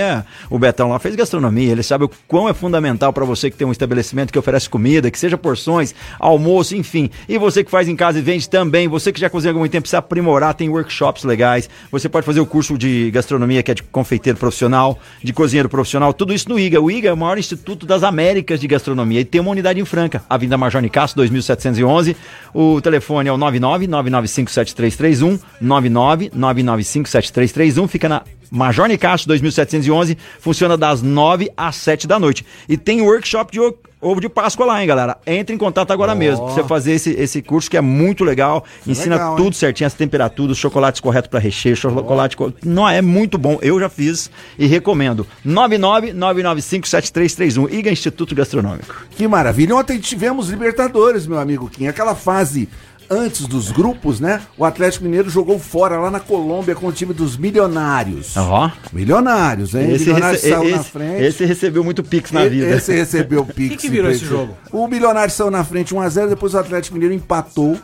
o 0.51 0.59
Betão 0.59 0.88
lá 0.88 0.99
fez 0.99 1.14
gastronomia, 1.14 1.70
ele 1.70 1.82
sabe 1.82 2.05
o 2.05 2.11
quão 2.26 2.49
é 2.49 2.53
fundamental 2.53 3.12
para 3.12 3.24
você 3.24 3.49
que 3.51 3.57
tem 3.57 3.66
um 3.66 3.70
estabelecimento 3.72 4.32
que 4.32 4.38
oferece 4.38 4.68
comida, 4.68 5.11
que 5.11 5.18
seja 5.18 5.38
porções, 5.38 5.95
almoço, 6.18 6.74
enfim. 6.76 7.09
E 7.28 7.38
você 7.38 7.62
que 7.62 7.70
faz 7.70 7.88
em 7.88 7.95
casa 7.95 8.18
e 8.18 8.22
vende 8.22 8.49
também, 8.49 8.88
você 8.88 9.12
que 9.12 9.20
já 9.20 9.30
cozinha 9.30 9.53
há 9.53 9.55
algum 9.55 9.68
tempo 9.68 9.82
precisa 9.82 9.99
aprimorar, 9.99 10.55
tem 10.55 10.68
workshops 10.68 11.22
legais. 11.22 11.70
Você 11.90 12.09
pode 12.09 12.26
fazer 12.26 12.40
o 12.40 12.47
curso 12.47 12.76
de 12.76 13.11
gastronomia, 13.12 13.62
que 13.62 13.70
é 13.70 13.74
de 13.74 13.82
confeiteiro 13.84 14.38
profissional, 14.38 14.99
de 15.22 15.32
cozinheiro 15.32 15.68
profissional, 15.68 16.12
tudo 16.12 16.34
isso 16.34 16.49
no 16.49 16.59
IGA. 16.59 16.80
O 16.80 16.90
IGA 16.90 17.11
é 17.11 17.12
o 17.12 17.16
maior 17.16 17.38
instituto 17.38 17.86
das 17.86 18.03
Américas 18.03 18.59
de 18.59 18.66
gastronomia 18.66 19.20
e 19.20 19.24
tem 19.24 19.40
uma 19.40 19.51
unidade 19.51 19.80
em 19.80 19.84
Franca, 19.84 20.24
Avenida 20.28 20.59
Major 20.59 20.82
Nicasso, 20.82 21.14
2711. 21.16 22.16
O 22.53 22.80
telefone 22.80 23.28
é 23.28 23.32
o 23.32 23.36
99 23.36 23.86
995 23.86 24.51
7331 24.51 25.38
99 25.61 26.21
995 26.34 27.08
7331, 27.08 27.88
fica 27.88 28.08
na 28.08 28.22
Major 28.50 28.86
Nicasso 28.86 29.26
2711, 29.28 30.16
funciona 30.38 30.76
das 30.76 31.00
9 31.02 31.50
às 31.56 31.76
7 31.76 32.06
da 32.06 32.18
noite. 32.18 32.44
E 32.68 32.76
tem 32.76 33.00
workshop 33.00 33.50
de 33.52 33.58
ovo 34.00 34.20
de 34.20 34.28
Páscoa 34.28 34.66
lá, 34.66 34.80
hein, 34.82 34.86
galera? 34.88 35.16
Entre 35.24 35.54
em 35.54 35.58
contato 35.58 35.90
agora 35.92 36.12
mesmo, 36.14 36.44
pra 36.46 36.54
você 36.54 36.64
fazer 36.64 36.92
esse, 36.92 37.10
esse 37.12 37.40
curso 37.40 37.70
que 37.70 37.76
é 37.76 37.80
muito 37.80 38.24
legal, 38.24 38.64
ensina 38.86 39.14
legal, 39.14 39.36
tudo 39.36 39.46
hein? 39.46 39.52
certinho, 39.52 39.86
as 39.86 39.94
temperaturas, 39.94 40.52
os 40.52 40.58
chocolates 40.58 41.00
corretos 41.00 41.30
para 41.30 41.38
recheio, 41.38 41.76
chocolate. 41.76 42.36
co- 42.36 42.52
Não, 42.64 42.86
é 42.86 43.00
muito 43.00 43.38
bom, 43.38 43.58
eu 43.62 43.78
já 43.80 43.88
fiz 43.88 44.28
e 44.58 44.66
recomendo. 44.66 45.26
99 45.44 46.12
995 46.12 46.88
7331, 46.88 47.68
IGA 47.78 47.90
Instituto 47.92 48.34
Gastronômico. 48.34 48.94
Que 49.16 49.26
maravilha. 49.28 49.76
Ontem 49.76 49.98
tivemos 49.98 50.50
Libertadores, 50.50 51.26
meu 51.26 51.38
amigo 51.38 51.70
Kim. 51.70 51.86
Aquela 51.86 52.14
fase 52.16 52.68
antes 53.11 53.46
dos 53.46 53.70
grupos, 53.70 54.18
né? 54.20 54.40
O 54.57 54.64
Atlético 54.64 55.05
Mineiro 55.05 55.28
jogou 55.30 55.59
fora 55.59 55.98
lá 55.98 56.11
na 56.11 56.20
Colômbia 56.20 56.74
com 56.74 56.86
o 56.86 56.92
time 56.92 57.12
dos 57.14 57.36
milionários. 57.36 58.36
Ó. 58.36 58.70
Milionários, 58.92 59.74
hein? 59.74 59.92
Esse, 59.92 60.05
milionários 60.07 60.42
rece- 60.42 60.55
saiu 60.55 60.70
na 60.70 60.76
esse- 60.80 60.90
frente. 60.90 61.22
esse 61.22 61.44
recebeu 61.44 61.84
muito 61.84 62.03
pix 62.03 62.30
na 62.32 62.44
vida. 62.46 62.68
Esse 62.70 62.92
recebeu 62.94 63.40
o 63.42 63.46
Pix. 63.46 63.70
que 63.70 63.76
que 63.82 63.88
virou 63.90 64.11
esse 64.11 64.24
jogo? 64.24 64.57
O 64.72 64.86
Milionário 64.88 65.32
saiu 65.32 65.50
na 65.50 65.62
frente 65.64 65.94
1x0, 65.94 66.28
depois 66.28 66.55
o 66.55 66.59
Atlético 66.59 66.94
Mineiro 66.94 67.14
empatou, 67.14 67.76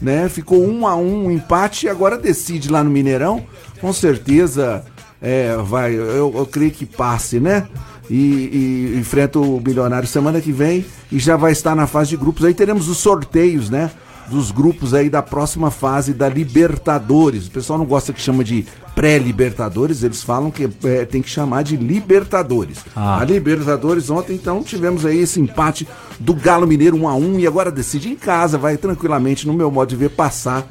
né? 0.00 0.28
Ficou 0.28 0.58
1x1, 0.66 0.96
um 0.98 1.30
empate 1.30 1.86
e 1.86 1.88
agora 1.88 2.16
decide 2.16 2.70
lá 2.70 2.82
no 2.82 2.90
Mineirão. 2.90 3.44
Com 3.80 3.92
certeza 3.92 4.84
é, 5.20 5.56
vai, 5.62 5.92
eu, 5.94 6.32
eu 6.36 6.48
creio 6.50 6.70
que 6.70 6.86
passe, 6.86 7.38
né? 7.40 7.66
E, 8.08 8.92
e 8.94 8.98
enfrenta 8.98 9.38
o 9.38 9.60
Milionário 9.64 10.08
semana 10.08 10.40
que 10.40 10.50
vem 10.50 10.84
e 11.12 11.18
já 11.20 11.36
vai 11.36 11.52
estar 11.52 11.76
na 11.76 11.86
fase 11.86 12.10
de 12.10 12.16
grupos. 12.16 12.44
Aí 12.44 12.52
teremos 12.52 12.88
os 12.88 12.98
sorteios, 12.98 13.70
né? 13.70 13.88
Dos 14.30 14.50
grupos 14.50 14.94
aí 14.94 15.10
da 15.10 15.22
próxima 15.22 15.70
fase 15.70 16.14
da 16.14 16.28
Libertadores. 16.28 17.48
O 17.48 17.50
pessoal 17.50 17.78
não 17.78 17.86
gosta 17.86 18.12
que 18.12 18.20
chama 18.20 18.44
de 18.44 18.64
pré-Libertadores, 18.94 20.02
eles 20.02 20.22
falam 20.22 20.50
que 20.50 20.68
é, 20.84 21.04
tem 21.04 21.22
que 21.22 21.28
chamar 21.28 21.62
de 21.62 21.76
Libertadores. 21.76 22.78
Ah. 22.94 23.20
A 23.20 23.24
Libertadores 23.24 24.10
ontem, 24.10 24.34
então, 24.34 24.62
tivemos 24.62 25.06
aí 25.06 25.18
esse 25.18 25.40
empate 25.40 25.88
do 26.18 26.34
Galo 26.34 26.66
Mineiro 26.66 26.96
1 26.96 27.08
a 27.08 27.14
1 27.14 27.40
e 27.40 27.46
agora 27.46 27.70
decide 27.70 28.08
em 28.08 28.16
casa, 28.16 28.58
vai 28.58 28.76
tranquilamente, 28.76 29.46
no 29.46 29.54
meu 29.54 29.70
modo 29.70 29.88
de 29.88 29.96
ver, 29.96 30.10
passar 30.10 30.66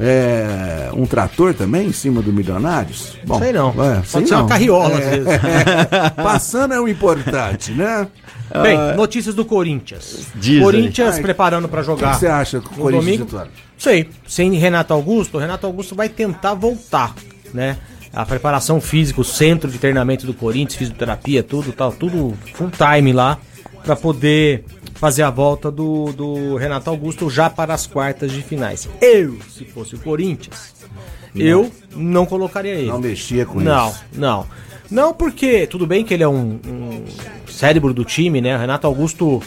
é, 0.00 0.90
um 0.94 1.06
trator 1.06 1.54
também 1.54 1.88
em 1.88 1.92
cima 1.92 2.22
do 2.22 2.32
Milionários? 2.32 3.16
Bom, 3.24 3.38
sei 3.38 3.52
não. 3.52 3.68
É, 3.70 3.94
Pode 3.96 4.06
sei 4.08 4.26
ser 4.26 4.32
não. 4.34 4.40
uma 4.42 4.48
carriola, 4.48 4.98
às 4.98 5.04
É, 5.04 5.10
vezes. 5.10 5.26
é, 5.28 6.10
passando 6.22 6.74
é 6.74 6.80
o 6.80 6.88
importante, 6.88 7.72
né? 7.72 8.06
Bem, 8.62 8.76
Ah, 8.76 8.94
notícias 8.94 9.34
do 9.34 9.44
Corinthians. 9.44 10.26
Corinthians 10.60 11.14
Ai, 11.16 11.22
preparando 11.22 11.68
para 11.68 11.80
O 11.80 11.84
que 11.84 11.90
jogar. 11.90 12.14
você 12.18 12.26
acha 12.26 12.60
do 12.60 12.68
no 12.70 12.76
Corinthians 12.76 13.04
domingo? 13.18 13.24
atual? 13.24 13.48
Sei, 13.78 14.08
sem 14.28 14.52
Renato 14.54 14.92
Augusto, 14.92 15.36
o 15.38 15.40
Renato 15.40 15.66
Augusto 15.66 15.94
vai 15.94 16.08
tentar 16.08 16.54
voltar, 16.54 17.14
né? 17.54 17.78
A 18.12 18.26
preparação 18.26 18.78
física, 18.78 19.20
o 19.22 19.24
centro 19.24 19.70
de 19.70 19.78
treinamento 19.78 20.26
do 20.26 20.34
Corinthians, 20.34 20.74
fisioterapia, 20.76 21.42
tudo 21.42 21.72
tal, 21.72 21.92
tudo 21.92 22.34
full 22.52 22.70
time 22.70 23.10
lá, 23.12 23.38
para 23.82 23.96
poder 23.96 24.64
fazer 25.02 25.24
a 25.24 25.30
volta 25.30 25.68
do, 25.68 26.12
do 26.12 26.54
Renato 26.54 26.88
Augusto 26.88 27.28
já 27.28 27.50
para 27.50 27.74
as 27.74 27.88
quartas 27.88 28.30
de 28.30 28.40
finais. 28.40 28.88
Eu, 29.00 29.36
se 29.50 29.64
fosse 29.64 29.96
o 29.96 29.98
Corinthians, 29.98 30.72
eu 31.34 31.72
não 31.96 32.24
colocaria 32.24 32.72
ele. 32.72 32.86
Não 32.86 33.00
mexia 33.00 33.44
com 33.44 33.58
Não, 33.58 33.88
isso. 33.88 34.04
não. 34.12 34.46
Não, 34.88 35.12
porque 35.12 35.66
tudo 35.66 35.88
bem 35.88 36.04
que 36.04 36.14
ele 36.14 36.22
é 36.22 36.28
um, 36.28 36.60
um 36.64 37.04
cérebro 37.48 37.92
do 37.92 38.04
time, 38.04 38.40
né? 38.40 38.56
Renato 38.56 38.86
Augusto. 38.86 39.42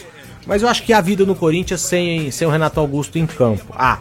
Mas 0.46 0.60
eu 0.60 0.68
acho 0.68 0.82
que 0.82 0.92
a 0.92 1.00
vida 1.00 1.24
no 1.24 1.34
Corinthians 1.34 1.80
sem, 1.80 2.30
sem 2.30 2.46
o 2.46 2.50
Renato 2.50 2.78
Augusto 2.78 3.18
em 3.18 3.24
campo. 3.26 3.72
Ah, 3.74 3.98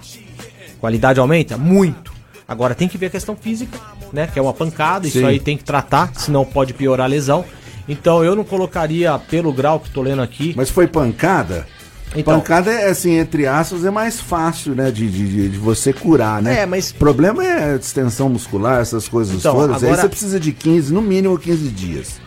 qualidade 0.82 1.22
aumenta? 1.22 1.58
Muito. 1.58 2.12
Agora 2.45 2.76
tem 2.76 2.89
que 2.89 2.97
ver 2.97 3.06
a 3.06 3.12
questão 3.12 3.34
física, 3.34 3.80
né? 4.12 4.28
Que 4.28 4.38
é 4.38 4.41
uma 4.41 4.53
pancada, 4.53 5.08
isso 5.08 5.20
Sim. 5.20 5.26
aí 5.26 5.39
tem 5.39 5.56
que 5.56 5.64
tratar, 5.64 6.12
senão 6.16 6.43
pode 6.43 6.74
piorar 6.74 7.06
a 7.06 7.10
lesão. 7.10 7.45
Então 7.88 8.23
eu 8.23 8.36
não 8.36 8.43
colocaria 8.43 9.17
pelo 9.19 9.53
grau 9.53 9.79
que 9.79 9.89
tô 9.89 10.01
lendo 10.01 10.21
aqui. 10.21 10.53
Mas 10.57 10.69
foi 10.69 10.88
pancada? 10.88 11.67
Então. 12.15 12.39
pancada 12.39 12.71
é 12.71 12.89
assim, 12.89 13.11
entre 13.17 13.45
aspas, 13.45 13.83
é 13.83 13.91
mais 13.91 14.21
fácil, 14.21 14.73
né? 14.73 14.89
De, 14.89 15.09
de, 15.09 15.49
de- 15.49 15.57
você 15.57 15.91
curar, 15.91 16.41
né? 16.41 16.61
É, 16.61 16.65
mas- 16.65 16.91
O 16.91 16.95
problema 16.95 17.43
é 17.45 17.73
a 17.73 17.77
distensão 17.77 18.29
muscular, 18.29 18.79
essas 18.79 19.07
coisas 19.07 19.36
Então, 19.36 19.53
todas. 19.53 19.83
Aí 19.83 19.89
agora- 19.89 20.03
você 20.03 20.09
precisa 20.09 20.39
de 20.39 20.53
15, 20.53 20.93
no 20.93 21.01
mínimo 21.01 21.38
15 21.38 21.67
dias. 21.69 22.21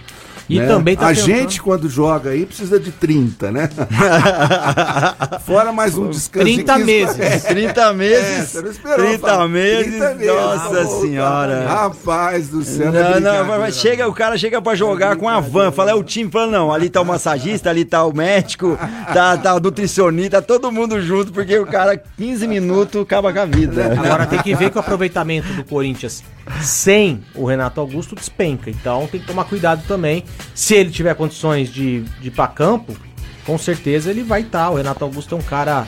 E 0.48 0.58
né? 0.58 0.66
também 0.66 0.96
tá 0.96 1.06
A 1.06 1.14
tentando- 1.14 1.26
gente, 1.26 1.60
quando 1.60 1.88
joga 1.90 2.30
aí, 2.30 2.46
precisa 2.46 2.80
de 2.80 2.90
30, 2.90 3.50
né? 3.52 3.68
Fora 5.44 5.72
mais 5.72 5.96
um 5.96 6.08
descanso. 6.08 6.46
de 6.46 6.54
30 6.54 6.72
15 6.74 6.86
meses. 6.86 7.18
É, 7.20 7.38
30 7.38 7.80
é, 7.80 7.92
meses. 7.92 8.48
você 8.50 8.62
não 8.62 8.70
esperou, 8.70 9.06
30 9.06 9.26
Fábio. 9.28 9.48
meses. 9.48 9.86
30 9.92 10.14
meses. 10.14 10.32
Nossa 10.34 10.80
Ah, 10.80 10.86
senhora. 11.00 11.66
Rapaz 11.68 12.48
do 12.48 12.62
céu. 12.64 12.86
Não, 12.86 12.92
não, 12.92 13.12
brincadeira, 13.12 13.44
mas- 13.44 13.60
mas 13.60 13.76
chega, 13.76 14.08
o 14.08 14.12
cara 14.14 14.38
chega 14.38 14.60
pra 14.62 14.74
jogar 14.74 15.16
com 15.16 15.28
a 15.28 15.40
van, 15.40 15.70
fala, 15.70 15.90
é 15.90 15.94
o 15.94 16.02
time, 16.02 16.30
fala, 16.30 16.46
não, 16.50 16.72
ali 16.72 16.88
tá 16.88 17.00
o 17.00 17.04
massagista, 17.04 17.68
ali 17.70 17.84
tá 17.84 18.04
o 18.04 18.14
médico, 18.14 18.78
tá, 19.12 19.36
tá 19.36 19.54
o 19.54 19.60
nutricionista, 19.60 20.40
tá 20.40 20.46
todo 20.46 20.72
mundo 20.72 21.00
junto, 21.02 21.32
porque 21.32 21.58
o 21.58 21.66
cara, 21.66 22.00
15 22.16 22.46
minutos, 22.46 23.02
acaba 23.02 23.32
com 23.32 23.40
a 23.40 23.44
vida. 23.44 23.92
Agora 23.98 24.26
tem 24.26 24.40
que 24.40 24.54
ver 24.54 24.70
que 24.70 24.76
o 24.76 24.80
aproveitamento 24.80 25.48
do 25.52 25.64
Corinthians 25.64 26.22
sem 26.62 27.20
o 27.34 27.44
Renato 27.44 27.80
Augusto 27.80 28.14
despenca. 28.14 28.70
Então 28.70 29.06
tem 29.06 29.20
que 29.20 29.26
tomar 29.26 29.44
cuidado 29.44 29.82
também. 29.86 30.24
Se 30.54 30.74
ele 30.74 30.90
tiver 30.90 31.14
condições 31.14 31.72
de, 31.72 32.02
de 32.20 32.28
ir 32.28 32.30
pra 32.30 32.46
campo, 32.46 32.96
com 33.44 33.56
certeza 33.58 34.10
ele 34.10 34.22
vai 34.22 34.42
estar. 34.42 34.70
O 34.70 34.76
Renato 34.76 35.04
Augusto 35.04 35.34
é 35.34 35.38
um 35.38 35.42
cara. 35.42 35.86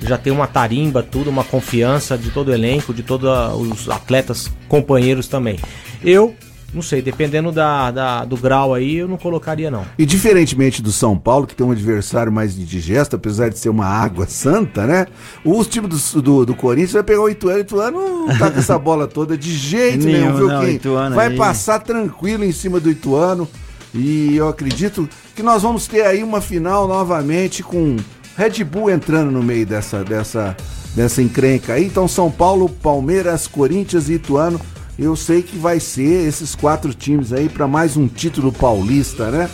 Já 0.00 0.16
tem 0.16 0.32
uma 0.32 0.46
tarimba, 0.46 1.02
tudo, 1.02 1.28
uma 1.28 1.42
confiança 1.42 2.16
de 2.16 2.30
todo 2.30 2.48
o 2.48 2.54
elenco, 2.54 2.94
de 2.94 3.02
todos 3.02 3.28
os 3.56 3.88
atletas 3.88 4.50
companheiros 4.68 5.26
também. 5.26 5.58
Eu, 6.04 6.36
não 6.72 6.82
sei, 6.82 7.00
dependendo 7.00 7.50
da, 7.50 7.90
da- 7.90 8.24
do 8.24 8.36
grau 8.36 8.74
aí, 8.74 8.96
eu 8.96 9.08
não 9.08 9.16
colocaria, 9.16 9.70
não. 9.70 9.84
E 9.98 10.04
diferentemente 10.04 10.82
do 10.82 10.92
São 10.92 11.16
Paulo, 11.16 11.46
que 11.46 11.54
tem 11.54 11.66
um 11.66 11.70
adversário 11.72 12.30
mais 12.30 12.58
indigesto, 12.58 13.16
apesar 13.16 13.48
de 13.48 13.58
ser 13.58 13.70
uma 13.70 13.86
água 13.86 14.26
santa, 14.26 14.86
né? 14.86 15.06
O 15.44 15.64
time 15.64 15.86
do, 15.88 15.96
do, 16.20 16.44
do 16.46 16.54
Corinthians 16.54 16.92
vai 16.92 17.02
pegar 17.02 17.22
o 17.22 17.28
Ituano. 17.30 17.56
O 17.58 17.60
Ituano 17.60 18.26
não 18.26 18.38
tá 18.38 18.50
com 18.50 18.58
essa 18.58 18.78
bola 18.78 19.06
toda 19.06 19.36
de 19.36 19.50
jeito 19.56 20.04
nenhum, 20.06 20.34
viu, 20.36 20.48
não, 20.48 20.60
Kim? 20.60 20.72
Ituano 20.72 21.16
Vai 21.16 21.28
aí. 21.28 21.36
passar 21.36 21.78
tranquilo 21.80 22.44
em 22.44 22.52
cima 22.52 22.78
do 22.78 22.90
Ituano. 22.90 23.48
E 23.94 24.36
eu 24.36 24.46
acredito 24.48 25.08
que 25.34 25.42
nós 25.42 25.62
vamos 25.62 25.86
ter 25.86 26.02
aí 26.02 26.22
uma 26.22 26.42
final 26.42 26.86
novamente 26.86 27.62
com 27.62 27.96
Red 28.36 28.62
Bull 28.62 28.90
entrando 28.90 29.30
no 29.30 29.42
meio 29.42 29.64
dessa, 29.64 30.04
dessa, 30.04 30.54
dessa 30.94 31.22
encrenca 31.22 31.72
aí. 31.72 31.86
Então, 31.86 32.06
São 32.06 32.30
Paulo, 32.30 32.68
Palmeiras, 32.68 33.46
Corinthians 33.46 34.10
e 34.10 34.14
Ituano. 34.14 34.60
Eu 34.98 35.14
sei 35.14 35.42
que 35.42 35.56
vai 35.56 35.78
ser 35.78 36.26
esses 36.26 36.54
quatro 36.54 36.92
times 36.92 37.32
aí 37.32 37.48
para 37.48 37.68
mais 37.68 37.96
um 37.96 38.08
título 38.08 38.52
paulista, 38.52 39.30
né? 39.30 39.48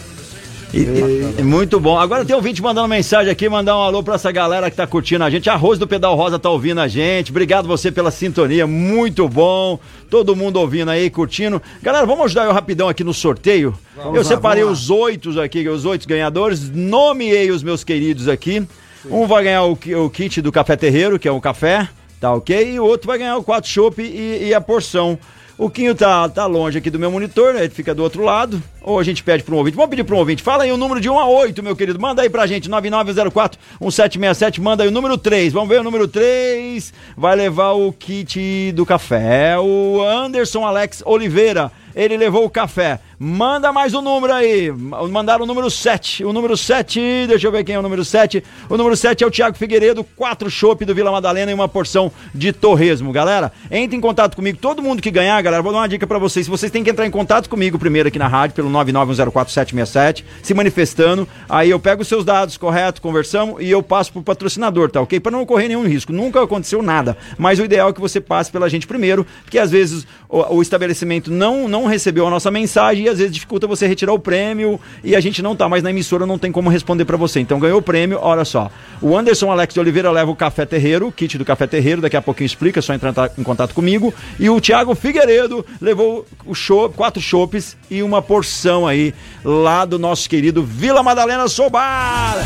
E- 0.73 0.79
e- 0.79 1.35
e 1.41 1.43
muito 1.45 1.79
bom. 1.79 1.97
Agora 1.99 2.25
tem 2.25 2.35
ouvinte 2.35 2.61
mandando 2.63 2.89
mensagem 2.89 3.31
aqui, 3.31 3.49
mandar 3.49 3.77
um 3.77 3.83
alô 3.83 4.03
pra 4.03 4.15
essa 4.15 4.33
galera 4.33 4.69
que 4.71 4.77
tá 4.77 4.87
curtindo 4.87 5.23
a 5.23 5.31
gente. 5.31 5.49
A 5.49 5.55
Rose 5.55 5.79
do 5.79 5.87
Pedal 5.87 6.17
Rosa 6.17 6.39
tá 6.39 6.49
ouvindo 6.51 6.81
a 6.81 6.89
gente. 6.89 7.31
Obrigado 7.31 7.69
você 7.69 7.93
pela 7.93 8.11
sintonia, 8.11 8.67
muito 8.67 9.29
bom. 9.29 9.79
Todo 10.11 10.35
mundo 10.35 10.57
ouvindo 10.59 10.91
aí, 10.91 11.11
curtindo. 11.11 11.63
Galera, 11.83 12.07
vamos 12.07 12.25
ajudar 12.25 12.47
eu 12.47 12.53
rapidão 12.53 12.89
aqui 12.89 13.05
no 13.05 13.15
sorteio. 13.15 13.75
eu 13.97 14.13
lá, 14.15 14.25
separei 14.25 14.65
vamos 14.65 14.81
os 14.85 14.91
oito 14.91 15.41
aqui, 15.41 15.69
os 15.69 15.85
oito 15.85 16.09
ganhadores. 16.09 16.71
Nomeei 16.71 17.51
os 17.53 17.63
meus 17.63 17.85
queridos 17.85 18.27
aqui. 18.29 18.67
Um 19.09 19.27
vai 19.27 19.45
ganhar 19.45 19.65
o, 19.65 19.73
o 20.05 20.11
kit 20.11 20.41
do 20.41 20.51
Café 20.51 20.75
Terreiro, 20.75 21.19
que 21.19 21.29
é 21.29 21.33
um 21.33 21.39
café, 21.39 21.89
tá 22.19 22.33
ok? 22.33 22.73
E 22.73 22.81
o 22.81 22.85
outro 22.85 23.07
vai 23.07 23.19
ganhar 23.19 23.37
o 23.37 23.45
quatro 23.45 23.71
chopp 23.71 24.03
e, 24.03 24.49
e 24.49 24.55
a 24.55 24.61
porção. 24.61 25.17
O 25.57 25.71
Quinho 25.71 25.95
tá, 25.95 26.29
tá 26.29 26.47
longe 26.47 26.79
aqui 26.79 26.91
do 26.91 26.99
meu 26.99 27.11
monitor, 27.11 27.55
né? 27.55 27.61
Ele 27.65 27.75
fica 27.75 27.95
do 27.95 28.03
outro 28.03 28.23
lado. 28.23 28.63
Ou 28.87 28.99
a 28.99 29.03
gente 29.03 29.25
pede 29.25 29.43
para 29.43 29.55
um 29.55 29.59
ouvinte. 29.59 29.77
Vamos 29.77 29.89
pedir 29.89 30.05
para 30.05 30.15
um 30.15 30.19
ouvinte. 30.19 30.43
Fala 30.43 30.65
aí 30.65 30.71
o 30.71 30.77
número 30.77 31.01
de 31.01 31.09
1 31.09 31.19
a 31.19 31.27
8, 31.27 31.63
meu 31.63 31.75
querido. 31.75 31.99
Manda 31.99 32.21
aí 32.21 32.29
pra 32.29 32.47
gente, 32.47 32.69
9904-1767. 32.69 34.61
Manda 34.61 34.83
aí 34.83 34.91
o 34.91 34.93
número 34.93 35.17
3. 35.17 35.55
Vamos 35.55 35.71
ver 35.71 35.81
o 35.81 35.83
número 35.83 36.07
3. 36.07 36.93
Vai 37.17 37.35
levar 37.35 37.73
o 37.73 37.91
kit 37.93 38.73
do 38.73 38.85
café. 38.85 39.59
O 39.59 40.03
Anderson 40.03 40.67
Alex 40.67 41.03
Oliveira. 41.07 41.73
Ele 41.95 42.17
levou 42.17 42.45
o 42.45 42.51
café. 42.51 42.99
Manda 43.19 43.73
mais 43.73 43.95
um 43.95 44.03
número 44.03 44.33
aí. 44.33 44.71
Mandaram 44.73 45.45
o 45.45 45.47
número 45.47 45.71
7. 45.71 46.25
O 46.25 46.33
número 46.33 46.57
7, 46.57 47.27
deixa 47.29 47.47
eu 47.47 47.53
ver 47.53 47.63
quem 47.63 47.77
é 47.77 47.79
o 47.79 47.83
número 47.83 48.05
7. 48.05 48.43
O 48.69 48.77
número 48.77 48.97
7 48.97 49.23
é 49.23 49.27
o 49.27 49.31
Thiago 49.31 49.57
Figueiredo, 49.57 50.03
quatro 50.03 50.51
chopp 50.51 50.85
do 50.85 50.95
Vila 50.95 51.13
Madalena 51.13 51.53
e 51.53 51.55
uma 51.55 51.69
porção 51.69 52.11
de 52.35 52.53
torresmo. 52.53 53.13
Galera, 53.13 53.53
entre 53.71 53.97
em 53.97 54.01
contato 54.01 54.35
comigo. 54.35 54.59
Todo 54.61 54.83
mundo 54.83 55.01
que 55.01 55.11
ganhar, 55.11 55.41
galera, 55.41 55.63
vou 55.63 55.73
dar 55.73 55.79
uma 55.79 55.89
dica 55.89 56.05
pra 56.05 56.19
vocês. 56.19 56.49
Vocês 56.49 56.73
têm 56.73 56.83
que 56.83 56.91
entrar 56.91 57.07
em 57.07 57.11
contato 57.13 57.49
comigo 57.49 57.79
primeiro 57.79 58.09
aqui 58.09 58.19
na 58.19 58.27
rádio, 58.27 58.57
pelo 58.57 58.69
991047767, 58.75 60.25
se 60.43 60.55
manifestando. 60.55 61.27
Aí 61.49 61.71
eu 61.71 61.81
pego 61.81 62.03
os 62.03 62.09
seus 62.09 62.25
dados, 62.25 62.57
correto, 62.57 63.01
conversamos 63.01 63.63
e 63.63 63.71
eu 63.71 63.83
passo 63.83 64.13
pro 64.13 64.23
patrocinador, 64.23 64.91
tá 64.91 65.01
ok? 65.01 65.21
Pra 65.21 65.33
não 65.33 65.47
correr 65.47 65.69
nenhum 65.69 65.87
risco. 65.87 66.13
Nunca 66.13 66.43
aconteceu 66.43 66.83
nada. 66.83 67.17
Mas 67.39 67.59
o 67.59 67.65
ideal 67.65 67.89
é 67.89 67.93
que 67.93 68.01
você 68.01 68.21
passe 68.21 68.51
pela 68.51 68.69
gente 68.69 68.87
primeiro, 68.87 69.27
porque 69.43 69.59
às 69.59 69.71
vezes 69.71 70.07
o, 70.29 70.57
o 70.57 70.63
estabelecimento 70.63 71.31
não, 71.31 71.69
não 71.69 71.87
recebeu 71.87 72.27
a 72.27 72.31
nossa 72.31 72.51
mensagem 72.51 73.05
e 73.05 73.09
às 73.09 73.19
vezes 73.19 73.33
dificulta 73.33 73.67
você 73.67 73.87
retirar 73.87 74.13
o 74.13 74.19
prêmio 74.19 74.81
e 75.03 75.15
a 75.15 75.21
gente 75.21 75.43
não 75.43 75.55
tá 75.55 75.69
mais 75.69 75.83
na 75.83 75.91
emissora, 75.91 76.27
não 76.27 76.39
tem 76.39 76.51
como 76.51 76.71
responder 76.71 77.05
pra 77.05 77.17
você. 77.17 77.41
Então 77.41 77.59
ganhou 77.59 77.79
o 77.79 77.83
prêmio, 77.83 78.19
olha 78.21 78.45
só. 78.45 78.71
O 79.01 79.17
Anderson 79.17 79.51
Alex 79.51 79.75
de 79.75 79.81
Oliveira 79.81 80.11
leva 80.11 80.31
o 80.31 80.37
Café 80.37 80.67
Terreiro, 80.67 81.09
o 81.09 81.13
kit 81.13 81.39
do 81.39 81.45
Café 81.45 81.67
Terreiro, 81.67 82.01
daqui 82.01 82.17
a 82.17 82.23
pouquinho 82.23 82.47
explica, 82.47 82.81
é 82.81 82.83
só 82.83 82.95
entrar 82.95 83.13
em 83.39 83.43
contato 83.43 83.75
comigo. 83.75 84.13
E 84.39 84.49
o 84.49 84.61
Thiago 84.61 84.95
Figueiredo 84.95 85.65
levou 85.81 86.27
o 86.47 86.55
show, 86.55 86.89
quatro 86.91 87.21
chopes 87.21 87.77
e 87.91 88.03
uma 88.03 88.21
porção 88.21 88.64
aí 88.87 89.15
lá 89.45 89.85
do 89.85 89.99
nosso 89.99 90.29
querido 90.29 90.63
Vila 90.63 91.03
Madalena 91.03 91.49
Sobar. 91.49 92.37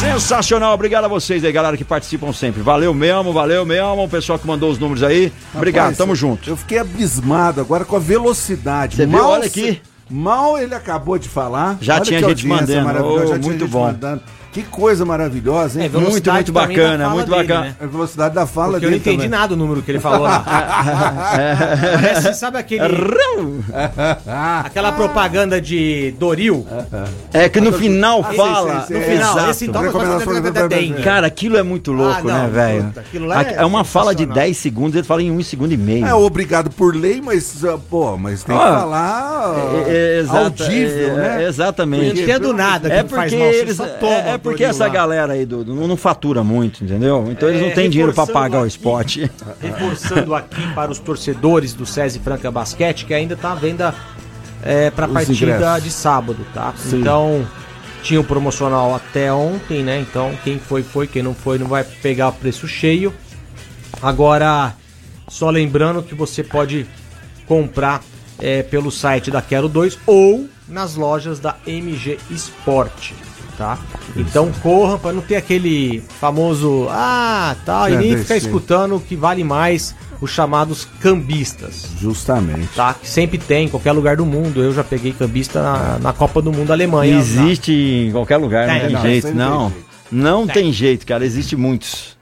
Sensacional, 0.00 0.74
obrigado 0.74 1.04
a 1.04 1.08
vocês 1.08 1.44
aí, 1.44 1.50
galera 1.52 1.76
que 1.76 1.84
participam 1.84 2.32
sempre. 2.32 2.62
Valeu 2.62 2.92
mesmo, 2.94 3.32
valeu 3.32 3.64
mesmo, 3.64 4.04
o 4.04 4.08
pessoal 4.08 4.38
que 4.38 4.46
mandou 4.46 4.70
os 4.70 4.78
números 4.78 5.02
aí. 5.02 5.32
Obrigado, 5.54 5.84
Rapaz, 5.84 5.98
tamo 5.98 6.12
eu- 6.12 6.16
junto. 6.16 6.48
Eu 6.50 6.56
fiquei 6.56 6.78
abismado 6.78 7.60
agora 7.60 7.84
com 7.84 7.96
a 7.96 7.98
velocidade. 7.98 8.96
Você 8.96 9.06
viu? 9.06 9.24
Olha 9.24 9.46
aqui. 9.46 9.80
Mal 10.10 10.58
ele 10.58 10.74
acabou 10.74 11.18
de 11.18 11.28
falar. 11.28 11.76
Já 11.80 12.00
tinha 12.00 12.20
gente 12.20 12.46
mandando. 12.46 13.04
Oh, 13.04 13.18
já 13.18 13.24
tinha 13.26 13.38
muito 13.38 13.60
gente 13.64 13.70
bom. 13.70 13.84
mandando. 13.86 14.22
Que 14.58 14.64
coisa 14.64 15.04
maravilhosa, 15.04 15.80
hein? 15.80 15.86
É, 15.92 15.98
Muito, 15.98 16.32
muito 16.32 16.52
bacana, 16.52 17.08
muito 17.10 17.30
dele, 17.30 17.42
bacana. 17.46 17.60
né? 17.66 17.76
A 17.80 17.86
velocidade 17.86 18.34
da 18.34 18.44
fala 18.44 18.72
Porque 18.72 18.86
eu 18.86 18.90
não 18.90 18.98
dele 18.98 19.10
entendi 19.10 19.16
também. 19.28 19.28
nada 19.40 19.54
o 19.54 19.56
número 19.56 19.82
que 19.82 19.90
ele 19.92 20.00
falou 20.00 20.22
lá. 20.22 20.44
Parece, 21.94 22.34
sabe 22.34 22.58
aquele, 22.58 22.82
aquela 24.64 24.92
propaganda 24.92 25.60
de 25.60 26.12
Doril? 26.18 26.66
É 27.32 27.48
que 27.48 27.60
no 27.60 27.72
final 27.72 28.24
Ah, 28.28 28.32
fala. 28.34 28.74
no 28.90 29.00
final, 29.00 29.50
esse 29.50 29.66
então. 29.66 29.82
tem. 30.68 30.92
Cara, 30.94 31.26
aquilo 31.28 31.56
é 31.56 31.62
muito 31.62 31.92
louco, 31.92 32.28
Ah, 32.28 32.32
não, 32.32 32.42
né, 32.44 32.48
velho? 32.50 32.92
é 33.48 33.62
É 33.62 33.64
uma 33.64 33.84
fala 33.84 34.12
de 34.14 34.22
sensacional. 34.22 34.34
10 34.46 34.56
segundos, 34.56 34.94
ele 34.96 35.04
fala 35.06 35.22
em 35.22 35.30
1 35.30 35.42
segundo 35.44 35.72
e 35.72 35.76
meio. 35.76 36.04
É 36.06 36.14
obrigado 36.14 36.70
por 36.70 36.94
lei, 36.96 37.20
mas, 37.24 37.64
ah, 37.64 37.78
pô, 37.88 38.16
mas 38.16 38.42
tem 38.42 38.56
que 38.56 38.62
Ah, 38.62 38.80
falar 38.80 39.54
É, 39.86 40.16
é, 40.16 40.18
exata- 40.20 40.38
audível, 40.64 41.08
é, 41.10 41.14
né? 41.14 41.44
é, 41.44 41.48
exatamente. 41.48 42.06
Eu 42.08 42.14
não 42.14 42.22
entendo 42.22 42.52
nada 42.52 42.92
É 42.92 43.02
que 43.04 43.08
faz 43.10 43.30
porque 43.32 43.36
mal, 43.44 43.52
você 43.52 43.58
eles, 43.60 43.80
é, 43.80 44.30
é 44.34 44.38
porque 44.50 44.64
essa 44.64 44.84
lá. 44.86 44.90
galera 44.90 45.32
aí 45.34 45.44
do, 45.46 45.64
do- 45.64 45.74
não, 45.74 45.96
fatura 45.96 46.42
muito, 46.44 46.82
entendeu? 46.84 47.26
Então 47.30 47.48
eles 47.48 47.60
É, 47.62 47.66
não 47.68 47.74
têm 47.74 47.88
dinheiro 47.90 48.10
reforçando 48.12 48.38
pagar 48.38 48.58
o 48.58 48.60
aqui. 48.60 48.68
esporte. 48.68 49.30
Reforçando 49.60 50.34
aqui 50.34 50.74
para 50.74 50.90
os 50.90 50.98
torcedores 50.98 51.72
do 51.74 51.84
SESI 51.86 52.18
Franca 52.18 52.50
Basquete, 52.50 53.04
que 53.04 53.14
ainda 53.14 53.36
tá 53.36 53.52
à 53.52 53.54
venda 53.54 53.94
é, 54.62 54.90
para 54.90 55.06
a 55.06 55.08
partida 55.08 55.32
ingressos. 55.52 55.82
de 55.84 55.90
sábado, 55.90 56.44
tá? 56.52 56.74
Então, 56.92 57.46
tinha 58.02 58.20
o 58.20 58.24
promocional 58.24 58.94
até 58.94 59.32
ontem, 59.32 59.82
né? 59.82 60.00
Então, 60.00 60.32
quem 60.44 60.58
foi, 60.58 60.82
foi, 60.82 61.06
quem 61.06 61.22
não 61.22 61.34
foi, 61.34 61.58
não 61.58 61.66
vai 61.68 61.84
pegar 61.84 62.28
o 62.28 62.32
preço 62.32 62.66
cheio. 62.68 63.12
Agora, 64.02 64.74
Só 65.28 65.50
lembrando 65.50 66.02
que 66.02 66.14
você 66.14 66.42
pode 66.42 66.86
comprar 67.46 68.02
é, 68.38 68.62
pelo 68.62 68.90
site 68.90 69.30
da 69.30 69.42
Quero 69.42 69.68
2 69.68 69.98
ou 70.06 70.48
nas 70.66 70.94
lojas 70.94 71.38
da 71.38 71.56
MG 71.66 72.18
Sport, 72.30 73.12
tá? 73.58 73.76
Então 74.16 74.50
corra 74.62 74.96
para 74.96 75.12
não 75.12 75.20
ter 75.20 75.36
aquele 75.36 76.00
famoso 76.20 76.86
ah, 76.90 77.56
tá, 77.66 77.90
e 77.90 77.96
nem 77.96 78.16
ficar 78.16 78.36
escutando 78.36 78.96
o 78.96 79.00
que 79.00 79.16
vale 79.16 79.42
mais 79.42 79.94
os 80.20 80.30
chamados 80.30 80.86
cambistas, 81.00 81.90
Justamente. 81.98 82.68
tá? 82.74 82.94
Que 82.94 83.08
sempre 83.08 83.38
tem 83.38 83.66
em 83.66 83.68
qualquer 83.68 83.92
lugar 83.92 84.16
do 84.16 84.24
mundo. 84.24 84.62
Eu 84.62 84.72
já 84.72 84.82
peguei 84.82 85.12
cambista 85.12 85.62
na, 85.62 85.98
na 85.98 86.12
Copa 86.12 86.40
do 86.40 86.52
Mundo 86.52 86.72
Alemanha. 86.72 87.18
Existe 87.18 87.72
em 87.72 88.12
qualquer 88.12 88.36
lugar, 88.36 88.66
não 88.66 88.80
Tem, 88.80 88.90
não, 88.92 89.02
jeito, 89.02 89.34
não 89.34 89.34
não. 89.34 89.68
tem 89.68 89.72
jeito. 89.74 89.88
Não 90.10 90.46
tem 90.46 90.72
jeito, 90.72 91.06
cara, 91.06 91.24
existe 91.24 91.54
muitos. 91.54 92.16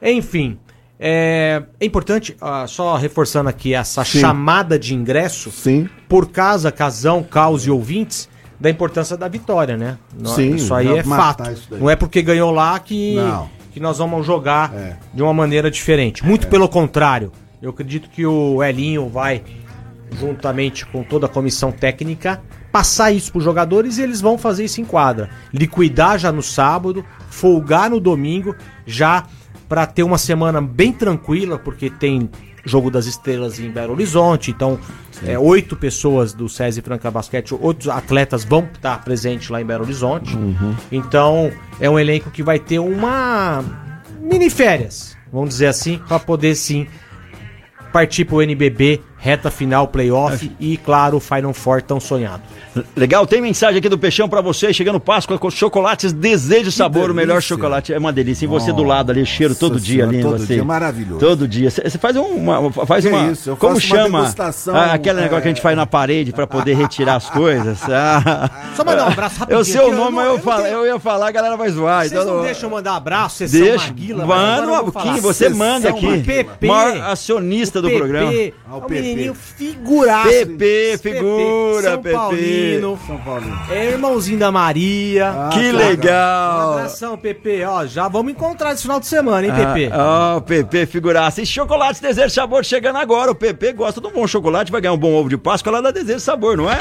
Enfim, 0.00 0.58
é, 0.98 1.62
é 1.80 1.84
importante, 1.84 2.36
ah, 2.40 2.66
só 2.66 2.96
reforçando 2.96 3.48
aqui 3.48 3.74
essa 3.74 4.04
Sim. 4.04 4.20
chamada 4.20 4.78
de 4.78 4.94
ingresso, 4.94 5.50
Sim. 5.50 5.88
por 6.08 6.30
casa, 6.30 6.70
casão, 6.70 7.22
caos 7.22 7.66
e 7.66 7.70
ouvintes, 7.70 8.28
da 8.58 8.70
importância 8.70 9.16
da 9.16 9.28
vitória, 9.28 9.76
né? 9.76 9.98
Sim, 10.24 10.54
isso 10.54 10.72
aí 10.74 10.88
é 10.98 11.02
fato. 11.02 11.42
Não 11.72 11.88
é 11.90 11.96
porque 11.96 12.22
ganhou 12.22 12.50
lá 12.50 12.78
que, 12.78 13.14
Não. 13.16 13.48
que 13.72 13.80
nós 13.80 13.98
vamos 13.98 14.24
jogar 14.24 14.72
É. 14.74 14.96
de 15.12 15.22
uma 15.22 15.34
maneira 15.34 15.70
diferente. 15.70 16.24
Muito 16.24 16.46
pelo 16.48 16.68
contrário. 16.68 17.32
Eu 17.60 17.70
acredito 17.70 18.08
que 18.10 18.24
o 18.26 18.62
Elinho 18.62 19.08
vai, 19.08 19.42
juntamente 20.12 20.84
com 20.86 21.02
toda 21.02 21.26
a 21.26 21.28
comissão 21.28 21.72
técnica, 21.72 22.40
passar 22.70 23.10
isso 23.12 23.30
para 23.32 23.38
os 23.38 23.44
jogadores 23.44 23.98
e 23.98 24.02
eles 24.02 24.20
vão 24.20 24.36
fazer 24.36 24.64
isso 24.64 24.80
em 24.80 24.84
quadra. 24.84 25.30
Liquidar 25.52 26.18
já 26.18 26.30
no 26.32 26.42
sábado, 26.42 27.04
folgar 27.30 27.88
no 27.90 28.00
domingo, 28.00 28.54
já 28.86 29.24
para 29.68 29.86
ter 29.86 30.02
uma 30.02 30.18
semana 30.18 30.60
bem 30.60 30.92
tranquila, 30.92 31.58
porque 31.58 31.88
tem 31.88 32.30
jogo 32.64 32.90
das 32.90 33.06
estrelas 33.06 33.58
em 33.58 33.70
Belo 33.70 33.92
Horizonte, 33.92 34.50
então 34.50 34.78
é, 35.26 35.38
oito 35.38 35.76
pessoas 35.76 36.32
do 36.32 36.48
SESI 36.48 36.80
Franca 36.82 37.10
Basquete, 37.10 37.54
outros 37.54 37.88
atletas 37.88 38.44
vão 38.44 38.68
estar 38.72 39.04
presentes 39.04 39.48
lá 39.50 39.60
em 39.60 39.64
Belo 39.64 39.84
Horizonte. 39.84 40.36
Então 40.90 41.52
é 41.80 41.88
um 41.88 41.98
elenco 41.98 42.30
que 42.30 42.42
vai 42.42 42.58
ter 42.58 42.78
uma 42.78 43.62
mini 44.20 44.48
férias, 44.48 45.16
vamos 45.32 45.50
dizer 45.50 45.66
assim, 45.66 45.98
para 46.08 46.18
poder 46.18 46.54
sim 46.54 46.86
partir 47.92 48.24
pro 48.24 48.42
NBB, 48.42 49.00
reta 49.24 49.50
final, 49.50 49.88
playoff 49.88 50.52
e, 50.60 50.76
claro, 50.76 51.16
o 51.16 51.20
Final 51.20 51.54
Four 51.54 51.80
tão 51.80 51.98
sonhado. 51.98 52.42
Legal, 52.94 53.26
tem 53.26 53.40
mensagem 53.40 53.78
aqui 53.78 53.88
do 53.88 53.96
Peixão 53.96 54.28
pra 54.28 54.42
você, 54.42 54.70
chegando 54.70 55.00
Páscoa 55.00 55.38
com 55.38 55.48
chocolates 55.50 56.12
Desejo 56.12 56.70
Sabor, 56.70 57.10
o 57.10 57.14
melhor 57.14 57.40
chocolate, 57.40 57.94
é 57.94 57.98
uma 57.98 58.12
delícia. 58.12 58.44
E 58.44 58.48
você 58.48 58.70
do 58.70 58.82
lado 58.82 59.10
ali, 59.12 59.24
cheiro 59.24 59.54
todo 59.54 59.80
dia 59.80 60.04
Senhora, 60.04 60.10
ali, 60.10 60.18
em 60.18 60.22
todo 60.22 60.38
você. 60.38 60.54
dia, 60.56 60.64
maravilhoso. 60.64 61.20
Todo 61.20 61.48
dia. 61.48 61.70
Você 61.70 61.96
faz 61.98 62.16
uma, 62.16 62.70
faz 62.84 63.02
Que 63.06 63.10
uma, 63.10 63.32
isso, 63.32 63.48
eu 63.50 63.56
como 63.56 63.80
faço 63.80 63.86
uma 63.94 63.96
chama? 64.02 64.18
degustação, 64.20 64.76
Ah, 64.76 64.92
aquele 64.92 65.20
é, 65.20 65.22
negócio 65.22 65.42
que 65.42 65.48
a 65.48 65.52
gente 65.52 65.62
faz 65.62 65.74
na 65.74 65.86
parede 65.86 66.30
pra 66.30 66.46
poder 66.46 66.74
retirar 66.76 67.14
as 67.16 67.30
coisas. 67.30 67.78
Ah. 67.88 68.50
Só 68.76 68.84
mandar 68.84 69.06
um 69.06 69.08
abraço 69.12 69.38
rapidinho. 69.40 69.60
Eu 69.60 69.64
sei 69.64 69.80
o 69.80 69.92
nome, 69.94 70.18
eu, 70.18 70.32
não 70.34 70.38
falo- 70.38 70.62
tenho- 70.64 70.78
eu 70.78 70.86
ia 70.86 70.98
falar, 70.98 71.28
a 71.28 71.30
galera 71.30 71.56
vai 71.56 71.70
zoar. 71.70 72.00
Vocês 72.06 72.12
então 72.20 72.34
não 72.36 72.42
deixam 72.42 72.68
eu 72.68 72.74
mandar 72.76 72.96
abraço, 72.96 73.36
sessão 73.38 73.60
Deixa, 73.60 73.86
Maguila, 73.86 74.24
agora 74.24 74.62
eu 74.66 74.66
mano, 74.92 75.22
você 75.22 75.48
manda 75.48 75.88
aqui. 75.88 76.04
Maguila. 76.06 76.24
PP. 76.44 76.66
Maior 76.66 77.00
acionista 77.10 77.80
do 77.80 77.88
PP, 77.88 77.98
programa. 77.98 78.34
É 78.34 78.52
Ah, 78.68 78.76
o 78.76 78.82
PP. 78.82 79.13
Menininho 79.14 79.34
figuraço. 79.34 80.28
PP, 80.28 80.98
figura, 81.02 81.90
São 81.90 82.02
PP. 82.02 82.16
Paulino. 82.16 82.98
São 83.06 83.18
Paulo. 83.18 83.44
É 83.70 83.90
irmãozinho 83.90 84.38
da 84.38 84.50
Maria. 84.52 85.30
Ah, 85.30 85.50
Que 85.52 85.70
tá. 85.70 85.74
Um 85.74 85.78
legal. 85.78 86.72
abração, 86.72 87.16
PP. 87.18 87.64
Ó, 87.64 87.86
já 87.86 88.08
vamos 88.08 88.32
encontrar 88.32 88.72
esse 88.72 88.82
final 88.82 89.00
de 89.00 89.06
semana, 89.06 89.46
hein, 89.46 89.52
PP? 89.52 89.90
Ah, 89.92 90.34
Ó, 90.34 90.38
o 90.38 90.40
PP 90.42 90.86
figuraça. 90.86 91.40
E 91.42 91.46
chocolate 91.46 92.00
Desejo 92.00 92.30
Sabor 92.30 92.64
chegando 92.64 92.96
agora. 92.96 93.30
O 93.30 93.34
PP 93.34 93.72
gosta 93.72 94.00
de 94.00 94.06
um 94.06 94.10
bom 94.12 94.26
chocolate, 94.26 94.70
vai 94.72 94.80
ganhar 94.80 94.92
um 94.94 94.98
bom 94.98 95.12
ovo 95.14 95.28
de 95.28 95.36
Páscoa 95.36 95.72
lá 95.72 95.80
da 95.80 95.90
Desejo 95.90 96.20
Sabor, 96.20 96.56
não 96.56 96.70
é? 96.70 96.78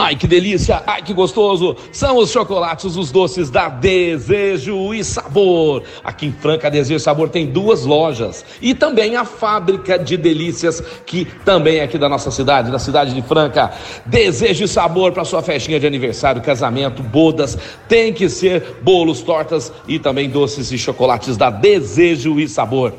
Ai, 0.00 0.14
que 0.14 0.28
delícia! 0.28 0.80
Ai, 0.86 1.02
que 1.02 1.12
gostoso! 1.12 1.74
São 1.90 2.18
os 2.18 2.30
chocolates, 2.30 2.94
os 2.94 3.10
doces 3.10 3.50
da 3.50 3.68
Desejo 3.68 4.94
e 4.94 5.02
Sabor. 5.02 5.82
Aqui 6.04 6.26
em 6.26 6.30
Franca, 6.30 6.70
Desejo 6.70 6.98
e 6.98 7.00
Sabor 7.00 7.30
tem 7.30 7.46
duas 7.46 7.84
lojas. 7.84 8.44
E 8.62 8.74
também 8.74 9.16
a 9.16 9.24
fábrica 9.24 9.98
de 9.98 10.16
delícias, 10.16 10.80
que 11.04 11.24
também 11.44 11.78
é 11.78 11.82
aqui 11.82 11.98
da 11.98 12.08
nossa 12.08 12.30
cidade, 12.30 12.70
da 12.70 12.78
cidade 12.78 13.12
de 13.12 13.22
Franca. 13.22 13.72
Desejo 14.06 14.66
e 14.66 14.68
Sabor 14.68 15.10
para 15.10 15.24
sua 15.24 15.42
festinha 15.42 15.80
de 15.80 15.86
aniversário, 15.88 16.40
casamento, 16.42 17.02
bodas. 17.02 17.58
Tem 17.88 18.12
que 18.12 18.28
ser 18.28 18.78
bolos, 18.80 19.20
tortas 19.20 19.72
e 19.88 19.98
também 19.98 20.30
doces 20.30 20.70
e 20.70 20.78
chocolates 20.78 21.36
da 21.36 21.50
Desejo 21.50 22.38
e 22.38 22.48
Sabor. 22.48 22.94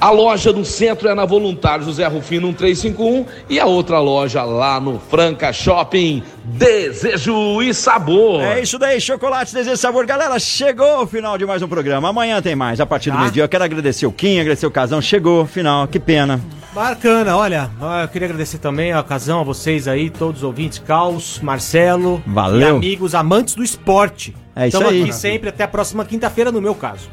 A 0.00 0.10
loja 0.10 0.52
no 0.52 0.64
centro 0.64 1.08
é 1.08 1.14
na 1.14 1.24
Voluntário 1.24 1.84
José 1.84 2.06
Rufino 2.06 2.46
1351 2.48 3.26
e 3.50 3.58
a 3.58 3.66
outra 3.66 3.98
loja 3.98 4.44
lá 4.44 4.78
no 4.78 5.00
Franca 5.00 5.52
Shopping. 5.52 6.22
Desejo 6.44 7.60
e 7.62 7.74
sabor. 7.74 8.40
É 8.42 8.60
isso 8.62 8.78
daí, 8.78 9.00
chocolate 9.00 9.52
Desejo 9.52 9.76
Sabor. 9.76 10.06
Galera, 10.06 10.38
chegou 10.38 11.02
o 11.02 11.06
final 11.06 11.36
de 11.36 11.44
mais 11.44 11.62
um 11.62 11.68
programa. 11.68 12.08
Amanhã 12.10 12.40
tem 12.40 12.54
mais, 12.54 12.80
a 12.80 12.86
partir 12.86 13.10
do 13.10 13.14
Tá. 13.16 13.20
meio-dia. 13.22 13.42
Eu 13.42 13.48
quero 13.48 13.64
agradecer 13.64 14.06
o 14.06 14.12
Kim, 14.12 14.38
agradecer 14.38 14.66
o 14.66 14.70
Casão. 14.70 15.02
Chegou, 15.02 15.44
final, 15.46 15.88
que 15.88 15.98
pena. 15.98 16.40
Bacana, 16.72 17.36
olha, 17.36 17.68
eu 18.02 18.08
queria 18.08 18.26
agradecer 18.26 18.58
também 18.58 18.92
a 18.92 19.00
ocasião 19.00 19.40
a 19.40 19.42
vocês 19.42 19.88
aí, 19.88 20.10
todos 20.10 20.42
os 20.42 20.44
ouvintes, 20.44 20.78
Caos, 20.78 21.40
Marcelo, 21.42 22.22
Valeu. 22.24 22.60
e 22.60 22.70
amigos 22.76 23.14
amantes 23.16 23.54
do 23.56 23.64
esporte. 23.64 24.34
É 24.54 24.68
isso 24.68 24.78
Tamo 24.78 24.90
aí. 24.90 25.02
aqui 25.02 25.12
sempre, 25.12 25.48
até 25.48 25.64
a 25.64 25.68
próxima 25.68 26.04
quinta-feira, 26.04 26.52
no 26.52 26.60
meu 26.60 26.74
caso. 26.74 27.08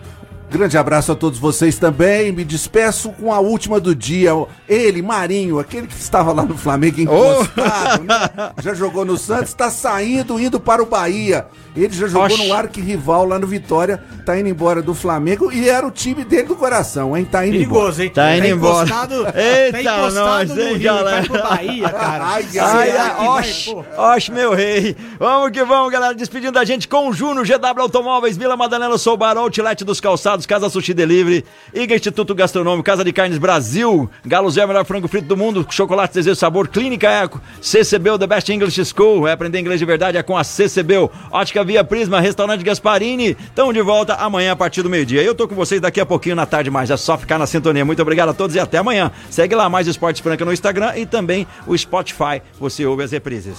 Grande 0.50 0.78
abraço 0.78 1.12
a 1.12 1.16
todos 1.16 1.38
vocês 1.38 1.78
também. 1.78 2.32
Me 2.32 2.46
despeço 2.46 3.12
com 3.12 3.34
a 3.34 3.40
última 3.40 3.80
do 3.80 3.94
dia. 3.94 4.32
Ele, 4.70 5.02
Marinho, 5.02 5.60
aquele 5.60 5.86
que 5.88 5.96
estava 6.00 6.32
lá 6.32 6.44
no 6.44 6.58
Flamengo 6.58 7.02
encostado, 7.02 8.04
né? 8.04 8.52
Já 8.64 8.74
jogou 8.74 9.04
no 9.04 9.18
Santos, 9.18 9.50
está 9.50 9.70
saindo, 9.70 10.40
indo 10.40 10.60
para 10.60 10.82
o 10.82 10.86
Bahia. 10.86 11.48
Ele 11.76 11.94
já 11.94 12.08
jogou 12.08 12.28
Oxe. 12.28 12.48
no 12.48 12.54
arquirrival 12.54 13.26
lá 13.26 13.38
no 13.38 13.46
Vitória, 13.46 14.02
tá 14.26 14.40
indo 14.40 14.48
embora 14.48 14.82
do 14.82 14.94
Flamengo 14.94 15.52
e 15.52 15.68
era 15.68 15.86
o 15.86 15.92
time 15.92 16.24
dele 16.24 16.44
do 16.44 16.56
coração, 16.56 17.18
hein? 17.18 17.26
Tá 17.30 17.46
indo 17.46 17.52
Perigoso, 17.58 18.02
hein? 18.02 18.10
Tá 18.12 18.38
indo 18.38 18.48
embora. 18.48 18.88
Encostado, 18.88 19.28
Eita, 19.38 19.72
tá 19.72 19.82
encostado 19.82 20.14
nós, 20.16 20.50
no 20.52 20.62
hein, 20.62 20.80
galera? 20.80 21.18
vai 21.18 21.26
pro 21.26 21.44
Bahia, 21.44 21.90
cara. 21.90 22.24
Ai, 22.36 22.46
ai, 22.58 22.92
Ai, 22.92 24.16
oxe, 24.16 24.32
meu 24.32 24.54
rei. 24.54 24.96
Vamos 25.20 25.52
que 25.52 25.64
vamos, 25.66 25.92
galera. 25.92 26.14
Despedindo 26.16 26.54
da 26.54 26.64
gente 26.64 26.88
com 26.88 27.10
o 27.10 27.14
Juno, 27.14 27.44
GW 27.44 27.82
Automóveis, 27.82 28.38
Vila 28.38 28.56
Madalena, 28.56 28.98
Sou 28.98 29.18
Barão, 29.18 29.44
Outlet 29.44 29.84
dos 29.84 30.00
Calçados, 30.00 30.35
Casa 30.48 30.72
Sushi 30.72 30.92
Delivery, 30.92 31.46
IGA 31.72 31.96
Instituto 31.96 32.34
Gastronômico, 32.34 32.84
Casa 32.84 33.04
de 33.04 33.14
Carnes 33.14 33.38
Brasil, 33.38 34.10
Galo 34.26 34.50
Zé, 34.50 34.66
melhor 34.66 34.84
frango 34.86 35.08
frito 35.08 35.28
do 35.28 35.38
mundo, 35.38 35.64
chocolate 35.70 36.16
desejo 36.16 36.36
sabor, 36.36 36.68
Clínica 36.68 37.08
Eco, 37.08 37.40
CCBU, 37.62 38.18
The 38.18 38.26
Best 38.26 38.52
English 38.52 38.84
School, 38.86 39.28
é 39.28 39.34
aprender 39.34 39.60
inglês 39.60 39.80
de 39.80 39.86
verdade, 39.86 40.18
é 40.18 40.24
com 40.24 40.36
a 40.36 40.44
CCBU, 40.44 41.12
Ótica 41.30 41.64
Via 41.64 41.84
Prisma, 41.84 42.20
Restaurante 42.20 42.64
Gasparini, 42.64 43.38
estão 43.40 43.72
de 43.72 43.84
volta 43.84 44.16
amanhã 44.16 44.54
a 44.54 44.56
partir 44.56 44.82
do 44.82 44.90
meio-dia. 44.90 45.22
Eu 45.22 45.36
tô 45.36 45.48
com 45.48 45.54
vocês 45.54 45.80
daqui 45.80 46.00
a 46.00 46.06
pouquinho 46.06 46.36
na 46.36 46.48
tarde, 46.48 46.72
mas 46.72 46.90
é 46.90 46.98
só 46.98 47.18
ficar 47.18 47.38
na 47.38 47.46
sintonia. 47.46 47.86
Muito 47.86 48.02
obrigado 48.02 48.30
a 48.30 48.34
todos 48.34 48.56
e 48.56 48.60
até 48.60 48.80
amanhã. 48.80 49.12
Segue 49.30 49.54
lá 49.54 49.70
mais 49.70 49.86
Esportes 49.86 50.22
Franca 50.22 50.44
no 50.44 50.52
Instagram 50.52 50.94
e 50.96 51.06
também 51.06 51.46
o 51.68 51.78
Spotify, 51.78 52.42
você 52.60 52.86
ouve 52.86 53.04
as 53.04 53.12
reprises. 53.12 53.58